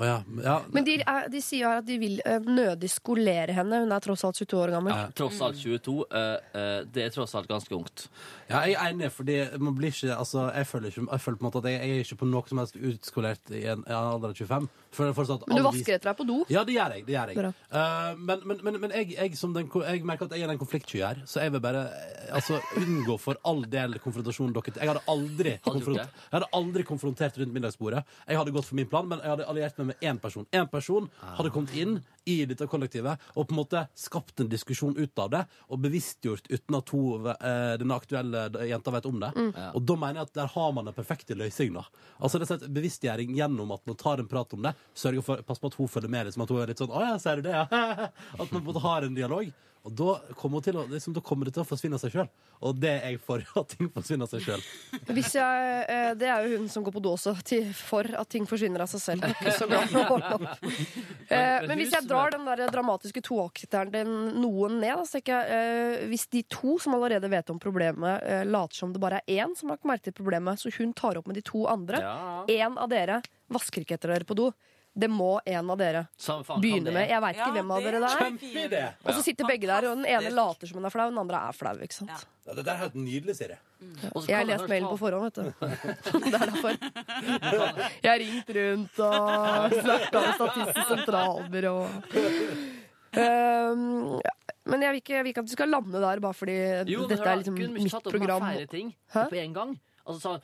[0.00, 0.18] Å ja.
[0.42, 0.56] ja.
[0.72, 3.82] Men de, er, de sier her at de vil eh, nødig skolere henne.
[3.84, 4.94] Hun er tross alt 22 år gammel.
[4.96, 5.96] Ja, Tross alt 22.
[6.08, 6.22] Uh,
[6.56, 8.06] uh, det er tross alt ganske ungt.
[8.48, 11.44] Ja, jeg er enig, fordi man blir ikke Altså, jeg føler, ikke, jeg føler på
[11.44, 13.98] en måte at jeg, jeg er ikke på noe som helst utskolert i en, en
[13.98, 14.68] alder av 25.
[14.92, 16.38] Føler fortsatt at Men du vasker etter deg på do?
[16.52, 17.04] Ja, det gjør jeg.
[17.08, 17.54] det gjør jeg.
[17.72, 20.60] Eh, Men, men, men, men jeg, jeg, som den, jeg merker at jeg er den
[20.60, 24.90] konfliktsky her, så jeg vil bare eh, altså, unngå for all del konfrontasjon dere Jeg
[24.92, 28.04] hadde aldri, jeg hadde aldri konfrontert rundt middagsbordet.
[28.28, 30.46] Jeg hadde gått for min plan, men jeg hadde alliert meg med én person.
[30.52, 34.94] Én person hadde kommet inn i dette kollektivet og på en måte skapt en diskusjon
[34.98, 39.32] ut av det, og bevisstgjort uten at hun, eh, denne aktuelle jenta vet om det.
[39.74, 41.84] Og da mener jeg at der har man den perfekte løsninga.
[42.20, 45.42] Altså, det er sånn bevisstgjøring gjennom at man tar en prat om det, sørger for
[45.42, 47.36] pass på at hun følger med, liksom at hun er litt sånn 'Å ja, ser
[47.36, 47.68] du det, ja?'
[48.42, 49.52] At man på en måte har en dialog.
[49.82, 52.12] Og da kommer, hun til å, liksom, da kommer det til å forsvinne av seg
[52.14, 52.28] sjøl.
[52.62, 54.62] Og det er jeg for, at ting forsvinner av seg sjøl.
[55.10, 58.30] Hvis jeg, eh, det er jo hun som går på do også, til, for at
[58.30, 59.26] ting forsvinner av seg selv.
[59.32, 60.46] Ikke så glad for å holde opp.
[61.26, 65.34] Eh, Men hvis jeg drar den der dramatiske toakteren din noen ned, da, så tenker
[65.34, 69.22] jeg eh, Hvis de to som allerede vet om problemet, eh, later som det bare
[69.26, 72.44] er én som har merket problemet, så hun tar opp med de to andre Ja.
[72.50, 73.18] Én av dere
[73.52, 74.52] vasker ikke etter dere på do.
[74.92, 76.02] Det må en av dere
[76.60, 77.08] begynne med.
[77.08, 78.96] Jeg veit Ja, ikke hvem av dere er det er.
[79.06, 81.40] Og så sitter begge der, og den ene later som hun er flau, den andre
[81.48, 81.72] er flau.
[81.80, 82.12] ikke sant?
[82.12, 82.20] Ja.
[82.42, 83.56] Ja, det der er helt nydelig, Siri.
[83.80, 83.94] Mm.
[84.26, 85.44] Jeg har lest mailen på forhånd, vet du.
[86.26, 86.76] Det er derfor.
[88.02, 91.76] Jeg har ringt rundt og snakka med Statistisk sentralbyrå.
[93.12, 94.32] Um, ja.
[94.64, 96.54] men jeg vil, ikke, jeg vil ikke at du skal lande der bare fordi
[96.88, 97.28] Jo, dette mitt program.
[97.28, 99.24] er men kunne vi ikke mitt tatt opp med flere ting Hæ?
[99.28, 99.74] på en gang?
[100.06, 100.40] Altså, sånn,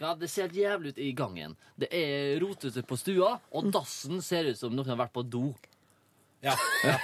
[0.00, 1.56] ja, det ser helt jævlig ut i gangen.
[1.78, 5.52] Det er rotete på stua, og dassen ser ut som noen har vært på do.
[6.42, 6.54] Ja,
[6.86, 6.96] Ja,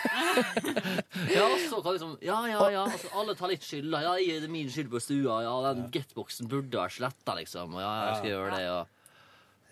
[1.35, 2.85] ja så kan liksom Ja, ja, ja.
[2.87, 3.91] Altså, alle tar litt skyld.
[3.95, 5.41] Ja, jeg- det er min skyld på stua.
[5.43, 7.75] Ja, den getboxen burde vært sletta, liksom.
[7.75, 8.87] Og ja, jeg skal gjøre det, og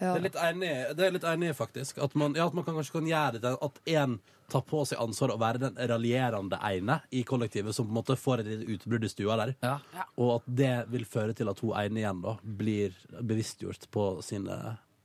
[0.03, 2.01] Det er litt enig, det er litt enig faktisk.
[2.03, 4.17] At man, ja, at man kan, kanskje kan gjøre det til at én
[4.53, 8.19] tar på seg ansvaret å være den raljerende ene i kollektivet som på en måte
[8.21, 9.55] får et lite utbrudd i stua der.
[9.65, 9.77] Ja.
[10.21, 14.59] Og at det vil føre til at hun ene igjen da blir bevisstgjort på sine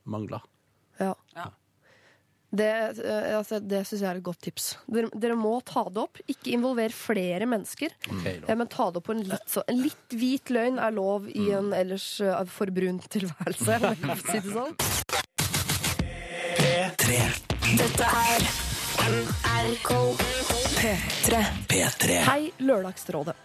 [0.10, 0.44] mangler.
[1.00, 1.14] Ja.
[1.38, 1.52] Ja.
[2.50, 2.68] Det,
[3.04, 4.78] eh, altså, det syns jeg er et godt tips.
[4.88, 6.22] Dere, dere må ta det opp.
[6.32, 7.92] Ikke involver flere mennesker.
[8.08, 8.38] okay.
[8.48, 11.28] Eh, Men ta det opp på en litt, så, en litt hvit løgn er lov
[11.28, 11.58] i Mm.
[11.58, 13.76] en ellers eh, for brun tilværelse.
[13.76, 14.76] om jeg kan si det sånn.
[17.78, 18.44] Dette er
[19.58, 19.92] NRK
[20.78, 21.42] P3.
[21.68, 22.18] P3.
[22.28, 23.36] Hei, Lørdagsrådet.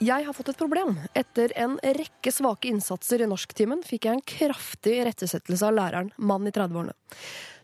[0.00, 0.94] Jeg har fått et problem.
[1.16, 6.46] Etter en rekke svake innsatser i norsktimen fikk jeg en kraftig rettesettelse av læreren, mann
[6.48, 6.94] i 30-årene.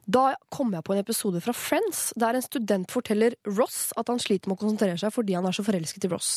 [0.07, 4.21] Da kom jeg på en episode fra Friends, der en student forteller Ross at han
[4.23, 6.37] sliter med å konsentrere seg fordi han er så forelsket i Ross.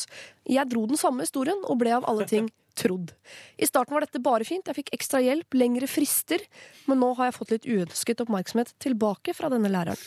[0.50, 2.48] Jeg dro den samme historien og ble av alle ting
[2.80, 3.12] trodd.
[3.62, 6.42] I starten var dette bare fint, jeg fikk ekstra hjelp, lengre frister,
[6.90, 10.02] men nå har jeg fått litt uønsket oppmerksomhet tilbake fra denne læreren.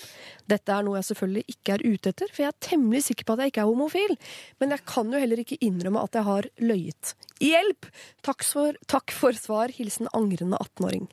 [0.49, 3.35] Dette er noe jeg selvfølgelig ikke er ute etter, for jeg er temmelig sikker på
[3.35, 4.15] at jeg ikke er homofil,
[4.59, 7.15] men jeg kan jo heller ikke innrømme at jeg har løyet.
[7.43, 7.87] Hjelp!
[8.25, 9.71] Takk for, takk for svar.
[9.75, 11.09] Hilsen angrende 18-åring.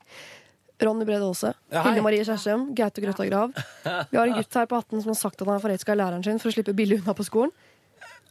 [0.81, 1.83] Ronny Brede Aase, Ja.
[1.87, 3.53] Hilde Marie Kjersem, Gaute Grøtta Grav.
[4.11, 5.99] Vi har en gutt her på 18 som har sagt at han er forelska i
[6.01, 7.53] læreren sin for å slippe billig unna på skolen.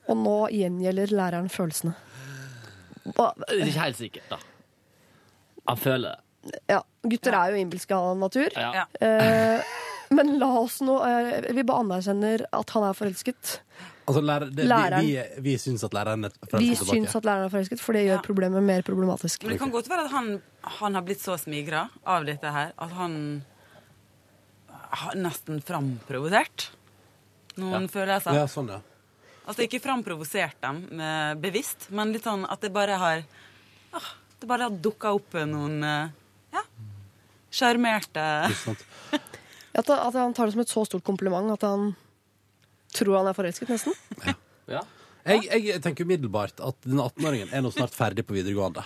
[0.10, 1.94] Og nå gjengjelder læreren følelsene.
[3.14, 4.40] Hva- Det er ikke helt sikkert, da.
[5.70, 6.60] Han føler det.
[6.72, 8.50] Ja, gutter er jo innbilske av natur.
[8.56, 8.86] Ja.
[9.04, 9.62] Eh,
[10.16, 13.60] men la oss nå eh, Vi bare anerkjenner at han er forelsket.
[14.10, 15.06] Altså, lærer, det, Læreren.
[15.06, 16.96] Vi, vi, vi syns at læreren er Vi forelsket tilbake.
[16.98, 18.24] syns at læreren er forelsket, for det gjør Ja.
[18.26, 19.44] problemet mer problematisk.
[19.46, 20.32] Men det kan godt være at han,
[20.80, 23.18] han har blitt så smigra av dette her at han
[24.90, 26.70] har nesten framprovosert
[27.62, 28.34] noen følelser.
[28.34, 28.80] Ja, sånn, ja.
[29.50, 33.24] Altså ikke framprovosert dem med, bevisst, men litt sånn at det bare har
[33.98, 36.12] ah, Det bare har dukka opp noen eh,
[36.54, 36.62] ja,
[37.52, 38.26] sjarmerte
[39.80, 41.92] At, at han tar det som et så stort kompliment at han
[42.94, 43.94] tror han er forelsket, nesten.
[44.70, 44.82] Ja.
[45.30, 48.86] Jeg, jeg tenker umiddelbart at den 18-åringen er nå snart ferdig på videregående.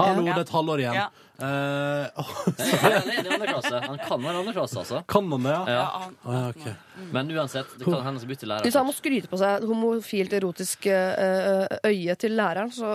[0.00, 0.32] Hallo, Ja.
[0.34, 0.94] det er et halvår igjen.
[1.02, 1.08] Ja.
[1.40, 3.78] Uh, Han er i andre klasse.
[3.86, 4.98] Han kan være i andre klasse, altså.
[5.08, 5.62] kan han det, ja?
[5.72, 5.84] Ja.
[6.02, 7.06] han, Å, ja, ok.
[7.14, 8.66] Men uansett, det kan hende han bytter lærer.
[8.66, 12.90] Hvis han må skryte på seg et homofilt, erotisk eh, øye til læreren, så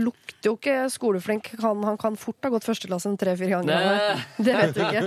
[0.00, 1.50] lukter jo ikke skoleflink.
[1.60, 3.76] Han, han kan fort ha gått førsteklassen tre-fire ganger.
[3.76, 5.02] Det- Det vet du ikke.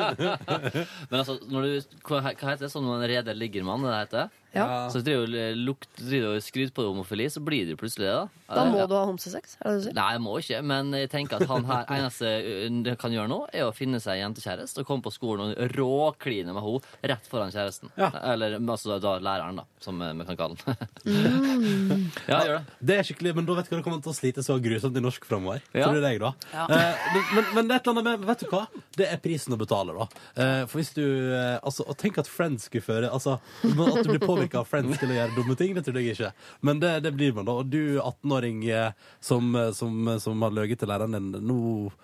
[1.10, 2.70] Men altså, når du, hva, heter det?
[2.76, 4.30] Sånn når en reder ligger mann, det heter?
[4.56, 4.88] Ja.
[4.94, 8.16] Så driver du lukt, driver og skryter på homofili, så blir det jo plutselig det,
[8.16, 8.28] da.
[8.56, 8.86] Da må Ja.
[8.88, 9.96] du ha homsesex, er det det du sier?
[9.98, 12.32] Nei, jeg må ikke, men jeg tenker at han her eneste
[12.66, 16.54] han kan gjøre nå, er å finne seg jentekjæreste og komme på skolen og råkline
[16.56, 17.92] med henne rett foran kjæresten.
[18.00, 18.12] Ja.
[18.34, 20.88] Eller altså da læreren, da, som eh, vi kan kalle den.
[21.56, 22.10] Mm.
[22.28, 22.74] ja, gjør det.
[22.90, 24.98] Det er skikkelig, men da vet du hva det kommer til å slite så grusomt
[24.98, 25.62] i norsk framover.
[25.76, 25.86] Ja.
[25.86, 26.32] Tror du det, jeg, da?
[26.54, 26.66] Ja.
[26.66, 28.62] Eh, men, men, men det er et eller annet med Vet du hva?
[28.98, 30.08] Det er prisen å betale, da.
[30.42, 34.12] Eh, for hvis du eh, Altså, og tenk at Friends skulle føre Altså, At du
[34.14, 36.32] blir påvirka av Friends til å gjøre dumme ting, det tror jeg ikke.
[36.62, 37.58] Men det, det blir man, da.
[37.60, 42.00] Og du 18-åring eh, som, eh, som, som har løyet til læreren din, nå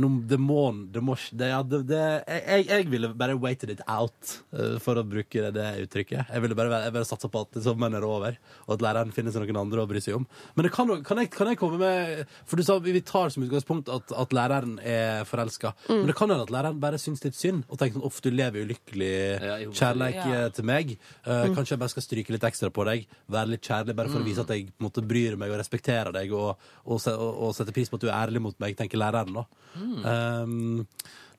[0.00, 0.60] nå, det må,
[0.92, 4.98] det må det, ja, det, det, jeg, jeg ville bare waited it out, uh, for
[5.00, 6.30] å bruke det, det uttrykket.
[6.32, 9.34] Jeg ville bare, jeg bare satsa på at sommeren er over, og at læreren finner
[9.34, 10.26] seg noen andre å bry seg om.
[10.56, 13.44] Men det kan, kan, jeg, kan jeg komme med For du sa vi tar som
[13.46, 15.74] utgangspunkt at, at læreren er forelska.
[15.90, 18.30] Men det kan hende at læreren bare syns litt synd, og tenker sånn uff, du
[18.34, 19.12] lever ulykkelig
[19.44, 19.72] Ja, jo.
[19.76, 20.30] kjærleik Ja.
[20.44, 20.94] eh, til meg.
[21.24, 24.22] Eh, Kanskje jeg bare skal stryke litt ekstra på deg, være litt kjærlig, bare for
[24.22, 27.74] å vise at jeg måte, bryr meg og respekterer deg, og, og, og, og setter
[27.76, 29.34] pris på at du er ærlig mot meg, tenker læreren.
[29.36, 29.44] da.
[29.84, 30.86] Um,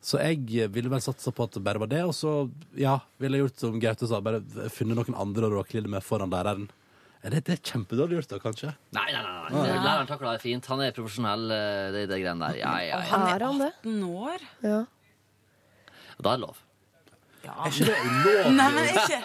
[0.06, 2.34] så jeg ville vel satsa på at det bare var det, og så
[2.78, 4.44] ja, ville jeg gjort som Gaute sa, bare
[4.74, 6.68] funnet noen andre å råkle med foran læreren.
[7.26, 8.74] Er det, det er kjempedårlig gjort, da, kanskje?
[8.94, 9.48] Nei, nei, nei.
[9.50, 9.64] nei.
[9.82, 10.68] Læreren takler det fint.
[10.70, 12.60] Han er profesjonell, eh, det, det greiene der.
[12.60, 13.16] Ja, ja, ja.
[13.16, 14.46] Han Er 18 år.
[14.62, 14.84] Ja.
[16.20, 16.60] Da er det lov.
[17.48, 17.56] Ja.
[17.66, 18.54] Er ikke det ulovlig?
[18.60, 19.20] Nei, men ikke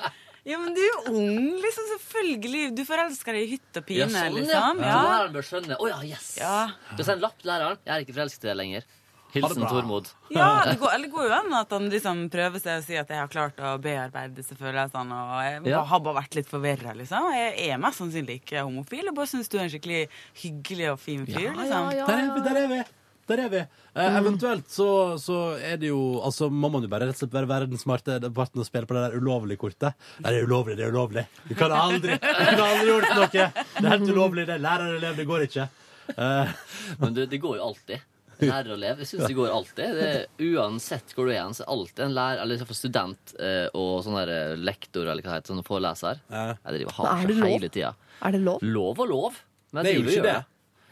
[0.48, 1.90] Ja, men du er jo ung, liksom.
[1.92, 2.62] Selvfølgelig.
[2.78, 4.38] Du forelsker deg i hytt og pine, ja, sånn, ja.
[4.38, 4.80] liksom.
[4.80, 5.02] Så Ja.
[5.04, 5.76] læreren bør skjønne.
[5.76, 6.30] Å ja, yes!
[6.40, 6.54] Ja.
[6.96, 7.82] Du sender sendt lapp til læreren.
[7.84, 8.88] Jeg er ikke forelsket i deg lenger.
[9.34, 9.66] Hilsen.
[9.70, 10.08] Tormod.
[10.34, 12.96] Ja, det går, eller det går jo an at han liksom prøver seg å si
[12.98, 15.82] at jeg har klart å bearbeide disse følelsene, og jeg Ja.
[15.84, 17.30] har bare vært litt forvirra, liksom.
[17.34, 19.04] Jeg er mest sannsynlig ikke homofil.
[19.10, 20.08] Jeg bare syns du er en skikkelig
[20.42, 21.92] hyggelig og fin fyr, liksom.
[21.94, 22.40] ja, Der er vi!
[22.48, 22.82] Der er vi!
[23.30, 23.58] Der er vi.
[23.94, 27.36] Eh, eventuelt så, så er det jo Altså må man jo bare rett og slett
[27.36, 29.94] være verdens smarte parten og spille på det der ulovlige kortet.
[30.18, 31.24] Nei, det er ulovlig, det er ulovlig.
[31.46, 33.28] Du kan aldri Du kan aldri gjort noe.
[33.30, 34.46] Det er helt ulovlig.
[34.50, 35.68] Det og lærerelev, det går ikke.
[36.16, 36.48] Eh,
[36.98, 38.02] Men du, det går jo alltid.
[38.48, 39.02] Lærer og leve.
[39.04, 39.94] Jeg syns det går alltid.
[39.98, 40.24] Det er,
[40.54, 43.66] uansett hvor du er, så er alltid en lærer, eller i hvert fall student eh,
[43.76, 46.22] og sånn der eh, lektor eller hva det heter, sånn foreleser.
[46.30, 47.54] Jeg driver og Men har er det seg lov?
[47.56, 47.92] hele tida.
[48.20, 48.64] Er det lov?
[48.80, 49.40] Lov og lov.
[49.70, 50.38] Men Det er jeg jo ikke det.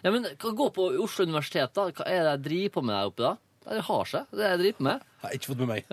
[0.05, 1.88] Ja, men gå på Oslo universitet, da.
[1.90, 3.36] Hva er det jeg driver på med der oppe, da?
[3.68, 4.28] Det har seg.
[4.32, 5.03] Det er jeg driver med.
[5.20, 5.88] Har ikke fått med meg.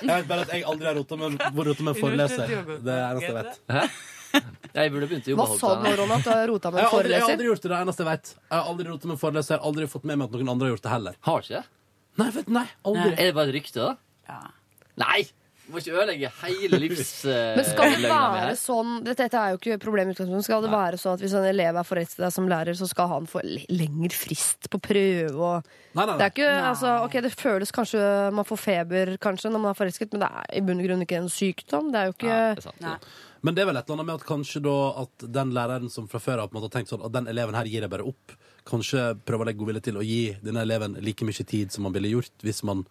[0.00, 2.48] Jeg vet bare at jeg aldri har rota med, rotet med en foreleser.
[2.48, 4.00] Det er det eneste jeg vet.
[4.76, 6.14] Jeg burde begynt å jobbe Hva sa du nå, Ronny?
[6.20, 7.32] At du har rota med Jeg en har aldri, jeg har foreleser?
[7.34, 8.32] aldri gjort det, det er det eneste jeg vet.
[8.36, 10.52] Jeg har aldri rotet med en foreleser, jeg har aldri fått med meg at noen
[10.54, 11.18] andre har gjort det heller.
[11.26, 11.64] Har ikke det?
[12.20, 13.10] Nei, vet, nei, aldri.
[13.16, 13.92] Er det bare et rykte, da?
[14.30, 14.40] Ja.
[15.02, 15.20] Nei!
[15.70, 17.10] Du må ikke ødelegge hele livs...
[17.30, 20.46] eh, Men skal det være sånn Dette, dette er jo ikke problemet i utgangspunktet.
[20.48, 22.88] Skal det være sånn at hvis en elev er forelsket i deg som lærer, så
[22.90, 26.30] skal han få le- lengre frist på prøve og Nei, nei, Det er nei.
[26.34, 28.02] ikke, altså, ok, det føles kanskje
[28.34, 31.06] Man får feber kanskje når man er forelsket, men det er i bunn og grunn
[31.06, 31.92] ikke en sykdom.
[31.94, 32.82] Det er jo ikke Nei, det er sant.
[32.82, 32.96] Nei.
[33.40, 36.08] Men det er vel et eller annet med at kanskje da at den læreren som
[36.10, 37.92] fra før av på en måte har tenkt sånn at den eleven her gir jeg
[37.92, 38.34] bare opp,
[38.68, 41.96] kanskje prøver å legge godvilje til å gi denne eleven like mye tid som man
[41.96, 42.84] ville gjort hvis man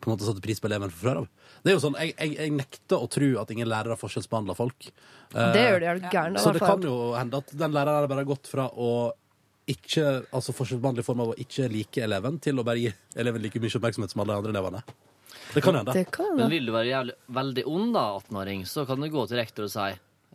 [0.00, 1.28] på en måte satte pris på eleven fra før av.
[1.64, 4.90] Det er jo sånn, Jeg, jeg, jeg nekter å tro at ingen lærere forskjellsbehandler folk.
[5.32, 6.36] Det gjør de, er du gæren?
[6.38, 8.90] Så det kan jo hende at den læreren bare har gått fra å
[9.66, 13.42] ikke, altså forskjellsbehandle i form av å ikke like eleven, til å bare gi eleven
[13.42, 14.84] like mye oppmerksomhet som alle andre elevene.
[15.54, 15.94] Det kan hende.
[16.42, 19.68] Men vil du være jævlig, veldig ond, da, 18-åring, så kan du gå til rektor
[19.68, 19.88] og si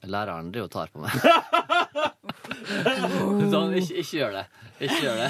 [0.09, 1.14] Læreren driver og tar på meg.
[3.51, 4.45] så, ikke, ikke gjør det.
[4.82, 5.30] Ikke gjør det.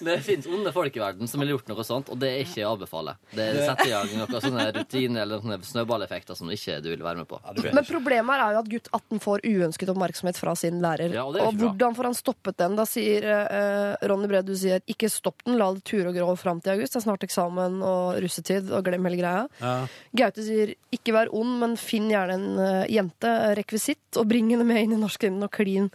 [0.00, 2.42] Men det fins onde folk i verden som ville gjort noe sånt, og det er
[2.44, 3.16] ikke å anbefale.
[3.34, 7.22] Det setter i gang noen sånne rutiner eller sånne snøballeffekter som ikke du vil være
[7.22, 7.40] med på.
[7.44, 11.14] Ja, Men problemet er jo at gutt 18 får uønsket oppmerksomhet fra sin lærer.
[11.14, 12.76] Ja, og og hvordan får han stoppet den?
[12.78, 16.34] Da sier eh, Ronny Brede, du sier ikke stopp den, la det ture og grå
[16.38, 16.94] fram til august.
[16.94, 19.46] Det er snart eksamen og russetid, og glem hele greia.
[19.62, 19.74] Ja.
[20.22, 24.66] Gaute sier ikke vær ond, men finn gjerne en eh, jente, rekvisitt, og bring henne
[24.68, 25.90] med inn i norsktimen og klin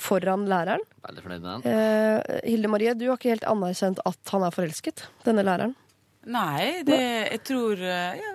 [0.00, 0.82] foran læreren.
[1.06, 1.72] Veldig fornøyd med den.
[1.72, 5.74] Eh, Hilde Marie, du har ikke helt anerkjent at han er forelsket, denne læreren.
[6.24, 8.30] Nei, det Jeg tror eh, ja,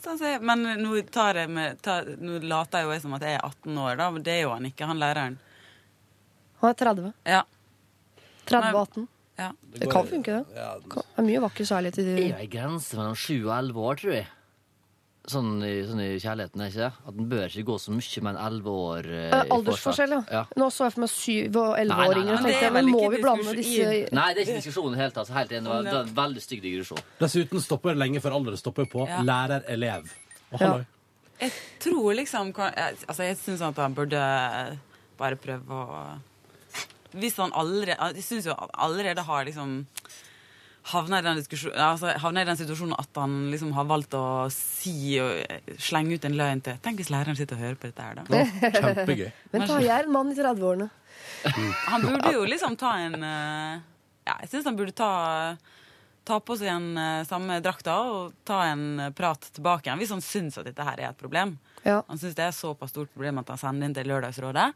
[0.00, 3.36] sånn jeg, Men nå, tar jeg med, tar, nå later jeg jo som at jeg
[3.36, 4.10] er 18 år, da.
[4.14, 5.38] Men det er jo han ikke, han læreren.
[6.62, 7.12] Han er 30.
[7.28, 7.42] Ja.
[8.48, 9.08] 30 og 18.
[9.40, 9.50] ja.
[9.76, 10.56] Det kan funke, det.
[10.56, 13.52] Ja, Det er mye vakker kjærlighet i Det Det er ei grense mellom 7 og
[13.58, 14.26] 11 år, tror jeg.
[15.28, 16.92] Sånn i, sånn i kjærligheten, er ikke det?
[17.06, 20.14] At den bør ikke gå så mye med en 11 år eh, Eh, i Aldersforskjell,
[20.16, 20.20] ja.
[20.32, 20.44] Ja.
[20.56, 22.32] Nå så jeg for meg syv- og elleveåringer.
[22.32, 24.88] og er tenkte Men må ikke vi blande disse i- Nei, det er ikke diskusjon
[24.88, 25.26] i det hele tatt.
[25.28, 25.62] så Helt enig.
[25.64, 26.98] Det var, det var en veldig stygg digresjon.
[27.20, 29.20] Dessuten stopper det lenge før alderen stopper på Ja.
[29.22, 30.08] lærer-elev.
[30.52, 30.66] Og Ja.
[30.66, 30.86] halloi.
[31.40, 34.78] Jeg tror liksom kan- jeg- Altså, jeg syns at han burde
[35.18, 36.18] bare prøve å
[37.12, 39.86] Hvis han allerede Jeg syns jo allerede har liksom
[40.92, 44.24] havna i den altså, havna i den situasjonen at han liksom har valgt å
[44.54, 48.06] si og slenge ut en løgn til Tenk hvis læreren sitter og hører på dette
[48.06, 48.44] her, da.
[48.76, 49.28] Kjempegøy.
[49.54, 50.88] Men jeg er en mann i 30-årene.
[51.88, 53.76] Han burde jo liksom ta en eh,
[54.28, 55.10] Ja, jeg syns han burde ta
[56.28, 60.12] Ta på seg den eh, samme drakta og ta en eh, prat tilbake igjen, hvis
[60.12, 61.54] han syns at dette her er et problem.
[61.82, 62.02] Ja.
[62.10, 64.66] Han syns det er såpass stort problem at han sender inn til Lørdagsrådet.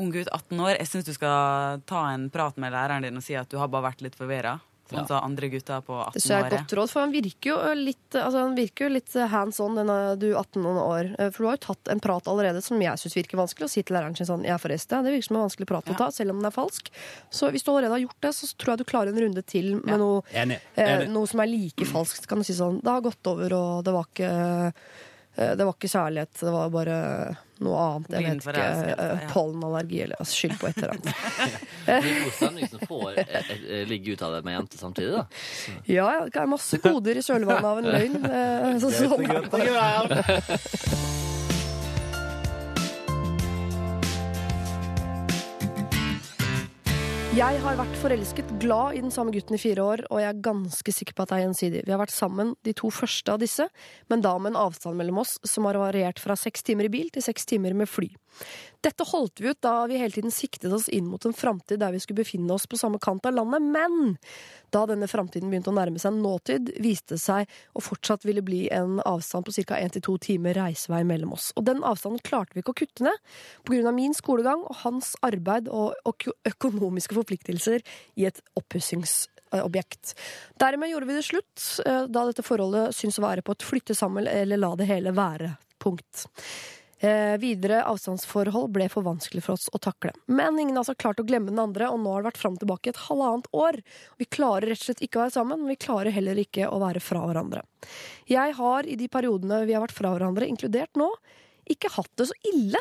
[0.00, 0.72] Ung gutt, 18 år.
[0.80, 3.68] Jeg syns du skal ta en prat med læreren din og si at du har
[3.72, 4.56] bare vært litt forvirra.
[4.90, 7.00] Sånn som andre gutter på Det 18 synes jeg er jeg et godt råd, for
[7.00, 11.10] han virker jo litt, altså han virker jo litt hands on, denne du 18 år.
[11.18, 13.72] Eh, For du har jo tatt en prat allerede som jeg syns virker vanskelig, å
[13.72, 15.02] si til læreren sin sånn 'jeg er forresten'.
[15.04, 16.90] Det virker som en vanskelig prat å ta, selv om den er falsk.
[17.30, 19.74] Så hvis du allerede har gjort det, så tror jeg du klarer en runde til
[19.76, 19.96] med Ja.
[19.96, 20.60] noe, Enig.
[20.76, 22.26] eh, noe som er like falskt.
[22.28, 24.72] Kan du si sånn 'det har gått over, og det var ikke eh,
[25.36, 26.96] det var ikke kjærlighet, det var bare
[27.64, 28.10] noe annet.
[28.12, 28.64] Jeg vet ikke.
[28.92, 29.28] eh, ja.
[29.32, 31.08] Pollenallergi eller altså, skyld på et eller annet.
[31.86, 32.34] Det god
[32.72, 35.24] som får eh, eh, ligge ut av det med jente samtidig, da.
[35.86, 38.18] Ja, ja, det er masse koder i kjølvannet av en løgn.
[38.26, 39.24] eh, Så, sånn
[47.36, 50.38] Jeg har vært forelsket, glad i den samme gutten i fire år, og jeg er
[50.40, 51.82] ganske sikker på at det er gjensidig.
[51.84, 53.66] Vi har vært sammen de to første av disse,
[54.08, 57.10] men da med en avstand mellom oss som har variert fra seks timer i bil
[57.12, 58.08] til seks timer med fly.
[58.86, 61.90] Dette holdt vi ut da vi hele tiden siktet oss inn mot en framtid der
[61.90, 64.14] vi skulle befinne oss på samme kant av landet, men
[64.70, 68.66] da denne framtiden begynte å nærme seg nåtid, viste det seg å fortsatt ville bli
[68.74, 69.80] en avstand på ca.
[69.80, 71.48] 1-2 timer reisevei mellom oss.
[71.58, 73.34] Og den avstanden klarte vi ikke å kutte ned,
[73.86, 75.96] av min skolegang og hans arbeid og
[76.46, 77.82] økonomiske forpliktelser
[78.14, 80.14] i et oppussingsobjekt.
[80.62, 83.98] Dermed gjorde vi det slutt, eh, da dette forholdet syntes å være på et flytte
[83.98, 85.56] sammen eller la det hele være.
[85.82, 86.28] Punkt.
[87.04, 90.14] Eh, videre avstandsforhold ble for vanskelig for oss å takle.
[90.32, 92.54] Men ingen har altså klart å glemme den andre, og nå har det vært fram
[92.56, 93.82] og tilbake et halvannet år.
[94.16, 96.80] Vi klarer rett og slett ikke å være sammen, men vi klarer heller ikke å
[96.80, 97.66] være fra hverandre.
[98.32, 101.10] Jeg har i de periodene vi har vært fra hverandre, inkludert nå,
[101.68, 102.80] ikke hatt det så ille.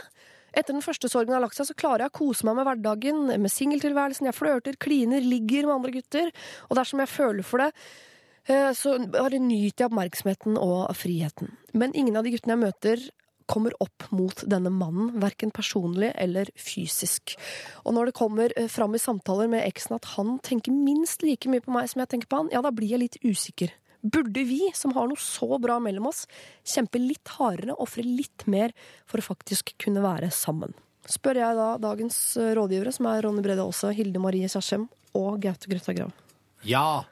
[0.55, 3.21] Etter den første sorgen har lagt seg, så klarer jeg å kose meg med hverdagen,
[3.43, 4.29] med singeltilværelsen.
[4.29, 6.31] Jeg flørter, kliner, ligger med andre gutter.
[6.69, 7.67] Og dersom jeg føler for det,
[8.47, 11.51] eh, så bare nyter jeg oppmerksomheten og friheten.
[11.73, 13.07] Men ingen av de guttene jeg møter,
[13.51, 17.35] kommer opp mot denne mannen, verken personlig eller fysisk.
[17.85, 21.49] Og når det kommer eh, fram i samtaler med eksen at han tenker minst like
[21.51, 23.73] mye på meg som jeg tenker på han, ja, da blir jeg litt usikker.
[24.05, 26.25] Burde vi, som har noe så bra mellom oss,
[26.67, 28.75] kjempe litt hardere, ofre litt mer
[29.09, 30.75] for å faktisk kunne være sammen?
[31.09, 35.41] Spør jeg da dagens eh, rådgivere, som er Ronny Brede Aase, Hilde Marie Kjersem og
[35.41, 36.13] Gaute Grøtta Grav.
[36.65, 37.05] Ja.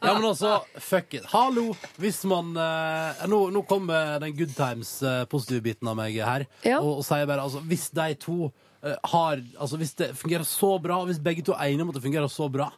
[0.00, 1.24] Ja, men altså, fuck it.
[1.32, 1.70] Hallo!
[2.00, 5.24] Hvis man eh, nå, nå kommer den good times, eh,
[5.62, 6.80] biten av meg her, Ja.
[6.80, 8.50] og, og sier bare altså, hvis de to
[8.82, 11.98] eh, har Altså, hvis det fungerer så bra, hvis begge to er enige om at
[12.00, 12.70] det fungerer så bra,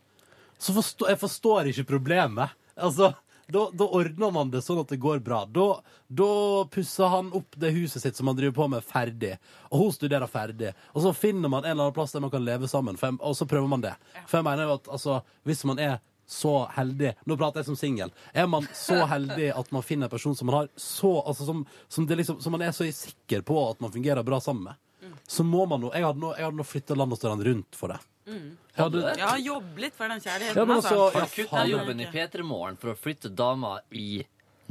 [0.63, 2.55] så forstår jeg forstår ikke problemet.
[2.79, 3.13] Altså,
[3.53, 5.43] da, da ordner man det sånn at det går bra.
[5.51, 6.29] Da, da
[6.73, 9.35] pusser han opp det huset sitt som han driver på med, ferdig.
[9.73, 10.71] Og hun studerer ferdig.
[10.95, 13.19] Og så finner man en eller annen plass der man kan leve sammen, for jeg,
[13.21, 13.93] og så prøver man det.
[14.31, 15.19] For jeg mener jo at altså,
[15.49, 18.13] hvis man er så heldig Nå prater jeg som singel.
[18.33, 21.67] Er man så heldig at man finner en person som man har så altså, som,
[21.89, 25.13] som, det liksom, som man er så sikker på at man fungerer bra sammen med,
[25.27, 27.79] så må man nå Jeg hadde nå, jeg hadde nå flytta land og strand rundt
[27.79, 28.01] for det.
[28.27, 30.59] Jeg hadde, Ja, jobb litt for den kjærligheten.
[30.59, 31.19] Ja, men altså, altså.
[31.19, 34.23] ja, kutta jobben i P3 Morgen for å flytte dama i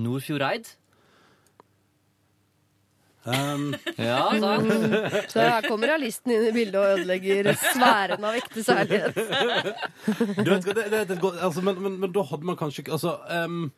[0.02, 0.72] Nordfjordeid?
[3.26, 3.68] Um,
[3.98, 4.72] Ja, sant?
[5.32, 9.18] Så her kommer realisten inn i bildet og ødelegger sfæren av ekte særlighet.
[10.42, 12.86] Du vet, hva, det, det, et godt- altså, men, men, men da hadde man kanskje
[12.86, 13.72] ikke altså, um,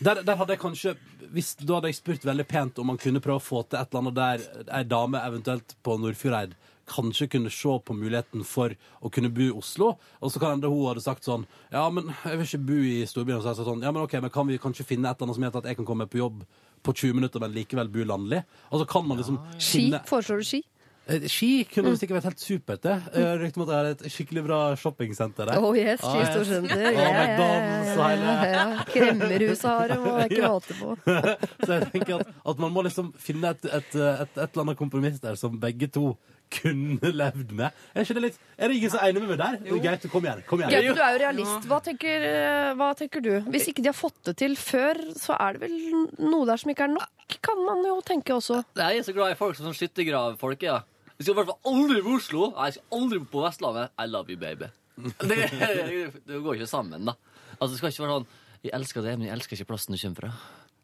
[0.00, 0.94] der, der hadde jeg kanskje
[1.34, 3.90] hvis, Da hadde jeg spurt veldig pent om man kunne prøve å få til et
[3.90, 6.54] eller annet der ei dame eventuelt på Nordfjordeid
[6.86, 8.70] kanskje kunne se på muligheten for
[9.02, 9.88] å kunne bo i Oslo.
[10.22, 11.42] Og så kan hende hun hadde sagt sånn
[11.74, 13.40] Ja, men jeg vil ikke bo i storbyen.
[13.40, 15.18] Og så hadde jeg sagt sånn, ja, men ok, men kan vi kanskje finne et
[15.18, 16.44] eller annet som gjør at jeg kan komme på jobb
[16.86, 18.44] på 20 minutter, men likevel bo landlig?
[18.70, 19.88] Og så kan man liksom Ski.
[20.08, 20.62] Foreslår du ski?
[21.06, 22.94] Eh, Ski kunne det sikkert vært helt supert, det.
[23.14, 25.60] Jeg rykte om at det er et skikkelig bra shoppingsenter der.
[25.62, 26.32] Oh yes, Ah, yes.
[26.34, 26.74] storsenter.
[26.74, 28.86] Og Ja, ja, McDonald's og ja, hele ja, ja.
[28.90, 30.50] Kremmerhuset har det, må er ikke Ja.
[30.50, 30.96] måte på.
[31.66, 34.80] Så jeg tenker at, at man må liksom finne et, et, et, et eller annet
[34.82, 36.16] kompromiss der som begge to
[36.52, 37.74] kunne levd med.
[37.92, 39.80] Er, ikke det litt, er det ingen som er enig med meg der?
[39.84, 40.42] Gaute, kom igjen.
[40.48, 40.72] Kom igjen.
[40.72, 41.68] Gaute, du er jo realist.
[41.70, 43.32] Hva tenker, eh, hva tenker du?
[43.52, 45.76] Hvis ikke de har fått det til før, så er det vel
[46.22, 48.62] noe der som ikke er nok, kan man jo tenke også.
[48.78, 50.66] Jeg er så glad i folk som sånn skyttergravfolk.
[50.66, 50.80] Ja.
[51.16, 52.50] Vi skal i hvert fall aldri på Oslo.
[52.54, 53.94] Jeg skal aldri på Vestlandet.
[53.98, 54.70] I love you, baby.
[55.28, 57.12] Det, det går ikke sammen, da.
[57.58, 58.30] Altså, det skal ikke være sånn
[58.64, 60.30] Jeg elsker det, men jeg elsker ikke plassen du kommer fra.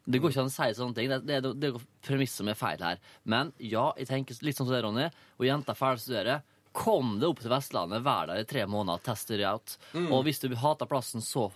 [0.03, 1.11] Det går ikke an å si sånne ting.
[1.11, 3.03] Det, det, er premisset som er feil her.
[3.29, 5.05] Men ja, jeg tenker litt sånn som det, Ronny.
[5.39, 6.39] Og jenta er ferdig studere.
[6.75, 9.77] Kom deg opp til Vestlandet, vær der i tre måneder, test det out.
[10.03, 11.47] Og hvis du hater plassen så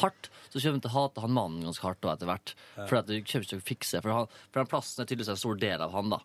[0.00, 2.54] hardt, så kommer du til å hate han mannen ganske hardt etter hvert.
[2.74, 5.32] For at du kommer ikke til å fikse For, han, for den plassen er tydeligvis
[5.36, 6.20] en stor del av han, da.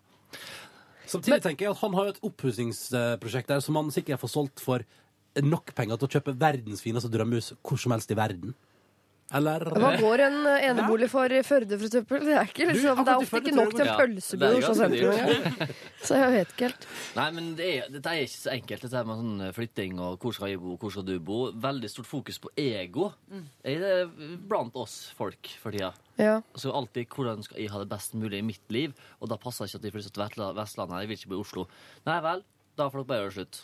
[1.10, 4.62] Samtidig tenker jeg at han har jo et oppussingsprosjekt der som han sikkert får solgt
[4.62, 4.84] for
[5.42, 8.54] nok penger til å kjøpe verdens fineste drømmehus hvor som helst i verden.
[9.38, 12.24] Eller Hva går en eh, enebolig for i Førde, for eksempel?
[12.26, 14.74] Det er, ikke, Du, liksom, det er ofte ikke nok til en pølsebu i Oslo
[14.80, 15.74] sentrum
[16.08, 16.86] Så jeg vet ikke helt.
[17.14, 20.34] Nei, men det er, dette er ikke så enkelt, dette med sånn flytting og hvor
[20.34, 21.40] skal jeg bo, hvor skal du bo.
[21.68, 23.10] Veldig stort fokus på ego
[23.62, 23.94] er det
[24.50, 25.92] blant oss folk for tida.
[26.20, 26.40] Ja.
[26.58, 29.64] Så alltid hvordan skal jeg ha det best mulig i mitt liv, og da passer
[29.64, 31.04] det ikke at de flytter til Vestlandet.
[31.04, 31.68] Jeg vil ikke bo i Oslo.
[32.08, 32.42] Nei vel,
[32.76, 33.62] da får dere bare gjøre det slutt.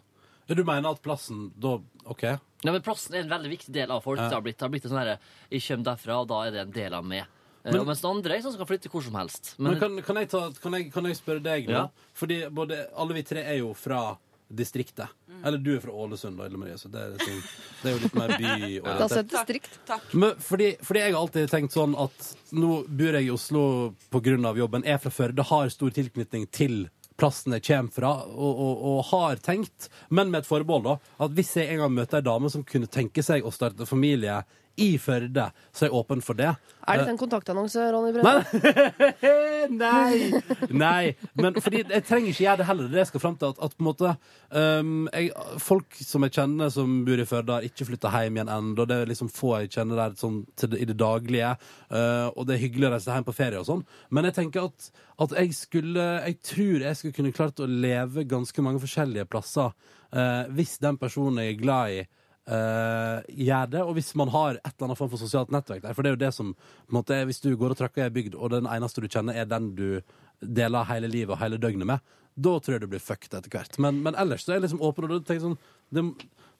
[0.48, 2.22] Ja, Du mener at plassen da OK.
[2.64, 4.18] Ja, men Plassen er en veldig viktig del av folk.
[4.18, 5.18] Det har blitt, det har blitt en sånn herre
[5.50, 7.26] Jeg kommer derfra, og da er det en del av meg.
[7.64, 9.54] Eh, Men- og mens den andre er sånn som kan flytte hvor som helst.
[9.58, 11.72] Men, Men, kan, kan, jeg ta, kan, jeg, kan jeg spørre deg nå?
[11.72, 11.88] Ja.
[12.14, 14.16] Fordi både, alle vi tre er jo fra
[14.48, 15.08] distriktet.
[15.44, 17.40] Eller du er fra Ålesund, da, Marie, så det er, liksom,
[17.82, 18.52] det er jo litt mer by.
[18.60, 19.78] Det er altså et distrikt.
[20.14, 24.54] Men fordi, fordi jeg har alltid tenkt sånn at nå bor jeg i Oslo pga.
[24.56, 26.88] jobben, er fra Førde, har stor tilknytning til
[27.20, 31.34] plassen jeg kommer fra, og, og, og har tenkt, men med et forbehold, da, at
[31.36, 34.42] hvis jeg en gang møter ei dame som kunne tenke seg å starte familie
[34.76, 36.50] i Førde, så er jeg åpen for det.
[36.86, 38.90] Er dette en kontaktannonse, Ronny Brede?
[39.82, 40.40] Nei!
[40.70, 41.14] Nei.
[41.38, 42.90] Men fordi jeg trenger ikke gjøre det heller.
[42.92, 43.54] Det jeg skal fram til.
[43.54, 44.12] At, at på en måte
[44.52, 45.32] um, jeg,
[45.62, 48.86] Folk som jeg kjenner som bor i Førde, har ikke flytta hjem igjen ennå.
[48.86, 51.54] Det er liksom få jeg kjenner der sånn, til det, i det daglige.
[51.90, 53.82] Uh, og det er hyggelig å reise hjem på ferie og sånn.
[54.14, 54.90] Men jeg tenker at,
[55.24, 59.72] at jeg skulle Jeg tror jeg skulle kunne klart å leve ganske mange forskjellige plasser
[59.72, 62.06] uh, hvis den personen jeg er glad i,
[62.46, 63.82] eh, gjør det.
[63.82, 65.96] Og hvis man har et eller annet form for sosialt nettverk der.
[65.96, 66.54] For det er jo det som
[66.92, 69.50] måte, Hvis du går og trakker i ei bygd, og den eneste du kjenner, er
[69.50, 70.00] den du
[70.40, 73.78] deler hele livet og hele døgnet med, da tror jeg du blir fucked etter hvert.
[73.80, 75.60] Men, men ellers så er jeg liksom åpen, og du tenker sånn
[75.94, 76.02] det,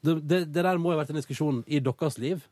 [0.06, 2.46] det, det, der må jo ha vært en diskusjon i deres liv.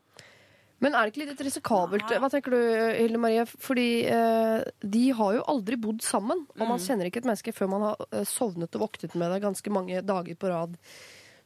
[0.83, 2.11] Men er det ikke litt risikabelt?
[2.21, 2.61] Hva tenker du,
[2.99, 3.47] Hilde Marie?
[3.49, 6.43] Fordi eh, de har jo aldri bodd sammen.
[6.59, 9.41] Og man kjenner ikke et menneske før man har eh, sovnet og våknet med det
[9.47, 10.75] ganske mange dager på rad.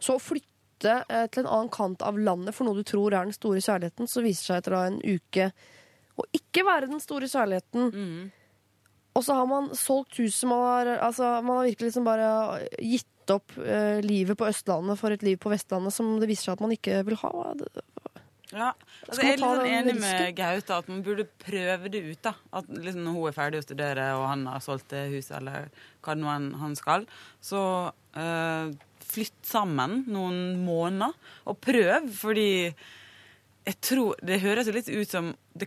[0.02, 3.27] Så å flytte eh, til en annen kant av landet for noe du tror er
[3.27, 5.51] den store kjærligheten, så viser seg etter da en uke
[6.19, 7.93] å ikke være den store kjærligheten.
[9.19, 12.29] Og så har man solgt huset, man har, altså, man har virkelig liksom bare
[12.79, 16.59] gitt opp eh, livet på Østlandet for et liv på Vestlandet som det viser seg
[16.59, 17.33] at man ikke vil ha.
[18.49, 18.71] Ja,
[19.05, 20.23] altså, jeg er litt sånn enig med?
[20.39, 22.21] Gaute at man burde prøve det ut.
[22.25, 22.33] da.
[22.57, 25.69] At liksom Når hun er ferdig å studere og han har solgt det huset, eller
[26.01, 27.05] hva det nå han skal,
[27.45, 27.63] så
[28.17, 28.73] uh,
[29.09, 31.14] flytt sammen noen måneder
[31.48, 32.48] og prøv, fordi
[33.68, 35.66] jeg tror, Det høres jo litt ut som det,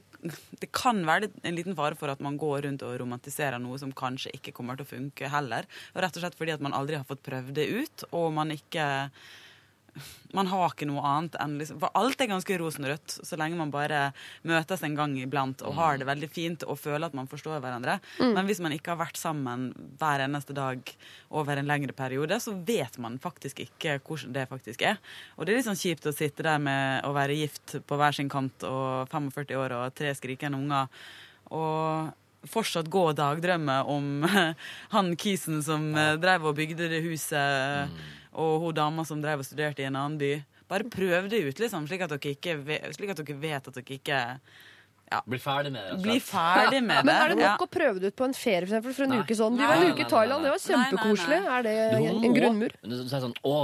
[0.58, 3.92] det kan være en liten fare for at man går rundt og romantiserer noe som
[3.94, 5.68] kanskje ikke kommer til å funke heller.
[5.94, 8.88] Rett og slett fordi at man aldri har fått prøvd det ut, og man ikke
[10.36, 13.74] man har ikke noe annet enn liksom, For alt er ganske rosenrødt, så lenge man
[13.74, 14.12] bare
[14.48, 17.98] møtes en gang iblant og har det veldig fint og føler at man forstår hverandre.
[18.22, 19.70] Men hvis man ikke har vært sammen
[20.00, 20.94] hver eneste dag
[21.42, 25.02] over en lengre periode, så vet man faktisk ikke hvordan det faktisk er.
[25.36, 28.16] Og det er litt sånn kjipt å sitte der med å være gift på hver
[28.16, 31.06] sin kant og 45 år og tre skrikende unger.
[31.52, 32.18] Og
[32.50, 34.26] fortsatt gå og dagdrømme om
[34.96, 37.92] han kisen som eh, drev og bygde det huset,
[38.34, 40.34] og hun dama som drev og studerte i en annen by.
[40.72, 43.74] Bare prøv det ut, liksom, slik at dere, ikke vet, slik at dere vet at
[43.82, 44.20] dere ikke
[45.28, 45.96] Bli ferdig med det.
[46.06, 47.06] blir ferdig med det.
[47.10, 47.56] Men er det nok Ja.
[47.60, 49.18] å prøve det ut på en ferie for, eksempel, for en Nei.
[49.26, 49.58] uke sånn?
[49.58, 51.40] Vi Nei, var en uke i Thailand, det var kjempekoselig.
[51.52, 52.76] Er det en, en grunnmur?
[52.86, 53.56] Du sier sånn Å,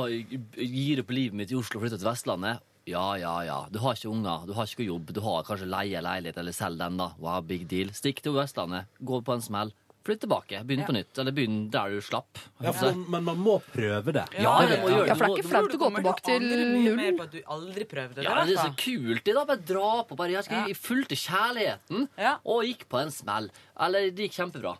[0.59, 2.59] gir opp livet mitt i Oslo og flytter til Vestlandet.
[2.87, 3.55] Ja, ja, ja.
[3.71, 6.79] Du har ikke unger, du har ikke jobb, du har kanskje leie leilighet eller selg
[6.83, 7.09] den, da.
[7.23, 7.95] Wow, big deal.
[7.95, 9.71] Stikk til Vestlandet, gå på en smell.
[10.07, 11.17] Flytt tilbake, begynn på nytt.
[11.19, 12.39] Eller begynn der du slapp.
[12.63, 14.23] Ja, for, men man må prøve det.
[14.39, 16.95] Ja, det må gjøre Ja, for det er ikke flaut å gå tilbake til null.
[16.95, 18.23] mer på at du aldri prøvde det.
[18.29, 19.23] Ja, det er så kult.
[19.27, 20.15] Det da, bare dra på.
[20.21, 22.37] Bare, jeg, skal, jeg fulgte kjærligheten Ja.
[22.47, 23.49] og gikk på en smell.
[23.77, 24.73] Eller det gikk kjempebra.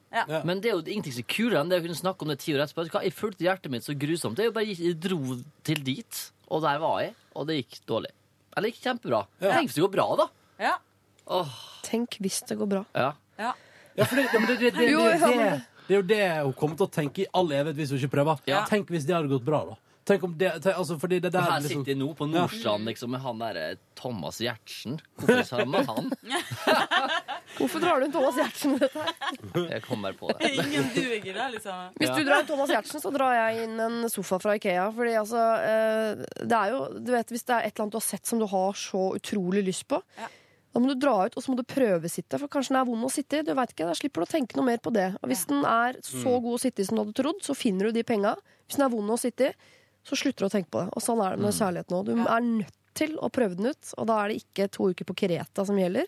[0.48, 2.40] Men det er jo ingenting som er kulere enn det å kunne snakke om det
[2.46, 2.88] ti år etterpå.
[3.04, 4.40] Jeg fulgte hjertet mitt så grusomt.
[4.40, 5.20] Det er jo bare Jeg dro
[5.68, 8.14] til dit, og der var jeg, og det gikk dårlig.
[8.56, 9.26] Eller det gikk kjempebra.
[9.44, 10.28] Tenk hvis det går bra, da.
[10.64, 10.76] Ja.
[11.28, 12.86] Åh, Tenk hvis det går bra.
[12.96, 13.12] ja.
[13.38, 13.52] Ja.
[13.98, 16.00] Ja, for det, ja, men det, det, det, Jo, det, ja, det, men- det er
[16.02, 18.42] jo det hun kommer til å tenke i all evighet hvis hun ikke prøver.
[18.50, 18.64] Ja.
[18.70, 19.78] Tenk hvis det hadde gått bra, da.
[20.08, 22.88] Tenk om det, tenk, altså, fordi det der her liksom, sitter jeg nå på Nordstrand
[22.88, 23.64] liksom, med han derre
[24.00, 24.94] Thomas Gjertsen.
[25.20, 26.08] Hvorfor sa jeg med han?
[27.58, 29.66] Hvorfor drar du inn Thomas Gjertsen i dette her?
[29.74, 30.52] Jeg kommer på det.
[30.62, 31.92] Ingen duger, der, liksom.
[32.00, 34.88] Hvis du drar inn Thomas Gjertsen, så drar jeg inn en sofa fra Ikea.
[34.96, 38.00] Fordi altså, eh, det er jo, du vet, Hvis det er et eller annet du
[38.00, 40.30] har sett som du har så utrolig lyst på, Ja.
[40.78, 42.38] Da må du dra ut og så må du prøvesitte.
[42.38, 43.46] For kanskje den er vond å sitte i.
[43.48, 45.08] Du vet ikke, Da slipper du å tenke noe mer på det.
[45.24, 47.90] Og Hvis den er så god å sitte i som du hadde trodd, så finner
[47.90, 48.36] du de penga.
[48.68, 49.54] Hvis den er vond å sitte i,
[50.08, 50.92] så slutter du å tenke på det.
[50.94, 52.04] Og sånn er det med kjærlighet nå.
[52.06, 55.06] Du er nødt til å prøve den ut, og da er det ikke to uker
[55.10, 56.06] på Kreta som gjelder.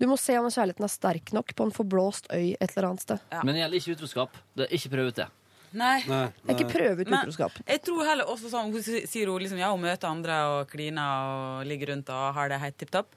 [0.00, 3.04] Du må se om kjærligheten er sterk nok på en forblåst øy et eller annet
[3.04, 3.20] sted.
[3.32, 3.42] Ja.
[3.44, 4.40] Men det gjelder ikke utroskap.
[4.56, 5.28] Det er ikke prøv ut det.
[5.70, 6.00] Nei.
[6.08, 7.52] Nei, er ikke prøve ut Men- utroskap.
[7.66, 11.60] Jeg tror heller også sånn, Hun sier hun liksom, ja, hun møter andre og kliner
[11.60, 13.14] og ligger rundt og har det helt tipp topp.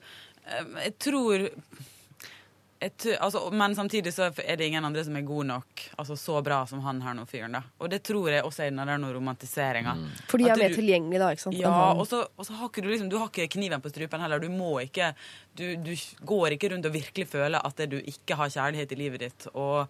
[0.48, 1.50] Eh, Jeg tror
[2.84, 6.42] jeg altså, Men samtidig så er det ingen andre som er gode nok, altså så
[6.44, 7.54] bra som han her nå fyren.
[7.56, 7.62] da.
[7.80, 9.94] Og det tror jeg også er når det er noe romantiseringa.
[9.96, 10.10] Mm.
[10.28, 10.76] Fordi han er du-
[11.20, 11.30] da.
[11.32, 11.56] ikke sant?
[11.56, 14.20] Ja, og så, og så har ikke du liksom, du har ikke kniven på strupen
[14.20, 14.40] heller.
[14.40, 15.14] Du må ikke
[15.56, 15.96] Du, du
[16.26, 19.48] går ikke rundt og virkelig føler at det du ikke har kjærlighet i livet ditt
[19.54, 19.88] og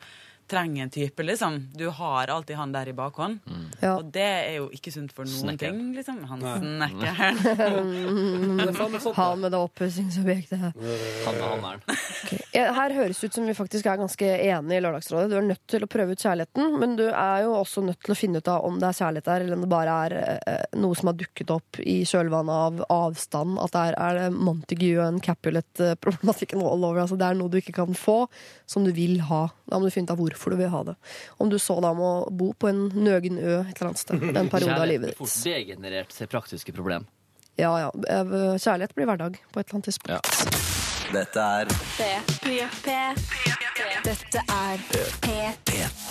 [0.47, 1.59] trenger en type, liksom.
[1.73, 3.39] Du har alltid han der i bakhånd.
[3.81, 3.95] Ja.
[3.97, 5.71] Og det er jo ikke sunt for noen Snekker.
[5.71, 6.23] ting, liksom.
[6.29, 7.37] Han snekkeren.
[9.13, 10.59] Han med det oppussingsobjektet.
[10.59, 11.81] Han med hanneren.
[12.23, 12.39] Okay.
[12.53, 15.29] Her høres det ut som vi faktisk er ganske enige i Lørdagsrådet.
[15.31, 18.13] Du er nødt til å prøve ut kjærligheten, men du er jo også nødt til
[18.13, 20.65] å finne ut av om det er kjærlighet der, eller om det bare er eh,
[20.79, 23.57] noe som har dukket opp i kjølvannet av avstand.
[23.63, 27.03] At det er, er det Montague and Capulet-problematikken all over.
[27.03, 28.23] Altså, det er noe du ikke kan få,
[28.69, 29.45] som du vil ha.
[29.69, 30.95] Da må du finne ut av hvorfor du vil ha det.
[31.37, 34.49] Om du så da må bo på en nøgen ø et eller annet sted en
[34.49, 35.43] periode av Kjærlighet livet blir fort ditt.
[35.53, 37.07] degenerert til praktiske problem.
[37.59, 37.89] Ja, ja.
[38.09, 40.17] Eh, Kjærlighet blir hverdag på et eller annet tidspunkt.
[40.17, 40.19] Ja.
[41.13, 41.69] Dette er
[44.03, 44.79] Dette er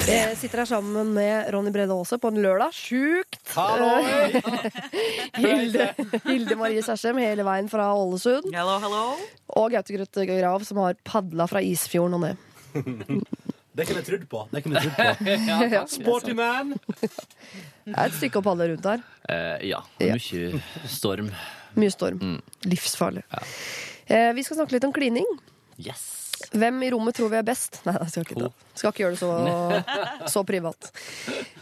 [0.06, 2.70] Jeg sitter her sammen med Ronny Brede Aase på en lørdag.
[2.76, 3.40] Sjukt!
[5.42, 5.88] Hilde,
[6.28, 8.46] Hilde Marie Kjersem hele veien fra Ålesund.
[8.54, 9.02] Hello, hello.
[9.58, 12.36] Og Gaute Grøtte Grav som har padla fra Isfjorden og ned.
[13.72, 14.40] Det kunne jeg trodd på.
[14.52, 15.36] Det kunne jeg trodd på.
[15.72, 16.74] Ja, Sporty man!
[17.00, 19.04] Det er et stykke å padle rundt her.
[19.32, 19.80] Eh, ja.
[20.02, 20.16] Ja.
[20.18, 21.30] Mye storm.
[21.80, 22.34] Mye storm.
[22.68, 23.24] Livsfarlig.
[24.12, 25.24] Eh, vi skal snakke litt om klining.
[25.80, 26.10] Yes.
[26.52, 27.78] Hvem i rommet tror vi er best?
[27.86, 28.68] Nei, jeg skal ikke, ta.
[28.76, 30.88] skal ikke gjøre det så, så privat.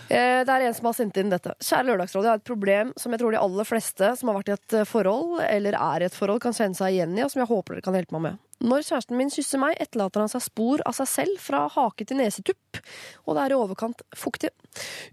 [0.09, 1.53] Eh, det er en som har sendt inn dette.
[1.63, 4.51] Kjære Lørdagsrådet, jeg har et problem som jeg tror de aller fleste som har vært
[4.51, 7.45] i et forhold, eller er i et forhold, kan kjenne seg igjen i, og som
[7.45, 8.41] jeg håper dere kan hjelpe meg med.
[8.61, 12.21] Når kjæresten min kysser meg, etterlater han seg spor av seg selv fra hake til
[12.21, 12.83] nesetupp,
[13.25, 14.53] og det er i overkant fuktig.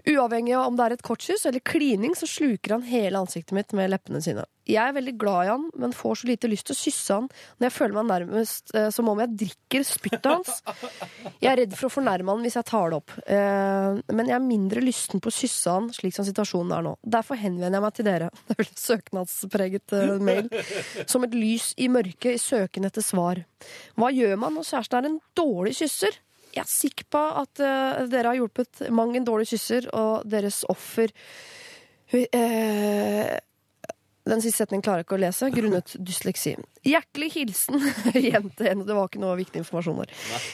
[0.07, 3.71] Uavhengig av om det er et kortkyss eller klining, så sluker han hele ansiktet mitt
[3.77, 4.45] med leppene sine.
[4.67, 7.27] Jeg er veldig glad i han, men får så lite lyst til å kysse han
[7.29, 10.59] når jeg føler meg nærmest eh, som om jeg drikker spyttet hans.
[11.39, 14.35] Jeg er redd for å fornærme han hvis jeg tar det opp, eh, men jeg
[14.35, 16.95] er mindre lysten på å kysse han slik som situasjonen er nå.
[17.17, 18.29] Derfor henvender jeg meg til dere.
[18.47, 20.51] Det er vel søknadspreget eh, mail.
[21.07, 23.36] Som et lys i mørket i søken etter svar.
[23.97, 26.17] Hva gjør man når kjæresten er en dårlig kysser?
[26.55, 30.63] Jeg er sikker på at uh, dere har hjulpet mang en dårlig kysser, og deres
[30.71, 31.13] offer
[32.07, 33.37] Uh,
[34.27, 36.53] Den siste setningen klarer jeg ikke å lese, grunnet dysleksi.
[36.87, 37.79] Hjertelig hilsen
[38.29, 38.83] jente 1.
[38.87, 40.11] Det var ikke noe viktig informasjon der.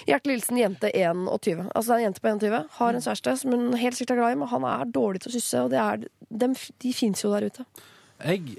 [0.10, 1.64] Hjertelig hilsen jente 21.
[1.73, 2.60] Altså det er en jente på 21.
[2.77, 5.34] Har en kjæreste som hun helt sikkert er glad i, men han er dårlig til
[5.34, 6.05] å kysse, og det er,
[6.43, 6.51] de,
[6.85, 7.65] de fins jo der ute.
[8.23, 8.57] Jeg,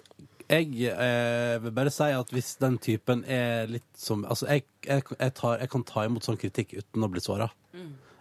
[0.50, 5.04] jeg eh, vil bare si at hvis den typen er litt som Altså, jeg, jeg,
[5.16, 7.48] jeg, tar, jeg kan ta imot sånn kritikk uten å bli såra.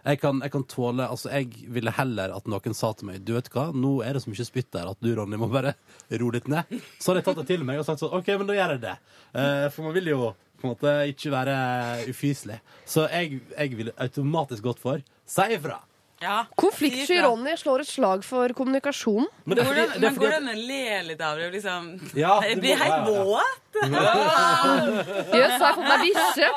[0.04, 3.32] Jeg, kan, jeg kan tåle Altså, jeg ville heller at noen sa til meg Du
[3.36, 5.76] vet hva, nå er det så mye spytt der at du, Ronny, må bare
[6.20, 6.72] roe litt ned.
[6.98, 8.84] Så hadde jeg tatt det til meg og sagt sånn OK, men da gjør jeg
[8.84, 8.96] det.
[9.32, 10.20] Eh, for man vil jo
[10.60, 11.56] på en måte ikke være
[12.08, 12.60] ufyselig.
[12.88, 15.82] Så jeg, jeg ville automatisk gått for si ifra.
[16.22, 16.44] Ja.
[16.56, 19.26] Konfliktsky Ronny slår et slag for kommunikasjon.
[19.44, 21.48] Men det fordi, det men går det an å le litt av det?
[21.56, 21.82] Liksom,
[22.16, 23.24] Ja, jeg det blir helt ja, ja, ja.
[23.24, 23.60] våt.
[25.34, 26.48] Jøss, har jeg fått meg bikkje?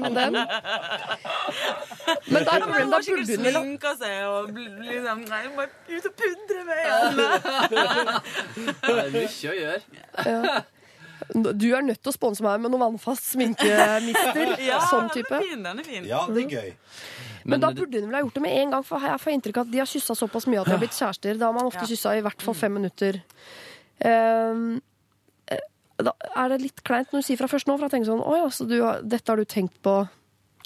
[0.18, 0.32] Den.
[2.30, 6.04] Men da er problemet, da burde hun sminke seg og liksom Nei, hun må ut
[6.10, 6.80] og pudre meg.
[8.84, 9.26] Det er mye å
[9.62, 9.80] gjøre.
[11.30, 14.54] Du er nødt til å sponse meg med noe vannfast sminkemister.
[14.64, 16.04] Ja, sånn den er fin, den er fin.
[16.08, 16.70] Ja, det er gøy.
[17.44, 19.56] Men, da burde hun vel ha gjort det med en gang, for jeg får inntrykk
[19.62, 21.38] av at de har kyssa såpass mye at de har blitt kjærester.
[21.40, 21.90] Da har man ofte Ja.
[21.90, 23.22] kyssa i hvert fall fem minutter.
[24.00, 24.80] Ehm,
[25.48, 25.58] eh,
[25.98, 28.24] da er det litt kleint når du sier fra først nå, for jeg tenker sånn
[28.24, 30.08] Å ja, så du har, dette har du tenkt på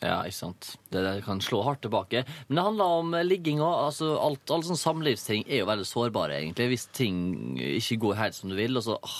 [0.03, 0.77] Ja, ikke sant.
[0.93, 2.25] Det der kan slå hardt tilbake.
[2.49, 3.87] Men det handler om eh, ligging òg.
[3.87, 6.67] Altså, alt, alle sånne samlivsting er jo veldig sårbare, egentlig.
[6.75, 9.17] Hvis ting ikke går helt som du vil, og så åh,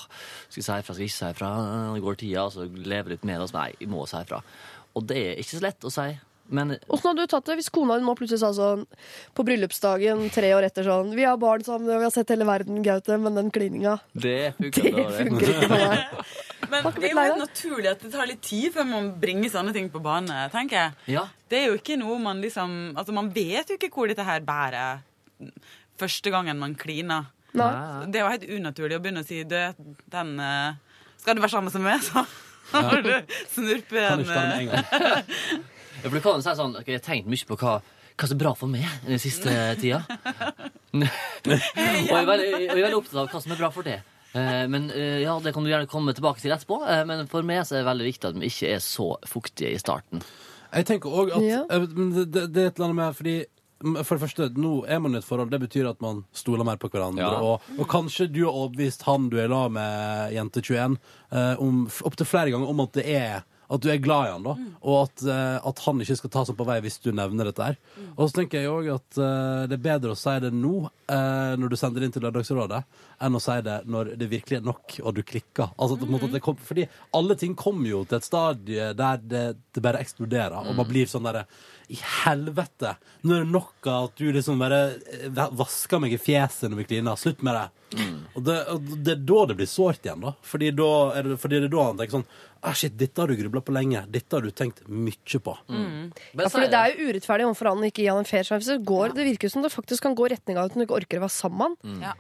[0.51, 1.51] skal jeg si ifra, skal jeg ikke si ifra,
[1.95, 4.17] det går tida, og så lever litt med det, og så nei, jeg må si
[4.21, 4.43] ifra.
[4.95, 6.09] Og det er ikke så lett å si.
[6.53, 8.83] Men Åssen hadde du tatt det hvis kona din nå plutselig sa sånn
[9.37, 12.45] på bryllupsdagen tre år etter sånn Vi har barn sammen, og vi har sett hele
[12.49, 16.27] verden, Gaute, men den klininga, det funker det funker ikke for meg.
[16.75, 19.75] Men det er jo helt naturlig at det tar litt tid før man bringer sånne
[19.77, 20.95] ting på bane, tenker jeg.
[21.13, 24.25] Ja, Det er jo ikke noe man liksom Altså, man vet jo ikke hvor dette
[24.27, 25.03] her bærer
[26.01, 27.29] første gangen man kliner.
[27.55, 27.69] Nei.
[28.11, 29.59] Det er jo helt unaturlig å begynne å si du,
[30.11, 32.25] den eh, Skal du være sammen med, så
[32.75, 35.71] når du snurper Kan en ikke ta det med eh, en gang.
[36.05, 37.79] For du kan si sånn Jeg har tenkt mye på hva,
[38.15, 40.03] hva som er bra for meg den siste tida.
[40.95, 44.01] og jeg er, veldig, jeg er veldig opptatt av hva som er bra for det.
[44.35, 46.81] Eh, men eh, ja, Det kan du gjerne komme tilbake til etterpå.
[46.91, 49.75] Eh, men for meg så er det veldig viktig at vi ikke er så fuktige
[49.75, 50.23] i starten.
[50.75, 51.61] Jeg tenker også at Ja.
[51.71, 53.37] det, det, det er et eller annet med fordi
[53.85, 55.51] for det første, nå er man i et forhold.
[55.53, 57.21] Det betyr at man stoler mer på hverandre.
[57.27, 57.41] Ja.
[57.45, 60.97] Og, og kanskje du har overbevist han du er i lag med, jente 21,
[61.35, 61.65] eh,
[62.09, 64.55] opptil flere ganger om at det er at du er glad i han, da,
[64.85, 67.69] og at, eh, at han ikke skal ta seg på vei hvis du nevner dette
[67.71, 67.79] her.
[68.15, 71.55] Og så tenker jeg òg at uh, det er bedre å si det nå, uh,
[71.61, 72.83] når du sender det inn til Lørdagsrådet,
[73.25, 75.73] enn å si det når det virkelig er nok, og du klikker.
[75.75, 79.85] Altså, at det kom, fordi alle ting kommer jo til et stadie der det, det
[79.85, 81.47] bare eksploderer, og man blir sånn derre
[81.93, 82.95] I helvete!
[83.25, 84.83] Nå er det nok av at du liksom bare
[85.57, 87.19] vasker meg i fjeset når vi kliner.
[87.21, 87.67] Slutt med det.
[88.35, 90.35] Og, det, og det er da det blir sårt igjen, da.
[90.45, 92.27] Fordi, da er det, fordi det er da han tenker sånn
[92.65, 94.05] ah, Shit, dette har du grubla på lenge.
[94.11, 95.57] Dette har du tenkt mye på.
[95.71, 98.79] Ja, for Det er jo urettferdig overfor han å ikke gi han en fair sjanse.
[98.81, 101.21] Det, det virker som det faktisk kan gå i retning av at han ikke orker
[101.21, 101.77] å være sammen.
[102.03, 102.15] Ja.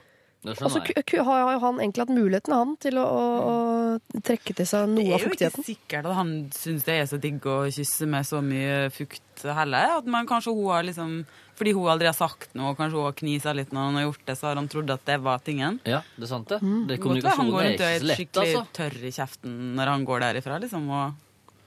[0.44, 0.80] Det Og så
[1.24, 5.22] har jo han egentlig hatt muligheten han, til å, å trekke til seg noe av
[5.24, 5.64] fuktigheten.
[5.64, 8.28] Det er jo ikke sikkert at han syns det er så digg å kysse med
[8.28, 9.94] så mye fukt heller.
[10.02, 11.16] At man kanskje hun har liksom
[11.58, 14.06] Fordi hun aldri har sagt noe, og kanskje hun har knisa litt når hun har
[14.08, 15.78] gjort det, så har han trodd at det var tingen.
[15.86, 16.58] Ja, det er sant, det.
[16.62, 16.80] Mm.
[16.88, 18.64] det er være han kommunikasjon går er rundt og ikke er lett, skikkelig altså.
[18.80, 20.90] tørr i kjeften når han går derifra, liksom.
[20.90, 21.22] Og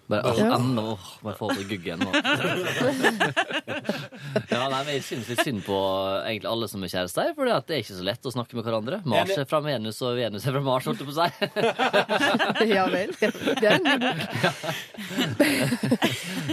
[0.07, 0.55] Bare, åh, Ja.
[0.55, 2.11] enda, åh, bare få på guggen nå.
[4.51, 5.75] ja, nei, men jeg synes litt synd på
[6.23, 9.01] egentlig alle som er kjærester, for det er ikke så lett å snakke med hverandre.
[9.09, 11.27] Mars er fra Venus, og Venus er fra Mars, holdt jeg på å si.
[12.77, 13.11] Ja vel.
[13.19, 14.19] Det er en ny bok.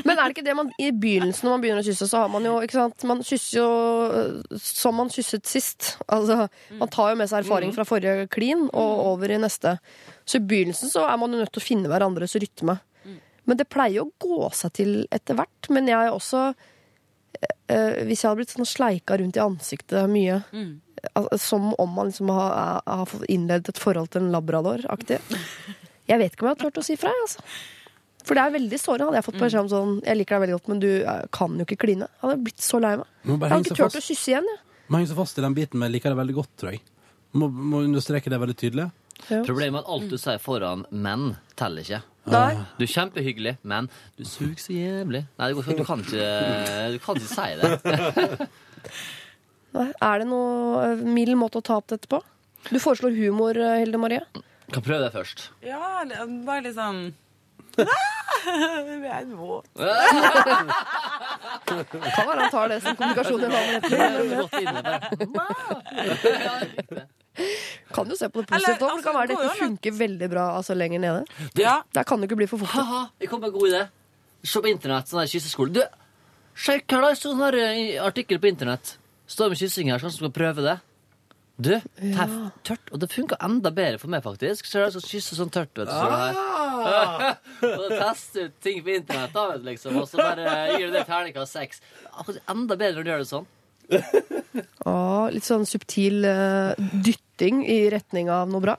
[0.04, 2.30] Men er det ikke det man i begynnelsen når man begynner å kysse, så har
[2.32, 3.68] man jo ikke sant, Man kysser jo
[4.08, 5.80] øh, som man kysset sist.
[6.10, 6.34] Altså,
[6.80, 9.70] man tar jo med seg erfaring fra forrige klin og over i neste.
[10.26, 12.74] Så i begynnelsen så er man jo nødt til å finne hverandres rytme.
[13.46, 15.68] Men det pleier å gå seg til etter hvert.
[15.70, 16.54] Men jeg er også
[17.68, 20.80] eh, Hvis jeg hadde blitt sånn sleika rundt i ansiktet mye, Mm.
[21.14, 25.18] altså, som om man liksom har, har fått innledet et forhold til en labrador-aktig
[26.08, 27.40] Jeg vet ikke om jeg hadde turt å si fra, altså.
[28.24, 29.06] For det er veldig sårende.
[29.08, 31.54] Hadde jeg fått beskjed om sånn Jeg liker deg veldig godt, men du eh, kan
[31.60, 32.08] jo ikke kline.
[32.08, 33.08] Jeg hadde blitt så lei meg.
[33.24, 34.60] Jeg hadde ikke turt å kysse igjen, jeg.
[34.88, 36.82] Man henger så fast i den biten med 'liker deg veldig godt', tror jeg.
[37.40, 38.90] Må, må understreke det veldig tydelig.
[39.28, 42.02] Problemet er at alt du sier foran menn, teller ikke.
[42.32, 42.54] Nei.
[42.78, 45.24] Du er kjempehyggelig, men du suger så jævlig.
[45.40, 46.28] Nei, du kan, du kan, ikke,
[46.94, 47.68] du kan ikke si det.
[49.74, 49.88] Nei.
[50.06, 52.22] Er det noe eh, mild måte å ta opp dette på?
[52.70, 54.22] Du foreslår humor, eh, Hilde Marie.
[54.72, 55.50] Kan prøve det først.
[55.66, 57.12] Ja, er bare litt sånn
[58.44, 59.66] Jeg er våt.
[61.64, 61.76] Kan
[62.28, 63.46] være han tar det som kommunikasjon i
[66.94, 67.08] en
[67.94, 69.58] Kan jo se på det positivt òg, for det kan altså, være det går dette
[69.58, 71.50] jo funker veldig bra altså, lenger nede.
[71.58, 73.84] Ja, Der kan det ikke bli for fort Haha, jeg kom på en god idé.
[74.44, 75.72] Se på internett, sånn der kysseskole.
[75.74, 75.82] Du,
[76.54, 77.12] sjekk her, da.
[77.18, 78.96] Sånn her eh, artikkel på internett.
[79.30, 80.76] Står med kyssing her, sånn som skal prøve det.
[81.54, 82.32] Du, det er
[82.66, 84.66] tørt, og det funka enda bedre for meg, faktisk.
[84.66, 85.94] Så jeg skal kysse sånn tørt, vet du.
[85.94, 87.36] Her.
[87.78, 90.00] og teste ut ting på internett, da, vet du, liksom.
[90.02, 91.84] Og så bare gir du det terningkast seks.
[92.50, 93.46] Enda bedre når du gjør det sånn.
[94.84, 98.74] Ah, litt sånn subtil eh, dytting i retning av noe bra.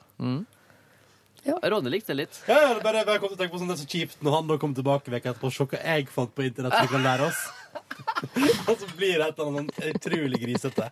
[1.66, 2.38] Ronny likte det litt.
[2.48, 4.34] Ja, ja, bare, bare kom til å tenke på sånn Det er så kjipt når
[4.36, 5.50] han da kom tilbake vekk etterpå.
[5.54, 7.42] Se hva jeg fant på internett som vi kan lære oss.
[8.70, 10.88] Og så blir det et eller annet sånn utrolig grisete.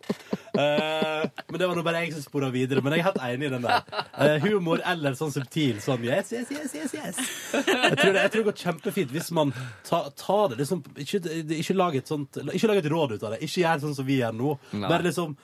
[0.55, 2.83] Uh, men det var nå bare jeg som spora videre.
[2.85, 3.81] Men jeg er helt enig i den der.
[4.15, 7.19] Uh, humor eller sånn subtil sånn yes, yes, yes, yes, yes.
[7.51, 9.51] Jeg tror det, jeg tror det går kjempefint hvis man
[9.87, 11.21] tar ta det liksom ikke,
[11.57, 13.41] ikke lag et sånt Ikke lag et råd ut av det.
[13.45, 14.55] Ikke gjør sånn som vi gjør nå.
[14.75, 14.87] Nei.
[14.87, 15.35] Bare liksom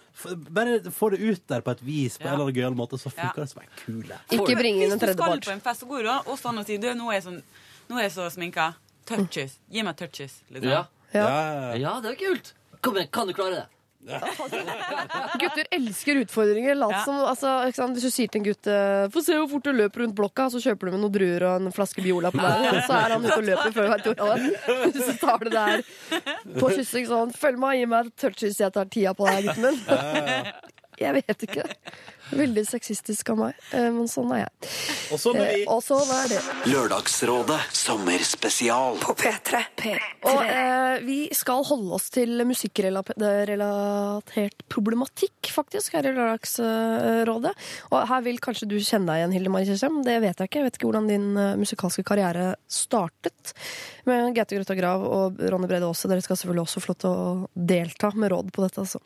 [0.51, 2.31] Bare få det ut der på et vis, på Ja.
[2.31, 3.26] en eller annen gøyal måte, så Ja.
[3.26, 4.18] funker det som ei kule.
[4.31, 6.65] Ikke bringe inn Hvis du skal på en fest, så går du også an å
[6.65, 7.41] si du, nå er jeg, sånn,
[7.89, 8.73] nå er jeg så sminka.
[9.05, 9.57] Touches.
[9.72, 10.41] Gi meg touches.
[10.51, 10.69] Liksom.
[10.69, 10.85] Ja.
[11.15, 11.75] Ja.
[11.79, 12.53] Ja, det er kult.
[12.81, 13.67] Kom igjen, kan du klare det?
[15.41, 16.75] Gutter elsker utfordringer.
[16.75, 17.03] Ja.
[17.05, 17.97] som, altså, ikke sant?
[17.97, 20.47] Hvis du sier til en gutt eh, Få se hvor fort du løper rundt blokka,
[20.49, 23.27] så kjøper du med noen druer og en flaske Biola på veien, så er han
[23.27, 25.05] ute og løper før du vet ordet av det.
[25.05, 28.73] Så tar du det der på kyssing sånn Følg meg, gi meg et touches, jeg
[28.73, 30.51] tar tida på deg, gutten min.
[31.01, 31.63] Jeg vet ikke.
[32.32, 34.52] Veldig sexistisk av meg, eh, men sånn er jeg.
[35.12, 35.64] Og sånn er vi.
[35.64, 36.40] Eh, Og sånn er det.
[36.72, 38.99] Lørdagsrådet sommerspesial.
[39.03, 39.62] På P3.
[40.32, 47.53] Og eh, vi skal holde oss til musikkrelatert problematikk, faktisk, her i Lørdagsrådet.
[47.91, 49.99] Og her vil kanskje du kjenne deg igjen, Hilde Marie Kjesem.
[50.06, 50.62] Det vet jeg ikke.
[50.62, 53.53] Jeg vet ikke hvordan din eh, musikalske karriere startet.
[54.08, 57.12] Men Gaute Grøtta Grav og Ronny Brede Aase, dere skal selvfølgelig også få lov til
[57.12, 59.02] å delta med råd på dette, altså.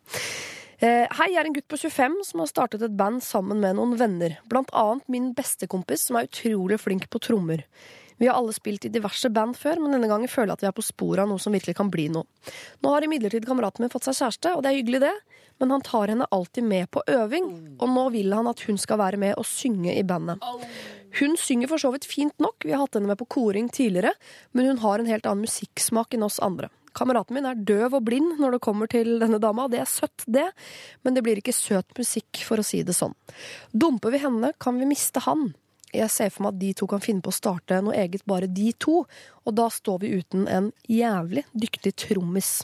[0.83, 3.77] Eh, Hei, jeg er en gutt på 25 som har startet et band sammen med
[3.77, 4.39] noen venner.
[4.51, 7.63] Blant annet min bestekompis, som er utrolig flink på trommer.
[8.19, 10.69] Vi har alle spilt i diverse band før, men denne gangen føler jeg at vi
[10.69, 12.27] er på sporet av noe som virkelig kan bli noe.
[12.83, 15.15] Nå har imidlertid kameraten min fått seg kjæreste, og det er hyggelig det,
[15.59, 17.49] men han tar henne alltid med på øving,
[17.79, 20.43] og nå vil han at hun skal være med og synge i bandet.
[21.19, 24.15] Hun synger for så vidt fint nok, vi har hatt henne med på koring tidligere,
[24.55, 26.71] men hun har en helt annen musikksmak enn oss andre.
[26.95, 30.23] Kameraten min er døv og blind når det kommer til denne dama, det er søtt,
[30.31, 30.47] det,
[31.03, 33.15] men det blir ikke søt musikk, for å si det sånn.
[33.75, 35.49] Dumper vi henne, kan vi miste han.
[35.95, 38.49] Jeg ser for meg at de to kan finne på å starte noe eget, bare
[38.51, 39.03] de to,
[39.45, 42.57] og da står vi uten en jævlig dyktig trommis.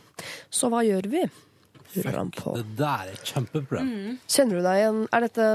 [0.51, 1.25] Så hva gjør vi?
[1.91, 2.41] Fuck.
[2.55, 4.17] Det der er kjempeproblem.
[4.31, 5.01] Kjenner du deg igjen?
[5.11, 5.47] Er dette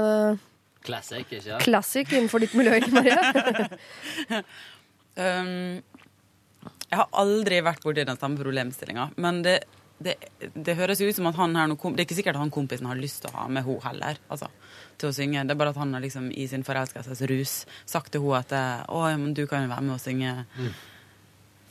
[0.87, 1.63] Classic, ikke sant?
[1.65, 3.71] classic innenfor ditt miljø, Marie?
[5.17, 5.81] Um,
[6.87, 9.57] jeg har aldri vært borti den samme problemstillinga, men det,
[10.03, 10.15] det,
[10.55, 12.53] det høres ut som at han her nå kom, Det er ikke sikkert at han
[12.53, 14.21] kompisen har lyst til å ha med henne heller.
[14.31, 14.49] Altså,
[14.97, 15.43] til å synge.
[15.45, 18.85] Det er bare at han har liksom i sin forelskelsesrus sagt til henne at eh,
[18.87, 20.33] å, ja, men du kan jo være med og synge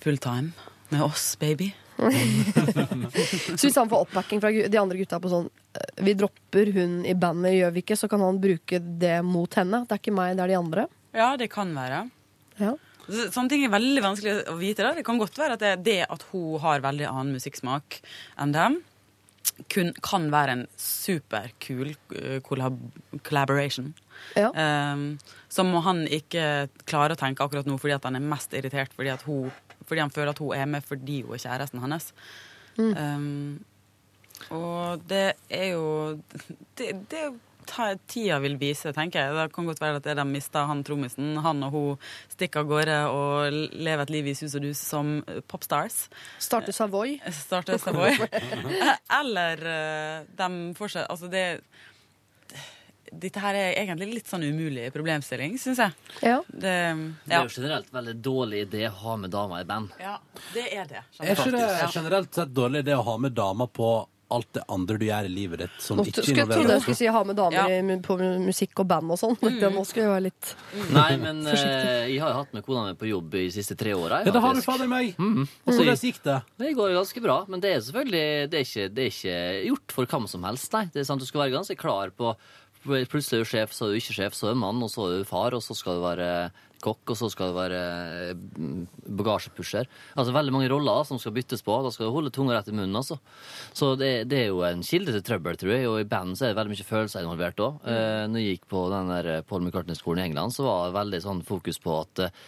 [0.05, 0.53] full time
[0.93, 1.73] med oss, baby.
[3.57, 6.99] Så hvis han får oppbacking fra de andre gutta på sånn eh, Vi dropper hun
[7.09, 9.87] i bandet, gjør vi ikke, så kan han bruke det mot henne.
[9.87, 10.87] Det er ikke meg, det er de andre.
[11.17, 12.05] Ja, det kan være.
[12.61, 12.75] Ja.
[13.07, 14.83] Så- Sånne ting er veldig vanskelig å vite.
[14.83, 14.95] Da.
[14.95, 18.01] Det kan godt være at det, det at hun har veldig annen musikksmak
[18.43, 18.81] enn dem,
[19.73, 22.77] kun, kan være en superkul eh, collab
[23.23, 23.93] collaboration.
[24.37, 24.51] Ja.
[24.93, 25.19] Um,
[25.49, 29.13] som han ikke klarer å tenke akkurat nå fordi at han er mest irritert fordi,
[29.13, 29.53] at hun,
[29.87, 32.11] fordi han føler at hun er med fordi hun er kjæresten hans.
[32.77, 33.65] Um,
[34.53, 36.19] og det er jo
[36.77, 37.23] Det, det
[37.67, 39.35] tida vil vise, tenker jeg.
[39.37, 41.35] Det kan godt være at de mister han trommisen.
[41.45, 45.19] Han og hun stikker av gårde og lever et liv i sus og dus som
[45.51, 46.07] popstars.
[46.43, 47.19] Starter Savoy.
[47.35, 48.17] Starter Savoy.
[49.21, 51.47] Eller eh, de fortsetter Altså, det
[53.17, 55.95] dette her er egentlig litt sånn umulig problemstilling, syns jeg.
[56.27, 56.41] Ja.
[56.49, 56.75] Det,
[57.25, 59.95] Det er jo generelt veldig dårlig idé å ha med damer i band.
[60.03, 60.17] ja,
[60.53, 61.03] det er det.
[61.23, 63.91] Er ikke det generelt sett dårlig det å ha med damer på
[64.35, 65.75] alt det andre du gjør i livet ditt?
[65.83, 67.79] Som Nå ikke skulle jeg trodde jeg skulle si ha med damer Ja.
[67.79, 69.37] i, på musikk og band og sånn.
[69.43, 70.53] Det Nå skulle jeg være litt
[70.97, 73.77] Nei, men uh, jeg har jo hatt med kona mi på jobb i de siste
[73.79, 74.23] tre åra.
[74.27, 75.15] Ja, det har du fader meg!
[75.17, 76.41] Hvordan jeg- gikk det?
[76.59, 79.41] Det går ganske bra, men det er selvfølgelig det er ikke, det er ikke
[79.71, 80.73] gjort for hvem som helst.
[80.75, 80.85] Nei.
[80.93, 82.35] Det er sant, Du skal være ganske klar på
[82.87, 85.09] Plutselig er du sjef, så er du ikke sjef, så er du mann, og så
[85.11, 86.27] er du far, og så skal du være
[86.85, 87.81] kokk, og så skal du være
[88.37, 88.83] mm,
[89.21, 89.89] bagasjepusher.
[90.17, 91.79] Altså veldig mange roller som skal byttes på.
[91.87, 93.19] Da skal du holde tunga rett i munnen, altså.
[93.77, 96.47] Så det, det er jo en kilde til trøbbel, tror jeg, og i band så
[96.49, 97.81] er det veldig mye følelser involvert òg.
[97.89, 101.25] Eh, når jeg gikk på den der Paul McCartney-skolen i England, så var det veldig
[101.27, 102.39] sånn fokus på at eh,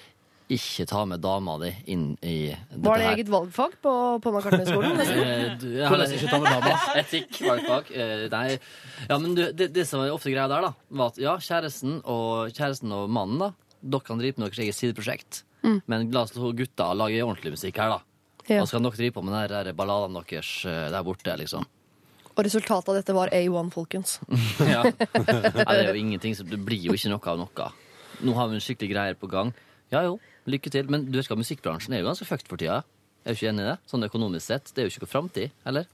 [0.49, 3.17] ikke ta med dama di inn i dette Var det her.
[3.19, 3.93] eget valgfag på,
[4.25, 4.97] på McCartney-skolen?
[5.19, 6.79] Eh, du- Hvordan ikke ta med dama?
[7.03, 7.91] Etikk, valgfag.
[7.93, 8.47] Eh, nei.
[9.11, 10.73] Ja, men du, det, det som er ofte greia der, da,
[11.03, 13.51] var at ja, kjæresten og, kjæresten og mannen, da,
[13.83, 15.43] dere kan drive med deres eget sideprosjekt.
[15.91, 17.99] Men la oss to gutta lage ordentlig musikk her, da.
[18.49, 18.63] Ja.
[18.63, 21.67] Og så kan dere drive på med de der balladene deres eh, der borte, liksom.
[22.39, 24.19] Og resultatet av dette var A1, folkens.
[24.63, 24.85] Ja.
[24.87, 27.69] Nei, det er jo ingenting, så det blir jo ikke noe av noe.
[28.25, 29.51] Nå har vi en skikkelig greier på gang.
[29.93, 30.17] Ja jo,
[30.49, 30.89] lykke til.
[30.93, 32.81] Men du vet hva, musikkbransjen er jo ganske fucked for tida.
[33.27, 33.77] Jeg Er du ikke enig i det?
[33.91, 34.71] Sånn økonomisk sett.
[34.73, 35.91] Det er jo ikke noe framtid, eller?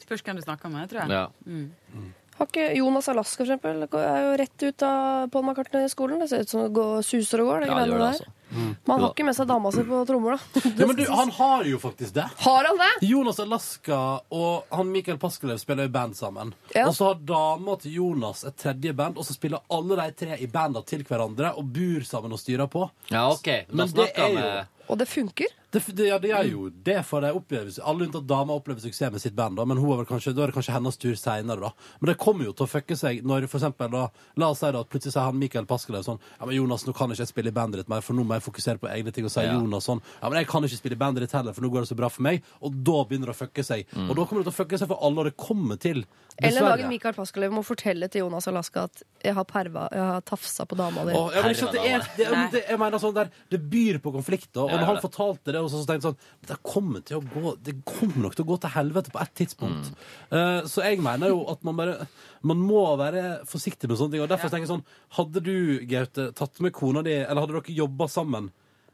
[0.00, 1.10] Spørs hvem du snakker med, tror jeg.
[1.12, 1.26] Ja.
[1.28, 6.20] Har ikke Jonas Alaska, for eksempel, er jo rett ut av Paul McCartney-skolen.
[6.22, 7.60] Det ser ut som det går, suser og går.
[7.60, 8.36] Det Ja, det gjør det, altså.
[8.50, 10.60] Men han har ikke med seg dama si på trommer, da.
[10.80, 12.24] Ja, men du, han har jo faktisk det.
[12.42, 13.06] Har han det?
[13.06, 13.98] Jonas Alaska
[14.34, 16.50] og han Mikael Paskelev spiller i band sammen.
[16.74, 16.88] Ja.
[16.88, 20.40] Og så har dama til Jonas et tredje band, og så spiller alle de tre
[20.42, 22.88] i banda til hverandre og bor sammen og styrer på.
[23.12, 23.52] Ja, OK.
[23.70, 24.50] Men det er jo
[24.90, 25.59] Og det funker.
[25.70, 29.12] Det, det, ja, det er jo det, for de oppleves alle unntatt dama opplever suksess
[29.12, 29.56] med sitt band.
[29.60, 31.96] Da, men hun er vel kanskje, da er det kanskje hennes tur seinere, da.
[32.00, 34.06] Men det kommer jo til å fucke seg når for eksempel da
[34.40, 36.94] La oss si da at plutselig sier han Mikael Paskelev sånn Ja, men Jonas, nå
[36.96, 39.12] kan ikke jeg spille i bandet ditt mer, for nå må jeg fokusere på egne
[39.14, 39.26] ting.
[39.28, 39.58] Og sier Ja.
[39.58, 41.86] Jonas sånn Ja, men jeg kan ikke spille i bandet ditt heller, for nå går
[41.86, 42.42] det så bra for meg.
[42.60, 43.86] Og da begynner det å fucke seg.
[44.08, 46.04] Og da kommer det til å fucke seg for alle, og det kommer til.
[46.40, 46.88] Eller dagen dag Dessverre.
[46.90, 50.78] Mikael Paskelev må fortelle til Jonas Alaska at jeg har perva, jeg har tafsa på
[50.78, 51.12] dama di.
[51.12, 54.62] Jeg, jeg, er, jeg mener sånn der, det byr på konflikter.
[54.64, 57.54] Og når han fortalte det, og så, så tenkte sånn Det kommer til å gå
[57.64, 59.90] Det kommer nok til å gå til helvete på et tidspunkt.
[59.90, 60.06] Mm.
[60.32, 62.08] Uh, så jeg mener jo at man bare
[62.46, 64.24] Man må være forsiktig med sånne ting.
[64.24, 64.86] Og derfor tenker jeg sånn
[65.18, 65.54] Hadde du,
[65.90, 68.50] Gaute, tatt med kona di, eller hadde dere jobba sammen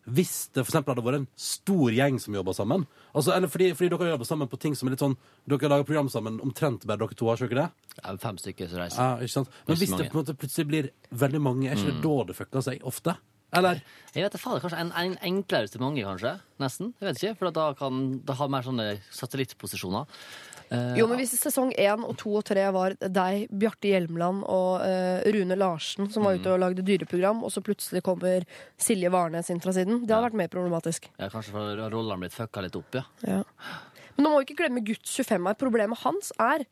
[0.06, 2.84] hvis det for hadde vært en stor gjeng som jobba sammen?
[3.10, 5.16] Altså, eller fordi, fordi dere jobber sammen på ting som er litt sånn
[5.50, 7.96] Dere lager program sammen omtrent bare dere to, har dere ikke det?
[7.98, 9.02] Ja, fem stykker som reiser.
[9.02, 9.46] Ja?
[9.66, 12.38] Men hvis det på en måte plutselig blir veldig mange, er ikke det da det
[12.38, 13.16] fucker seg ofte?
[13.54, 13.78] Eller?
[14.14, 16.32] Jeg vet det, fader, Kanskje en, en enklere til mange, kanskje.
[16.58, 16.94] Nesten.
[17.00, 20.06] Jeg vet ikke, For da kan det ha mer sånne satellittposisjoner.
[20.66, 24.80] Uh, Jo, men Hvis sesong én og to og tre var deg, Bjarte Hjelmeland og
[24.82, 28.42] uh, Rune Larsen som var ute og lagde dyreprogram, og så plutselig kommer
[28.76, 31.06] Silje Warnes inn fra siden, det hadde vært mer problematisk.
[31.20, 33.04] ja, kanskje for rollene blitt fucka litt opp, ja.
[33.22, 33.44] Ja.
[34.16, 35.54] Men nå må vi ikke glemme gutt 25 her.
[35.60, 36.64] Problemet hans er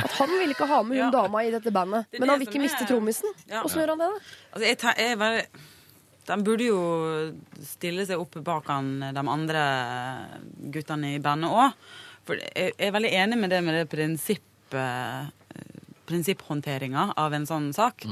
[0.00, 1.10] at han vil ikke ha med hun Ja.
[1.12, 2.06] dama i dette bandet.
[2.10, 3.28] Det Men han vil ikke miste trommisen.
[3.50, 3.60] Ja.
[3.66, 4.20] Åssen gjør han det, da?
[4.54, 5.42] Altså, jeg, tar, jeg bare,
[6.28, 6.80] de burde jo
[7.66, 9.62] stille seg opp bak han, de andre
[10.74, 11.74] guttene i bandet òg.
[12.28, 15.26] For jeg er veldig enig med det med det prinsipp, eh,
[16.06, 18.06] prinsipphåndteringa av en sånn sak.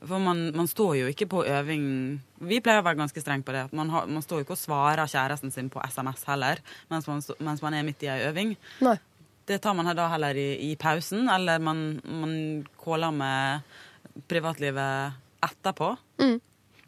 [0.00, 1.82] For man, man står jo ikke på øving
[2.48, 3.66] Vi pleier å være ganske strenge på det.
[3.76, 7.20] Man, har, man står jo ikke og svarer kjæresten sin på SMS heller mens man,
[7.44, 8.54] mens man er midt i ei øving.
[8.80, 8.96] Nei.
[9.44, 12.34] Det tar man da heller i, i pausen, eller man, man
[12.80, 13.76] caller med
[14.30, 15.90] privatlivet etterpå.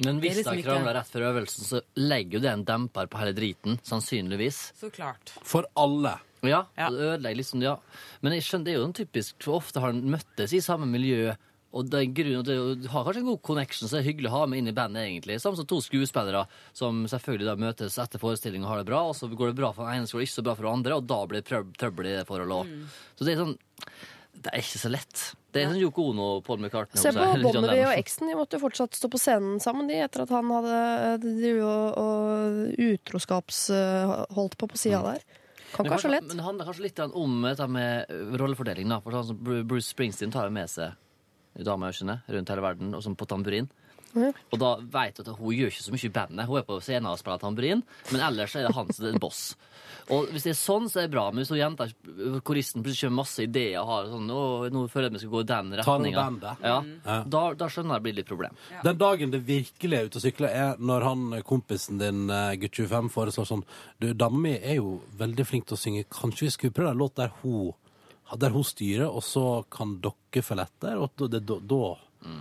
[0.05, 3.07] Men Det hvis liksom de krangler rett før øvelsen, så legger jo det en demper
[3.13, 3.79] på hele driten.
[3.85, 4.73] Sannsynligvis.
[4.81, 5.35] Så klart.
[5.45, 6.19] For alle.
[6.43, 6.89] Ja, Ja.
[6.91, 7.77] det ødelegger liksom, ja.
[8.23, 11.35] Men jeg skjønner, det er jo typisk, for ofte har en møttes i samme miljø.
[11.73, 12.45] Og det er en grunn, og
[12.83, 14.73] du har kanskje en god connection, så det er hyggelig å ha med inn i
[14.77, 15.39] bandet, egentlig.
[15.41, 16.47] Samme som to skuespillere
[16.77, 19.71] som selvfølgelig da møtes etter forestilling og har det bra, og så går det bra
[19.73, 21.41] for den ene, så går det ikke så bra for den andre, og da blir
[21.41, 22.75] det trøb- trøbbel i det forholdet òg.
[23.17, 23.57] Så det er sånn
[24.43, 25.35] Det er ikke så lett.
[25.53, 27.01] Det er sånn Yoko Ono og Paul McCartney.
[27.01, 28.31] Se på Bonnevie og eksen.
[28.31, 30.79] De måtte jo fortsatt stå på scenen sammen de, etter at han hadde
[31.27, 35.27] drevet og, og utroskapsholdt på på sida der.
[35.73, 36.27] Kan ikke ha så lett.
[36.29, 38.89] Men det handler kanskje litt om dette med rollefordeling.
[38.93, 39.01] da.
[39.05, 40.97] For sånn som Bruce Springsteen tar jo med seg
[41.65, 43.69] damer rundt hele verden, og som på tamburin.
[44.13, 44.31] Ja.
[44.53, 46.49] Og da vet du at hun gjør ikke så mye i bandet.
[46.49, 49.45] Hun er på scenen og spiller tamburin, men ellers er det han som er boss.
[50.13, 51.25] Og hvis det er sånn, så er det bra.
[51.31, 51.87] Men hvis hun jenta,
[52.45, 54.41] koristen, plutselig kommer masse ideer og har sånn Å,
[54.75, 56.25] nå føler jeg vi skal gå i den Ta retninga.
[56.65, 57.29] Ja, mm.
[57.33, 58.59] da, da skjønner jeg det blir litt problem.
[58.83, 62.83] Den dagen det virkelig er ute og sykler, er når han kompisen din, eh, gutt
[62.83, 63.67] 25, foreslår sånn
[64.03, 66.09] Du, dama mi er jo veldig flink til å synge.
[66.13, 67.73] Kanskje vi skulle prøve en låt der hun
[68.41, 71.83] der hun styrer, og så kan dere følge etter, og det, da,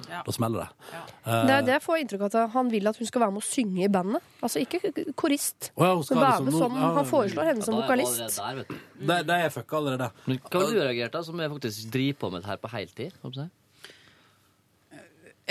[0.09, 0.21] Ja.
[0.25, 0.99] da smeller det.
[1.25, 3.41] Det er det jeg får inntrykk av at han vil at hun skal være med
[3.41, 4.27] å synge i bandet.
[4.41, 7.75] Altså ikke korist, oh, ja, skal men være liksom med som Han foreslår henne som
[7.75, 8.19] er jeg vokalist.
[8.19, 9.07] allerede Der, vet du.
[9.07, 10.11] De, de er fucka allerede.
[10.27, 12.71] Men hva har du reagert da, som jeg faktisk driver på med dette her på
[12.75, 13.17] heltid?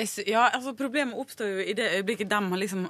[0.01, 2.87] Jeg Ja, altså Problemet oppstår jo i det øyeblikket dem har liksom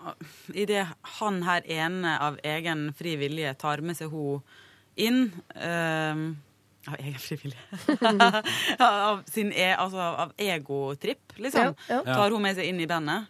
[0.55, 0.85] I det
[1.19, 4.45] han her ene av egen fri vilje tar med seg hun
[5.01, 6.37] inn ehm,
[6.91, 7.59] Av egen frivillig.
[8.81, 11.75] av sin e, altså av egotripp, liksom.
[11.89, 12.15] Ja, ja.
[12.15, 13.29] Tar hun med seg inn i bandet.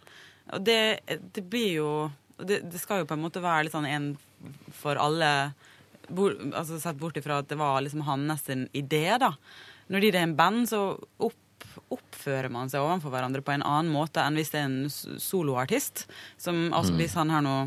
[0.55, 1.03] Og det,
[1.35, 1.89] det blir jo
[2.39, 4.07] det, det skal jo på en måte være litt sånn en
[4.73, 5.51] for alle
[6.11, 9.33] bor, altså Sett bort ifra at det var liksom hans idé, da.
[9.91, 10.81] Når de er en band, så
[11.21, 15.19] opp, oppfører man seg overfor hverandre på en annen måte enn hvis det er en
[15.21, 16.07] soloartist.
[16.41, 17.59] Som altså hvis han her nå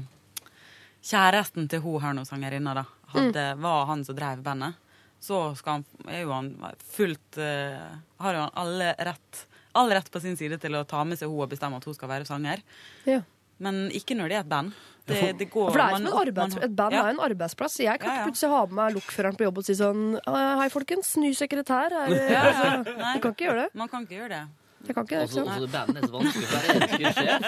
[1.04, 2.82] Kjæresten til hun her nå, sangerinna, da,
[3.12, 4.78] hadde, var han som drev bandet,
[5.24, 6.50] så skal han, er jo han
[6.94, 9.44] fullt uh, Har jo han alle rett,
[9.74, 11.96] all rett på sin side til å ta med seg hun og bestemme at hun
[11.96, 12.60] skal være sanger.
[13.08, 13.22] Ja.
[13.64, 14.72] Men ikke når det er et band.
[15.06, 17.00] Det, det går, For det er man- som en arbeids, man- Et band ja.
[17.02, 17.76] er jo en arbeidsplass.
[17.84, 18.26] Jeg kan Ja, ikke ja.
[18.28, 21.92] plutselig ha med meg lokføreren på jobb og si sånn Hei, folkens, ny sekretær.
[21.92, 22.42] Er, Ja, ja.
[22.50, 23.14] altså, Nei.
[23.14, 23.74] du kan ikke gjøre det.
[23.74, 24.44] Man kan ikke gjøre det.
[24.84, 25.24] Jeg kan ikke det.
[25.24, 25.62] Også, Ikke sant?
[25.62, 27.40] også bandet er så vanskelig, for jeg elsker det sjef.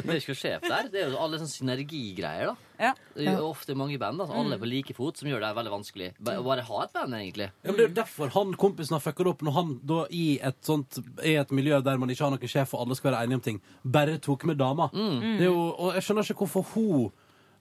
[0.00, 0.88] Det er ikke sjef der.
[0.92, 2.68] Det er jo alle sånne synergigreier, da.
[2.80, 2.92] Ja.
[3.12, 5.72] Det er jo ofte mange band, altså, alle på like fot, som gjør det veldig
[5.74, 6.10] vanskelig.
[6.24, 7.50] Å bare ha et band, egentlig.
[7.60, 10.02] Ja, men det er jo derfor han kompisen har fucka det opp når han da
[10.16, 13.12] i et sånt I et miljø der man ikke har noen sjef og alle skal
[13.12, 14.88] være enige om ting, bare tok med dama.
[14.94, 17.10] Det er jo, og jeg skjønner ikke hvorfor hun,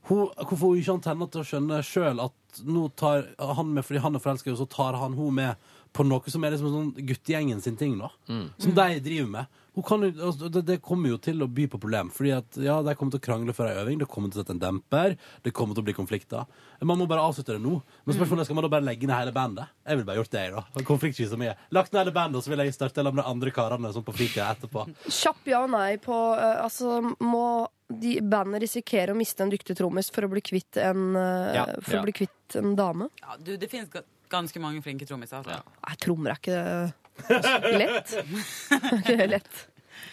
[0.10, 4.00] hun Hvorfor hun ikke antenner til å skjønne sjøl at nå tar han med fordi
[4.02, 6.92] han er forelska, og så tar han hun med på noe som er liksom sånn
[7.08, 8.12] guttegjengen sin ting, da.
[8.62, 9.56] Som de driver med.
[9.80, 12.10] Hun kan, altså, det, det kommer jo til å by på problem.
[12.12, 14.44] Fordi at, ja, De kommer til å krangle før ei øving, det kommer til å
[14.44, 15.14] sette en demper,
[15.46, 16.50] det kommer til å bli konflikter.
[16.84, 17.78] Man må bare avslutte det nå.
[18.04, 19.72] Men spørsmålet er, skal man da bare legge ned hele bandet?
[19.86, 20.84] Jeg ville bare gjort det, jeg, da.
[20.90, 21.62] Konfliktsky som er.
[21.78, 24.06] Lagt ned hele bandet, og så vil jeg starte sammen med de andre karene sånn
[24.10, 24.84] på fritida etterpå.
[25.08, 27.46] Kjapp ja og nei på uh, Altså, må
[27.90, 31.68] de bandet risikere å miste en dyktig trommis for å bli kvitt en, uh, Ja,
[31.80, 32.04] for ja.
[32.04, 33.08] å bli kvitt en dame?
[33.24, 35.42] Ja, du, det finnes ga- ganske mange flinke trommiser.
[35.44, 35.76] Altså.
[35.88, 36.60] Nei, trommer er ikke
[37.78, 38.16] lett.
[38.80, 39.66] Er ikke lett.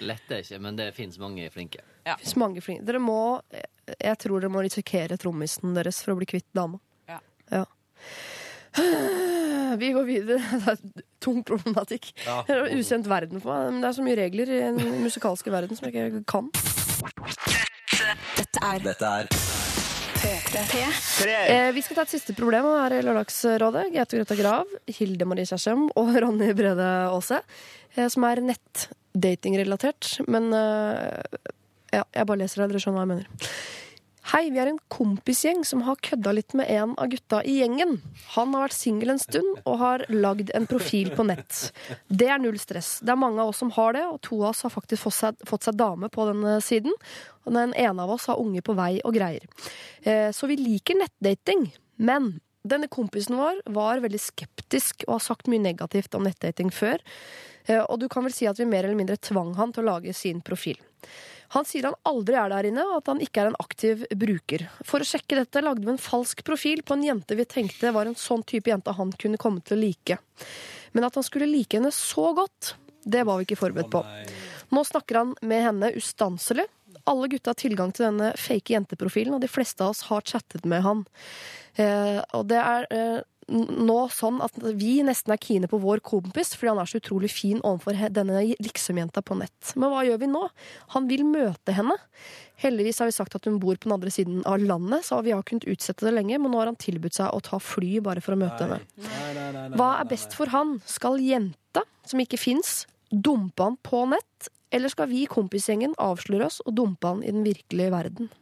[0.03, 1.85] Lett er ikke, men det fins mange flinke.
[2.07, 2.17] Ja.
[2.19, 2.85] finnes mange flinke.
[2.89, 3.19] Dere må
[3.87, 6.81] Jeg tror dere må risikere trommisen deres for å bli kvitt dama.
[7.09, 7.21] Ja.
[7.55, 7.65] Ja.
[9.81, 10.41] Vi går videre.
[10.65, 12.13] Det er tung problematikk.
[12.27, 12.41] Ja.
[12.47, 13.73] Det er en ukjent verden for meg.
[13.75, 16.51] Men det er så mye regler i den musikalske verden som jeg ikke kan.
[18.37, 19.56] Dette er Dette er P3.
[20.27, 23.87] Eh, vi skal ta et siste problem her i Lørdagsrådet.
[23.95, 27.41] Gaute Grøtta Grav, Hilde Marie Kjersem og Ronny Brede Aase.
[27.95, 30.17] Eh, som er nettdatingrelatert.
[30.27, 31.41] Men eh,
[31.95, 33.53] ja, jeg bare leser det, dere skjønner hva jeg mener.
[34.27, 38.01] Hei, vi er en kompisgjeng som har kødda litt med en av gutta i gjengen.
[38.35, 41.69] Han har vært singel en stund og har lagd en profil på nett.
[42.11, 42.97] Det er null stress.
[43.07, 45.17] Det er mange av oss som har det, og to av oss har faktisk fått
[45.21, 46.97] seg, fått seg dame på denne siden.
[47.47, 49.47] Og den ene av oss har unge på vei og greier.
[50.03, 51.69] Eh, Så vi liker nettdating.
[52.03, 56.99] Men denne kompisen vår var veldig skeptisk og har sagt mye negativt om nettdating før.
[57.69, 59.93] Eh, Og du kan vel si at vi mer eller mindre tvang han til å
[59.95, 60.83] lage sin profil.
[61.55, 64.67] Han sier han aldri er der inne, og at han ikke er en aktiv bruker.
[64.87, 68.09] For å sjekke dette lagde vi en falsk profil på en jente vi tenkte var
[68.09, 70.19] en sånn type jente han kunne komme til å like.
[70.97, 72.75] Men at han skulle like henne så godt,
[73.07, 74.03] det var vi ikke forberedt på.
[74.75, 76.67] Nå snakker han med henne ustanselig.
[77.07, 80.67] Alle gutta har tilgang til denne fake jenteprofilen, og de fleste av oss har chattet
[80.67, 81.05] med han.
[81.79, 86.55] Eh, og det er eh, nå sånn at vi nesten er kine på vår kompis,
[86.57, 89.73] fordi han er så utrolig fin overfor denne liksom-jenta på nett.
[89.79, 90.43] Men hva gjør vi nå?
[90.97, 91.95] Han vil møte henne.
[92.63, 95.35] Heldigvis har vi sagt at hun bor på den andre siden av landet, så vi
[95.37, 98.25] har kunnet utsette det lenge, men nå har han tilbudt seg å ta fly bare
[98.25, 98.81] for å møte henne.
[99.77, 100.79] Hva er best for han?
[100.89, 102.83] Skal jenta, som ikke fins,
[103.13, 104.51] dumpe han på nett?
[104.75, 108.33] Eller skal vi i kompisgjengen avsløre oss og dumpe han i den virkelige verden?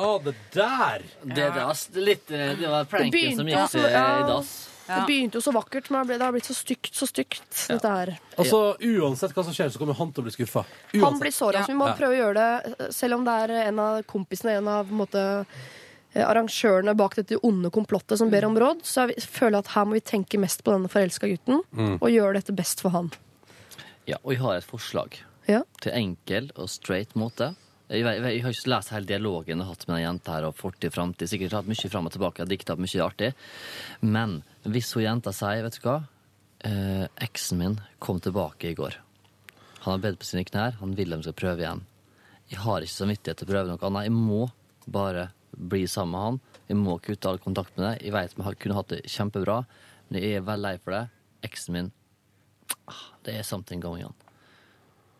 [0.00, 1.02] Å, det der!
[1.22, 4.04] Det, er litt, eh, det var pranken begynte som gikk eh, ja.
[4.22, 4.52] i dass.
[4.86, 8.10] Det begynte jo så vakkert, men det har blitt- så stygt, så stygt, dette her.
[8.40, 10.64] Altså, Uansett hva som skjer, så kommer han til å bli skuffa.
[11.00, 11.64] Han blir såra, Ja.
[11.64, 11.94] så vi må Ja.
[11.94, 14.98] prøve å gjøre det, selv om det er en av kompisene, en av på en
[15.06, 15.46] måte,
[16.14, 19.84] eh, arrangørene bak dette onde komplottet som ber om råd, så jeg føler at her
[19.84, 21.62] må vi tenke mest på denne forelska gutten,
[22.02, 23.10] og gjøre dette best for han.
[24.06, 25.62] Ja, og jeg har et forslag Ja.
[25.80, 27.54] til enkel og straight måte.
[27.92, 30.56] Jeg, jeg, har ikke lest hele dialogen jeg har hatt med den jenta her, og
[30.56, 31.28] fortid, framtid.
[31.28, 33.32] Sikkert hatt mye fram og tilbake, dikta mye artig.
[34.00, 35.98] Men hvis hun jenta sier, vet du hva,
[36.64, 38.96] eh, eksen min kom tilbake i går.
[39.82, 41.84] Han har bedt på sine knær, han vil de skal prøve igjen.
[42.52, 44.06] Jeg har ikke samvittighet til å prøve noe annet.
[44.08, 44.42] Jeg må
[44.86, 46.38] bare bli sammen med han.
[46.68, 47.94] Jeg må kutte all kontakt med det.
[48.06, 49.64] Jeg vet vi kunne hatt det kjempebra,
[50.08, 51.08] men Jeg er veldig lei for det.
[51.42, 51.92] Eksen min
[52.86, 54.14] ah, Det er something going on.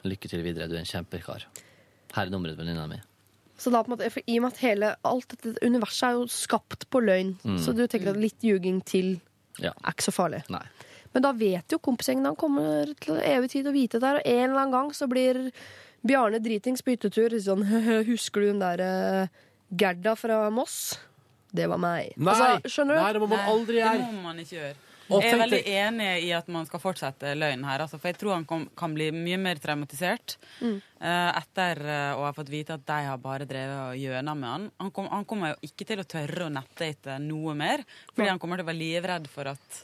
[0.04, 1.46] Lykke til videre, du er en kjempekar.
[2.14, 3.00] Her er nummeret til venninna mi.
[3.62, 6.16] Så da på en måte, for I og med at hele, alt dette universet er
[6.18, 7.58] jo skapt på løgn, Mm.
[7.62, 9.20] så du tenker at litt ljuging til
[9.60, 9.70] Ja.
[9.84, 10.42] er ikke så farlig.
[10.50, 10.64] Nei.
[11.14, 14.26] Men da vet jo kompisgjengen han kommer til evig tid å vite det her, og
[14.26, 15.52] en eller annen gang så blir
[16.04, 17.30] Bjarne dritings på hyttetur.
[17.38, 17.62] Sånn,
[18.10, 19.28] husker du den der eh,
[19.70, 20.98] Gerda fra Moss?
[21.54, 22.14] Det var meg.
[22.16, 23.00] Nei, Altså, skjønner du?
[23.02, 23.98] nei, det må man aldri gjøre.
[24.00, 24.74] Det må man ikke gjøre.
[25.20, 27.84] Jeg er veldig enig i at man skal fortsette løgnen her.
[27.84, 30.76] Altså, for jeg tror han kom, kan bli mye mer traumatisert Mm.
[31.02, 34.48] uh, etter eh, å ha fått vite at de har bare drevet og gjøna med
[34.48, 34.66] han.
[34.80, 37.82] Han, kom, han kommer jo ikke til å tørre å nettdate noe mer,
[38.14, 39.80] fordi han kommer til å være livredd for at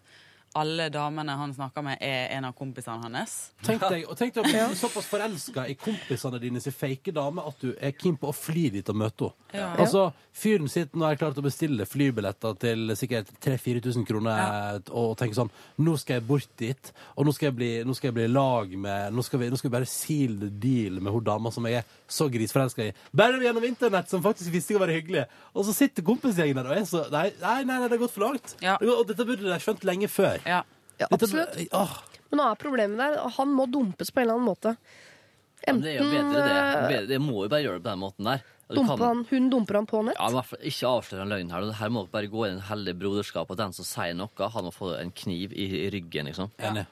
[0.57, 3.37] alle damene han snakker med, er en av kompisene hans.
[3.65, 7.45] Tenk deg, og tenk deg å bli såpass forelska i kompisene dine sin fake dame
[7.45, 9.45] at du er keen på å fly dit og møte henne.
[9.49, 9.71] Ja.
[9.81, 10.03] Altså,
[10.37, 15.53] fyren sitter nå er klart å bestille flybilletter til sikkert 3000-4000 kroner og tenker sånn
[15.81, 18.75] Nå skal jeg bort dit, og nå skal jeg bli, nå skal jeg bli lag
[18.77, 21.65] med Nå skal vi, nå skal vi bare seal the deal med hun dama som
[21.69, 22.93] jeg er så grisforelska i.
[23.17, 25.27] Bare gjennom internett, som faktisk visste å være hyggelig.
[25.53, 28.15] Og så sitter kompisgjengen der og er så Nei, nei, nei, nei det har gått
[28.15, 28.55] for langt.
[28.65, 28.77] Ja.
[28.81, 30.38] Og dette burde de skjønt lenge før.
[30.47, 30.63] Ja.
[30.99, 31.73] Ja, Dette- absolutt.
[32.31, 33.29] Men nå er problemet der.
[33.39, 34.77] Han må dumpes på en eller annen måte.
[35.67, 36.89] Ja, men det er jo bedre, det.
[36.93, 38.43] Bedre- Det må jo bare gjøre det på den måten der.
[38.69, 40.15] Og du dumpe kan- han, hun dumper han på nett.
[40.19, 41.73] Ja, men i hvert fall Ikke avslør en løgn her.
[41.73, 44.65] Her må dere bare gå i en hellige broderskap, og den som sier noe, han
[44.65, 46.51] må få en kniv i, i ryggen, liksom.
[46.59, 46.85] Ja.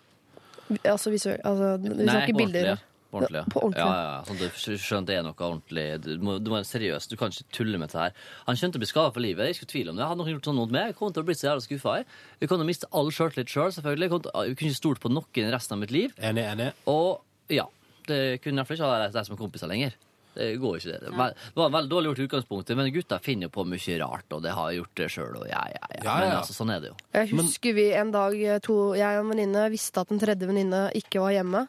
[0.85, 2.64] Altså vi, Altså, vi Nei, snakker bilder.
[2.64, 2.78] ordentlig.
[3.11, 3.51] På ordentlig, ja.
[3.53, 3.85] På ordentlig.
[3.85, 4.16] Ja, ja.
[4.27, 5.87] Sånn at du skjønner at det er noe ordentlig.
[6.03, 7.09] Du må, du må være seriøs.
[7.11, 8.16] Du kan ikke tulle med det her.
[8.49, 9.51] Han skjønte å bli skada for livet.
[9.51, 10.09] Jeg skulle tvile om det.
[10.11, 11.97] Hadde noen gjort sånn mot meg, jeg kom til å bli så jævla skuffa.
[12.41, 14.11] Jeg kom til å miste all sjøltillit sjøl, selv, selvfølgelig.
[14.11, 16.19] Jeg, til, jeg kunne ikke stolt på noen resten av mitt liv.
[16.19, 16.73] Enig, enig.
[16.91, 17.69] Og ja,
[18.11, 19.95] det kunne iallfall ikke ha deg som kompiser lenger.
[20.37, 21.01] Det går ikke, det.
[21.01, 21.12] Det
[21.57, 24.53] var, veldig dårlig gjort i utgangspunktet, men gutta finner jo på mye rart, og det
[24.53, 26.01] har jeg gjort det sjøl, og ja, ja, ja.
[26.03, 26.97] Ja, Men altså, sånn er det jo.
[27.16, 30.83] Jeg husker vi en dag to, jeg og en venninne visste at en tredje venninne
[31.01, 31.65] ikke var hjemme.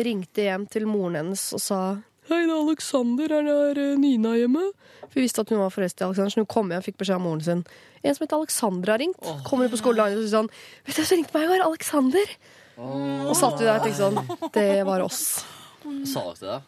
[0.00, 1.80] Ringte hjem til moren hennes og sa
[2.30, 3.32] Hei, det er Alexander.
[3.34, 4.62] Er det er Nina hjemme?
[5.02, 7.00] For vi visste at hun var forelsket i Alexander, så hun kom hjem og fikk
[7.02, 7.64] beskjed av moren sin.
[8.00, 9.18] En som heter Alexander har ringt.
[9.44, 10.48] Kommer på skoledagen og sier sånn
[10.86, 11.64] Vet du hvem som ringte meg i går?
[11.66, 12.32] Alexander.
[12.78, 15.20] Og satt vi der og tenkte sånn Det var oss.
[16.08, 16.60] Sa dere det?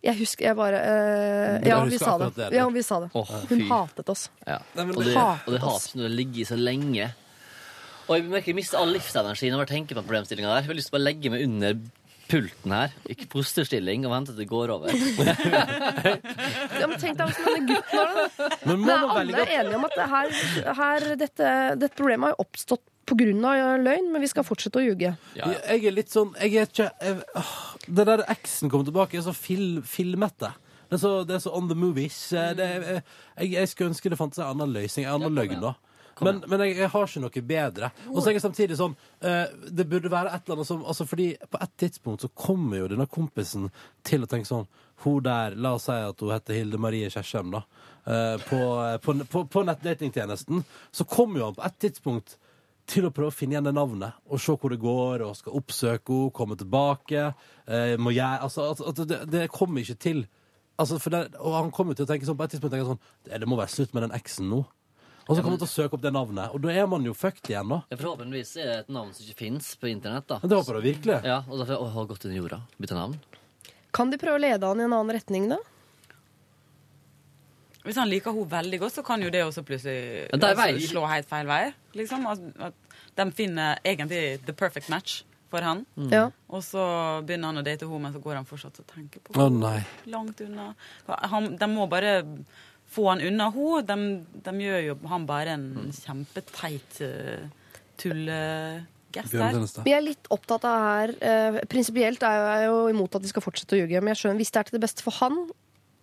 [0.00, 2.30] Jeg husker jeg bare eh, Ja, vi sa det.
[2.38, 2.46] det.
[2.56, 3.10] Ja, vi sa det.
[3.18, 4.28] Oh, Hun hatet oss.
[4.46, 4.56] Ja.
[4.78, 5.90] Nei, og, det, hatet og det oss.
[5.98, 7.10] når det ligger så lenge.
[8.06, 10.62] Og jeg merker jeg mister all livsenergi når jeg tenker på problemstillinga der.
[10.64, 11.82] Jeg har lyst til å bare legge meg under
[12.30, 14.94] pulten her, i fosterstilling, og vente til det går over.
[16.80, 18.28] Ja, men tenk deg hvordan denne gutten har det.
[18.38, 18.48] da.
[18.70, 20.38] Men må Det er alle velge er enige om at det her,
[20.78, 21.50] her, dette,
[21.82, 23.26] dette problemet har jo oppstått pga.
[23.82, 25.12] løgn, men vi skal fortsette å ljuge.
[25.34, 25.58] Ja, ja.
[25.74, 27.52] Jeg er litt sånn Jeg er ikke jeg, åh,
[27.88, 30.52] Det der eksen kommer tilbake, er så fil, filmete.
[30.90, 32.18] Det er, så, det er så on the movies.
[32.32, 35.74] Eh, Det jeg, jeg skulle ønske det fantes en annen løsning, en annen løgn, da.
[36.26, 37.90] Men, men jeg, jeg har ikke noe bedre.
[38.10, 41.06] Og så er jeg samtidig sånn eh, Det burde være et eller annet som altså
[41.08, 43.70] Fordi på et tidspunkt så kommer jo denne kompisen
[44.06, 44.68] til å tenke sånn
[45.04, 47.64] Hun der, la oss si at hun heter Hilde Marie Kjersheim, da.
[48.04, 48.60] eh, på,
[49.04, 50.64] på, på, på nettdatingtjenesten.
[50.92, 52.36] Så kommer jo han på et tidspunkt
[52.90, 55.56] til å prøve å finne igjen det navnet og se hvor det går, og skal
[55.60, 57.30] oppsøke henne, komme tilbake.
[57.66, 60.24] Eh, må jeg, altså, altså, altså, det, det kommer ikke til
[60.80, 63.02] altså, det, Og han kommer til å tenke sånn på et tidspunkt tenker jeg sånn,
[63.28, 64.64] det, det må være slutt med den eksen nå.
[65.30, 67.12] Og så kommer man til å søke opp det navnet, og da er man jo
[67.14, 67.76] fucked igjen, da.
[67.92, 70.26] Ja, Forhåpentligvis er det et navn som ikke fins på internett.
[70.26, 70.40] da.
[70.42, 71.18] Men det håper jeg virkelig.
[71.30, 72.58] Ja, og derfor å, har gått under jorda.
[72.82, 73.14] Bytta navn.
[73.94, 75.60] Kan de prøve å lede han i en annen retning, da?
[77.86, 80.58] Hvis han liker henne veldig godt, så kan jo det også plutselig Men det er
[80.66, 81.62] altså, slå helt feil vei.
[81.96, 82.26] Liksom.
[82.28, 85.80] At, at de finner egentlig the perfect match for han.
[86.12, 86.26] Ja.
[86.52, 86.82] Og så
[87.26, 89.62] begynner han å date henne, men så går han fortsatt og tenker på Å henne.
[89.64, 90.12] nei.
[90.12, 90.68] Langt unna.
[91.32, 92.20] Han, de må bare
[92.90, 93.82] få han unna henne.
[93.86, 97.46] De, de gjør jo han bare en kjempeteit uh,
[98.00, 99.60] tullegest her.
[99.86, 103.44] Vi er litt opptatt av her eh, Prinsipielt er jeg jo imot at de skal
[103.44, 104.02] fortsette å ljuge.
[104.02, 105.40] Men jeg skjønner, hvis det er til det beste for han,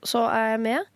[0.05, 0.91] så er jeg med.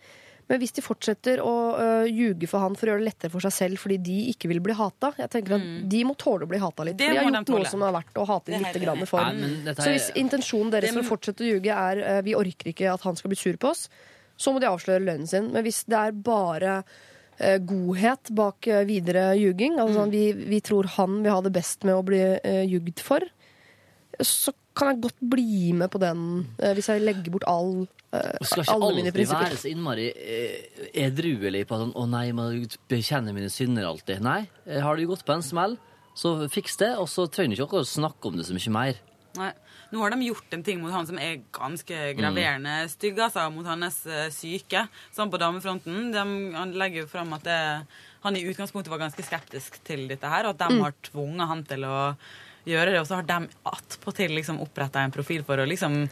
[0.51, 3.43] Men hvis de fortsetter å øh, ljuge for han for å gjøre det lettere for
[3.45, 6.51] seg selv fordi de ikke vil bli hata Jeg tenker at De må tåle å
[6.51, 6.97] bli hata litt.
[6.99, 9.30] Det For de har de gjort noe som er verdt å hate litt grann for.
[9.38, 9.80] Nei, er...
[9.80, 13.07] Så hvis intensjonen deres for å fortsette å ljuge er øh, vi orker ikke at
[13.07, 13.85] han skal bli sur på oss,
[14.41, 15.51] så må de avsløre lønnen sin.
[15.53, 16.80] Men hvis det er bare
[17.39, 20.11] eh, godhet bak øh, videre ljuging, altså Mm.
[20.13, 20.23] vi,
[20.55, 23.22] vi tror han vil ha det best med å bli eh, ljugd for,
[24.22, 26.19] så kan jeg godt bli med på den
[26.61, 30.89] eh, hvis jeg legger bort all, øh, Og skal ikke alltid være så innmari eh,
[31.07, 34.22] edruelig på sånn 'Å nei, man bekjenner mine synder alltid'.
[34.23, 35.77] Nei, eh, har du gått på en smell,
[36.15, 38.95] så fiks det, og så trenger du ikke å snakke om det så mye mer.
[39.37, 39.51] Nei.
[39.91, 43.65] Nå har de gjort en ting mot han som er ganske graverende stygg, altså, mot
[43.67, 44.85] hans eh, syke.
[45.15, 46.11] Sånn på damefronten.
[46.11, 46.23] De,
[46.55, 47.57] han legger jo fram at det,
[48.23, 50.81] han i utgangspunktet var ganske skeptisk til dette her, og at de Mm.
[50.83, 51.97] har tvunget han til å
[52.65, 56.07] gjøre det, og så har de attpåtil liksom oppretta en profil for å liksom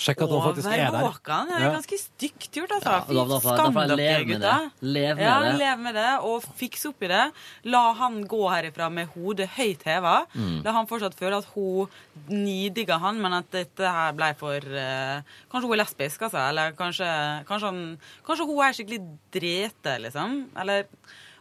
[0.00, 1.04] Sjekk at han faktisk er der.
[1.04, 1.50] Våken.
[1.52, 2.94] Det er ganske stygt gjort, altså.
[3.12, 4.54] Ja, Fy skam dere, gutta.
[4.80, 5.52] Lev med ja, det.
[5.60, 7.22] lev med det, og fikse opp i det.
[7.70, 10.14] La han gå herifra med hodet høyt heva.
[10.34, 10.62] Mm.
[10.64, 11.92] La han fortsatt føle at hun
[12.32, 15.20] nidigger han, men at dette her ble for uh,
[15.52, 16.40] Kanskje hun er lesbisk, altså.
[16.48, 17.10] Eller kanskje,
[17.50, 17.82] kanskje, han,
[18.26, 19.02] kanskje hun er skikkelig
[19.38, 20.40] drete, liksom.
[20.64, 20.88] Eller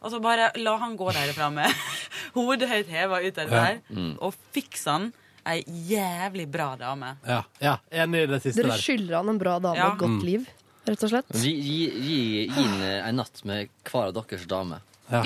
[0.01, 1.69] Altså, bare la han gå derifra med
[2.33, 3.75] hodet høyt heva ut av det Ja.
[3.93, 4.15] Mm.
[4.17, 5.11] og fiks han
[5.45, 7.15] ei jævlig bra dame.
[7.27, 8.81] Ja, ja, enig i det siste Dere der.
[8.83, 9.87] skylder han en bra dame Ja.
[9.87, 10.23] og et godt Mm.
[10.25, 10.47] liv,
[10.87, 11.33] rett og slett.
[11.33, 14.81] Gi, gi, gi, gi en, en natt med hver av deres dame.
[15.11, 15.23] Ja.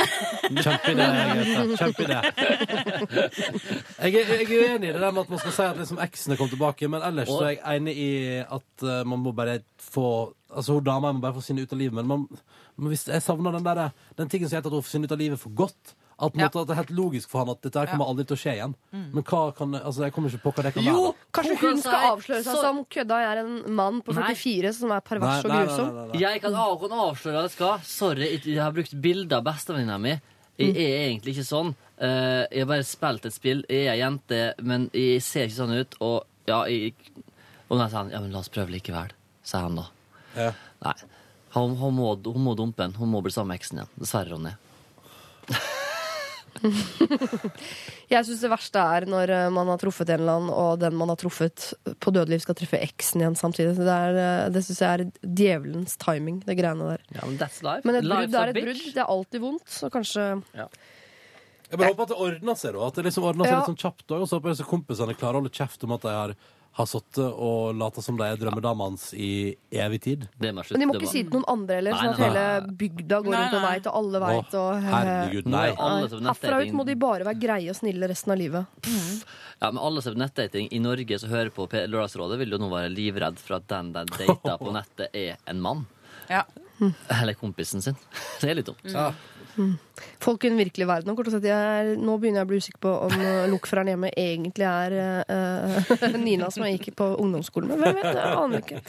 [0.49, 1.05] Kjempeidé.
[1.35, 1.75] Grete.
[1.77, 2.21] Kjempeidé.
[4.01, 5.99] Jeg, er- jeg er uenig i det der med at man skal si at liksom
[6.01, 8.09] eksene kom tilbake, men ellers så er jeg enig i
[8.41, 11.93] at eh, man må bare få Altså, hun dama må bare forsvinne ut av livet,
[11.97, 12.21] men man,
[12.77, 15.19] men hvis jeg savner den der, den tingen som heter at hun forsvinner ut av
[15.19, 15.91] livet for godt.
[16.15, 18.07] At, på en måte, at det er helt logisk for han at dette her kommer
[18.07, 18.75] aldri til å skje igjen.
[18.93, 20.93] Men hva kan Altså, jeg kommer ikke på hva det kan være.
[20.95, 24.29] Jo, Kanskje hun skal avsløre seg som kødda jeg er en mann på Nei.
[24.31, 25.89] 44 som er pervers og grusom.
[26.21, 27.83] Jeg kan, av, avsløre at jeg skal.
[27.89, 30.15] Sorry, jeg har brukt bilder av bestevenninna mi.
[30.55, 31.73] Jeg er egentlig ikke sånn.
[31.99, 33.65] Eh, jeg har bare spilt et spill.
[33.67, 35.99] Jeg er jente, men jeg ser ikke sånn ut.
[35.99, 36.95] Og ja, jeg
[37.67, 39.11] Og da sa han ja, men la oss prøve likevel,
[39.43, 39.89] sa han da.
[40.85, 40.95] Nei.
[41.55, 42.95] Hun, hun, må, hun må dumpe den.
[42.99, 43.91] Hun må bli sammen med eksen igjen.
[43.99, 44.51] Dessverre, Ronny.
[48.13, 50.95] Jeg syns det verste er når eh, man har truffet en eller annen, og den
[50.97, 51.71] man har truffet
[52.03, 53.75] på dødeliv, skal treffe eksen igjen samtidig.
[53.77, 57.05] Så Det, er, eh, det syns jeg er djevelens timing, det greiene der.
[57.17, 57.85] Ja, men that's life.
[57.87, 58.83] Men et brudd er et brudd.
[58.95, 62.87] Det er alltid vondt, så kanskje Jeg bare håper at det ordner seg, da.
[62.87, 63.61] At det liksom ordner seg Ja.
[63.63, 64.21] litt sånn kjapt òg.
[64.21, 66.35] Og så håper jeg at kompisene klarer å holde kjeft om at de har,
[66.75, 70.25] har sittet og lata som de er drømmedama hans i evig tid.
[70.43, 73.35] Men de må ikke si det til noen andre heller, sånn at hele bygda går
[73.37, 74.57] rundt og veit, og alle veit.
[74.59, 75.63] Og, herregud, nei.
[75.77, 78.83] Herfra ut må de bare være greie og snille resten av livet.
[78.89, 82.57] Ja, men alle som er på nettdating i Norge som hører på P- Lørdagsrådet, vil
[82.57, 85.85] jo nå være livredd for at den de dater på nettet, er en mann.
[86.27, 86.43] Ja.
[87.07, 87.95] Eller kompisen sin.
[88.41, 88.83] Det er litt dumt.
[89.55, 89.75] Mm.
[90.19, 92.59] Folk i den virkelige verden og kort og slett, er, Nå begynner jeg å bli
[92.59, 94.95] usikker på om uh, lokføreren hjemme egentlig er
[95.29, 97.83] uh, Nina som jeg gikk på ungdomsskolen med.
[97.83, 98.19] Hvem vet?
[98.19, 98.81] Jeg aner ikke.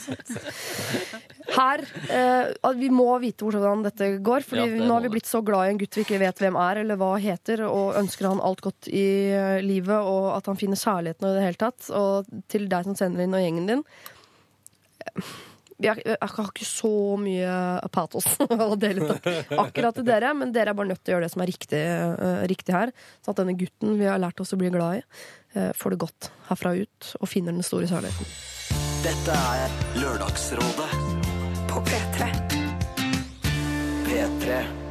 [1.57, 5.43] Her uh, Vi må vite hvordan dette går, Fordi Ja, nå har vi blitt så
[5.47, 8.43] glad i en gutt vi ikke vet hvem er eller hva heter, og ønsker han
[8.45, 11.91] alt godt i eh, livet, og at han finner kjærligheten i det hele tatt.
[11.97, 13.85] Og til deg som sender inn, og gjengen din
[15.83, 17.57] jeg, jeg har ikke så mye
[17.93, 18.29] patos
[18.69, 19.29] å dele ut
[19.61, 21.83] akkurat til dere, men dere er bare nødt til å gjøre det som er riktig,
[21.83, 22.95] uh, riktig her.
[23.21, 25.05] Sånn at denne gutten vi har lært oss å bli glad i,
[25.59, 28.33] uh, får det godt herfra ut og finner den store særligheten.
[29.07, 30.91] Dette er Lørdagsrådet
[31.71, 32.33] På P3.
[34.09, 34.86] P3.